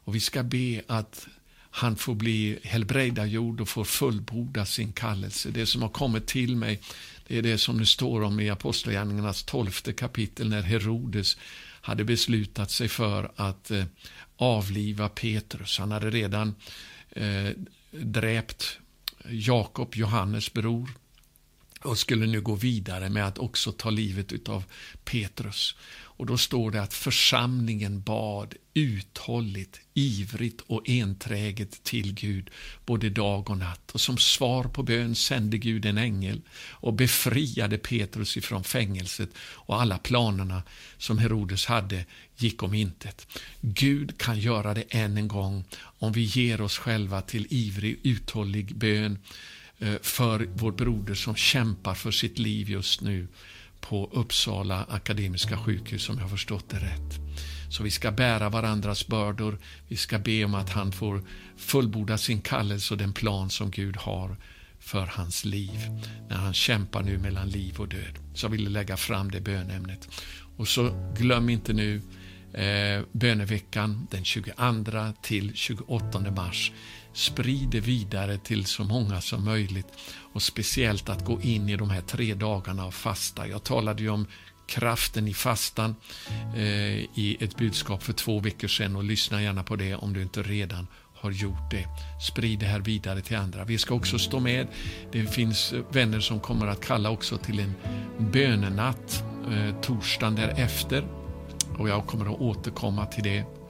Och 0.05 0.15
vi 0.15 0.21
ska 0.21 0.43
be 0.43 0.83
att 0.87 1.27
han 1.71 1.97
får 1.97 2.15
bli 2.15 2.59
helbrägdagjord 2.63 3.61
och 3.61 3.69
får 3.69 3.85
fullborda 3.85 4.67
sin 4.67 4.93
kallelse. 4.93 5.51
Det 5.51 5.67
som 5.67 5.83
har 5.83 5.89
kommit 5.89 6.27
till 6.27 6.57
mig 6.57 6.81
det 7.27 7.39
är 7.39 7.43
det 7.43 7.59
som 7.59 7.79
det 7.79 7.87
står 7.87 8.23
om 8.23 8.41
i 8.41 8.51
Apostlagärningarnas 8.51 9.43
tolfte 9.43 9.93
kapitel 9.93 10.49
när 10.49 10.63
Herodes 10.63 11.37
hade 11.81 12.05
beslutat 12.05 12.71
sig 12.71 12.89
för 12.89 13.33
att 13.37 13.71
eh, 13.71 13.85
avliva 14.37 15.09
Petrus. 15.09 15.79
Han 15.79 15.93
hade 15.93 16.11
redan 16.11 16.55
eh, 17.11 17.51
dräpt 17.91 18.79
Jakob, 19.31 19.95
Johannes 19.95 20.53
bror 20.53 20.89
och 21.85 21.99
skulle 21.99 22.27
nu 22.27 22.41
gå 22.41 22.55
vidare 22.55 23.09
med 23.09 23.27
att 23.27 23.39
också 23.39 23.73
ta 23.73 23.91
livet 23.91 24.49
av 24.49 24.65
Petrus. 25.05 25.77
Och 26.23 26.27
då 26.27 26.39
står 26.39 26.71
det 26.71 26.83
att 26.83 26.95
församlingen 26.95 28.03
bad 28.03 28.55
uthålligt, 28.75 29.81
ivrigt 29.95 30.61
och 30.61 30.89
enträget 30.89 31.85
till 31.85 32.15
Gud 32.15 32.51
både 32.87 33.11
dag 33.11 33.51
och 33.51 33.59
natt. 33.59 33.91
Och 33.91 34.01
som 34.01 34.19
svar 34.19 34.65
på 34.65 34.83
bön 34.83 35.15
sände 35.15 35.59
Gud 35.59 35.87
en 35.87 35.99
ängel 35.99 36.41
och 36.71 36.95
befriade 36.95 37.79
Petrus 37.79 38.37
ifrån 38.37 38.65
fängelset 38.65 39.31
och 39.39 39.81
alla 39.81 39.99
planerna 39.99 40.63
som 40.99 41.19
Herodes 41.19 41.67
hade 41.67 42.05
gick 42.37 42.63
om 42.63 42.75
intet. 42.75 43.27
Gud 43.61 44.19
kan 44.19 44.39
göra 44.39 44.75
det 44.75 44.85
än 44.89 45.17
en 45.17 45.29
gång 45.29 45.65
om 45.75 46.13
vi 46.13 46.23
ger 46.23 46.61
oss 46.61 46.79
själva 46.79 47.23
till 47.23 47.47
ivrig, 47.51 48.01
uthållig 48.03 48.77
bön 48.77 49.19
Eh, 49.83 49.95
för 50.03 50.49
vår 50.55 50.73
broder 50.73 51.15
som 51.15 51.35
kämpar 51.35 51.95
för 51.95 52.11
sitt 52.11 52.39
liv 52.39 52.71
just 52.71 53.01
nu 53.01 53.29
på 53.81 54.11
Uppsala 54.13 54.85
Akademiska 54.89 55.59
sjukhus 55.59 56.09
om 56.09 56.19
jag 56.19 56.31
förstått 56.31 56.69
det 56.69 56.77
rätt. 56.77 57.21
Så 57.71 57.83
vi 57.83 57.91
ska 57.91 58.11
bära 58.11 58.49
varandras 58.49 59.07
bördor. 59.07 59.59
Vi 59.89 59.97
ska 59.97 60.19
be 60.19 60.45
om 60.45 60.55
att 60.55 60.71
han 60.71 60.93
får 60.93 61.23
fullborda 61.57 62.19
sin 62.19 62.41
kallelse 62.41 62.95
och 62.95 62.99
den 62.99 63.13
plan 63.13 63.51
som 63.51 63.71
Gud 63.71 63.97
har 63.97 64.37
för 64.79 65.07
hans 65.07 65.45
liv. 65.45 65.91
När 66.29 66.37
han 66.37 66.55
kämpar 66.55 67.03
nu 67.03 67.19
mellan 67.19 67.49
liv 67.49 67.81
och 67.81 67.89
död. 67.89 68.19
Så 68.35 68.45
jag 68.45 68.51
ville 68.51 68.71
lägga 68.71 68.97
fram 68.97 69.31
det 69.31 69.41
bönämnet. 69.41 70.09
Och 70.57 70.69
så 70.69 71.13
glöm 71.19 71.49
inte 71.49 71.73
nu 71.73 72.03
eh, 72.53 73.05
böneveckan 73.13 74.07
den 74.11 74.25
22 74.25 75.13
till 75.23 75.53
28 75.55 76.21
mars. 76.31 76.73
Sprid 77.13 77.69
det 77.69 77.81
vidare 77.81 78.39
till 78.39 78.67
så 78.67 78.85
många 78.85 79.21
som 79.21 79.45
möjligt 79.45 79.87
och 80.33 80.43
speciellt 80.43 81.09
att 81.09 81.25
gå 81.25 81.41
in 81.41 81.69
i 81.69 81.77
de 81.77 81.91
här 81.91 82.01
tre 82.01 82.35
dagarna 82.35 82.85
av 82.85 82.91
fasta. 82.91 83.49
Jag 83.49 83.65
talade 83.65 84.03
ju 84.03 84.11
om 84.11 84.27
kraften 84.67 85.29
i 85.29 85.35
fastan 85.35 85.95
eh, 86.57 86.63
i 87.15 87.37
ett 87.41 87.57
budskap 87.57 88.03
för 88.03 88.13
två 88.13 88.41
veckor 88.41 88.69
sedan 88.69 88.97
och 88.97 89.05
lyssna 89.05 89.43
gärna 89.43 89.63
på 89.63 89.77
det 89.77 89.95
om 89.95 90.13
du 90.13 90.23
inte 90.23 90.43
redan 90.43 90.87
har 91.15 91.31
gjort 91.31 91.71
det. 91.71 91.87
Sprid 92.21 92.59
det 92.59 92.67
här 92.67 92.81
vidare 92.81 93.21
till 93.21 93.37
andra. 93.37 93.65
Vi 93.65 93.79
ska 93.79 93.95
också 93.95 94.19
stå 94.19 94.41
med. 94.41 94.67
Det 95.13 95.27
finns 95.27 95.75
vänner 95.93 96.21
som 96.21 96.41
kommer 96.41 96.67
att 96.67 96.85
kalla 96.85 97.11
också 97.11 97.39
till 97.39 97.61
en 97.61 97.75
bönenatt 98.19 99.25
eh, 99.51 99.81
torsdagen 99.81 100.35
därefter. 100.35 101.05
Och 101.79 101.89
jag 101.89 102.07
kommer 102.07 102.35
att 102.35 102.41
återkomma 102.41 103.07
till 103.07 103.25
det. 103.25 103.62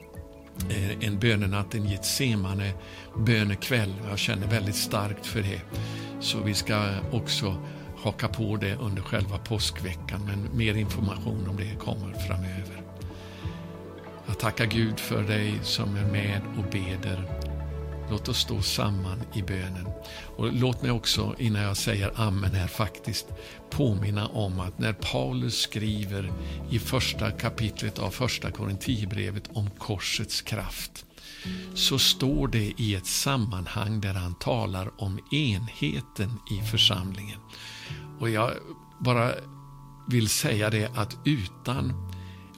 Eh, 0.69 1.07
en 1.07 1.19
bönenatt, 1.19 1.75
en 1.75 1.85
Getsemane 1.85 2.73
bönekväll. 3.17 3.93
Jag 4.09 4.19
känner 4.19 4.47
väldigt 4.47 4.75
starkt 4.75 5.25
för 5.25 5.41
det. 5.41 5.61
Så 6.19 6.39
vi 6.39 6.53
ska 6.53 6.89
också 7.11 7.55
haka 8.03 8.27
på 8.27 8.57
det 8.57 8.75
under 8.75 9.01
själva 9.01 9.37
påskveckan, 9.37 10.25
men 10.25 10.57
mer 10.57 10.73
information 10.73 11.47
om 11.49 11.57
det 11.57 11.75
kommer 11.79 12.13
framöver. 12.27 12.81
Jag 14.27 14.39
tackar 14.39 14.65
Gud 14.65 14.99
för 14.99 15.23
dig 15.23 15.59
som 15.63 15.95
är 15.95 16.11
med 16.11 16.41
och 16.57 16.71
beder. 16.71 17.42
Låt 18.13 18.27
oss 18.27 18.39
stå 18.39 18.61
samman 18.61 19.21
i 19.33 19.41
bönen. 19.41 19.87
Och 20.37 20.53
låt 20.53 20.81
mig 20.81 20.91
också, 20.91 21.35
innan 21.39 21.61
jag 21.61 21.77
säger 21.77 22.11
amen 22.15 22.51
här 22.51 22.67
faktiskt, 22.67 23.25
påminna 23.69 24.27
om 24.27 24.59
att 24.59 24.79
när 24.79 24.93
Paulus 24.93 25.61
skriver 25.61 26.31
i 26.69 26.79
första 26.79 27.31
kapitlet 27.31 27.99
av 27.99 28.09
första 28.09 28.51
Korinthierbrevet 28.51 29.49
om 29.53 29.69
korsets 29.69 30.41
kraft, 30.41 31.05
så 31.75 31.99
står 31.99 32.47
det 32.47 32.73
i 32.77 32.95
ett 32.95 33.05
sammanhang 33.05 34.01
där 34.01 34.13
han 34.13 34.35
talar 34.35 34.91
om 34.97 35.19
enheten 35.31 36.39
i 36.51 36.61
församlingen. 36.71 37.39
Och 38.19 38.29
jag 38.29 38.51
bara 38.99 39.31
vill 40.07 40.29
säga 40.29 40.69
det 40.69 40.91
att 40.95 41.17
utan 41.25 42.12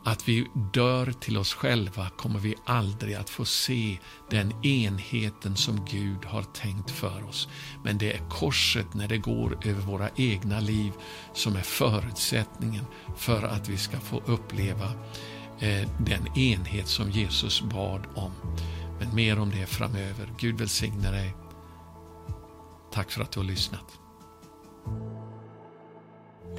att 0.06 0.28
vi 0.28 0.48
dör 0.74 1.12
till 1.12 1.38
oss 1.38 1.54
själva 1.54 2.10
kommer 2.10 2.40
vi 2.40 2.56
aldrig 2.66 3.16
att 3.16 3.30
få 3.30 3.46
se 3.46 3.98
den 4.30 4.66
enheten 4.66 5.56
som 5.56 5.86
Gud 5.86 6.26
har 6.26 6.44
tänkt 6.44 6.92
för 6.92 7.24
oss. 7.24 7.48
Men 7.84 7.98
det 7.98 8.14
är 8.14 8.30
korset 8.30 8.94
när 8.94 9.08
det 9.08 9.18
går 9.18 9.58
över 9.66 9.82
våra 9.82 10.10
egna 10.16 10.60
liv 10.60 10.92
som 11.34 11.56
är 11.56 11.62
förutsättningen 11.62 12.86
för 13.18 13.44
att 13.44 13.70
vi 13.70 13.78
ska 13.78 14.00
få 14.00 14.22
uppleva 14.26 14.86
eh, 15.60 15.90
den 16.00 16.38
enhet 16.38 16.88
som 16.88 17.12
Jesus 17.12 17.62
bad 17.62 18.08
om. 18.16 18.32
Men 19.00 19.16
mer 19.16 19.40
om 19.40 19.50
det 19.50 19.66
framöver. 19.66 20.34
Gud 20.38 20.58
välsigne 20.58 21.12
dig. 21.12 21.36
Tack 22.92 23.12
för 23.12 23.22
att 23.22 23.32
du 23.32 23.40
har 23.40 23.48
lyssnat. 23.48 24.00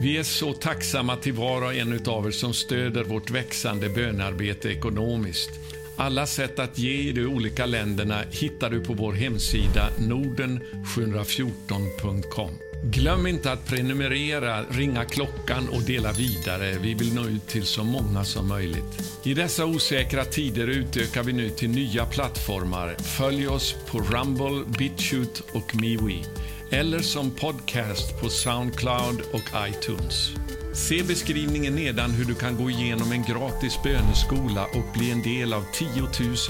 Vi 0.01 0.19
är 0.19 0.23
så 0.23 0.53
tacksamma 0.53 1.17
till 1.17 1.33
var 1.33 1.63
och 1.63 1.75
en 1.75 2.01
av 2.07 2.27
er 2.27 2.31
som 2.31 2.55
stöder 2.55 3.05
vårt 3.05 3.31
växande 3.31 3.89
bönarbete 3.89 4.69
ekonomiskt. 4.69 5.51
Alla 5.97 6.27
sätt 6.27 6.59
att 6.59 6.79
ge 6.79 6.93
i 6.93 7.13
de 7.13 7.27
olika 7.27 7.67
länderna 7.67 8.23
hittar 8.31 8.71
du 8.71 8.85
på 8.85 8.95
vår 8.95 9.13
hemsida 9.13 9.89
norden714.com. 9.99 12.51
Glöm 12.85 13.27
inte 13.27 13.53
att 13.53 13.67
prenumerera, 13.67 14.63
ringa 14.71 15.05
klockan 15.05 15.69
och 15.69 15.83
dela 15.83 16.13
vidare. 16.13 16.79
Vi 16.83 16.95
vill 16.95 17.15
nå 17.15 17.27
ut 17.27 17.47
till 17.47 17.65
så 17.65 17.85
många 17.85 18.25
som 18.25 18.49
möjligt. 18.49 19.19
I 19.25 19.35
dessa 19.35 19.67
osäkra 19.67 20.25
tider 20.25 20.69
utökar 20.69 21.23
vi 21.23 21.33
nu 21.33 21.51
till 21.51 21.71
nya 21.71 22.07
plattformar. 22.07 22.95
Följ 22.99 23.49
oss 23.49 23.75
på 23.87 23.99
Rumble, 23.99 24.65
BitChute 24.79 25.43
och 25.53 25.75
MeWe 25.75 26.25
eller 26.71 26.99
som 26.99 27.31
podcast 27.31 28.21
på 28.21 28.29
Soundcloud 28.29 29.21
och 29.33 29.69
iTunes. 29.69 30.31
Se 30.75 31.03
beskrivningen 31.03 31.75
nedan 31.75 32.11
hur 32.11 32.25
du 32.25 32.35
kan 32.35 32.57
gå 32.57 32.71
igenom 32.71 33.13
en 33.13 33.23
gratis 33.23 33.79
böneskola 33.85 34.65
och 34.65 34.99
bli 34.99 35.11
en 35.11 35.23
del 35.23 35.53
av 35.53 35.65
10 35.73 35.89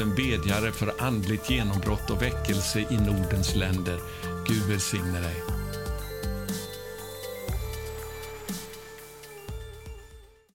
000 0.07 0.17
bedjare 0.17 0.73
för 0.73 1.03
andligt 1.03 1.51
genombrott 1.51 2.11
och 2.11 2.23
väckelse 2.23 2.81
i 2.81 2.97
Nordens 2.97 3.55
länder. 3.55 4.01
Gud 4.49 4.63
välsigne 4.69 5.21
dig. 5.21 5.56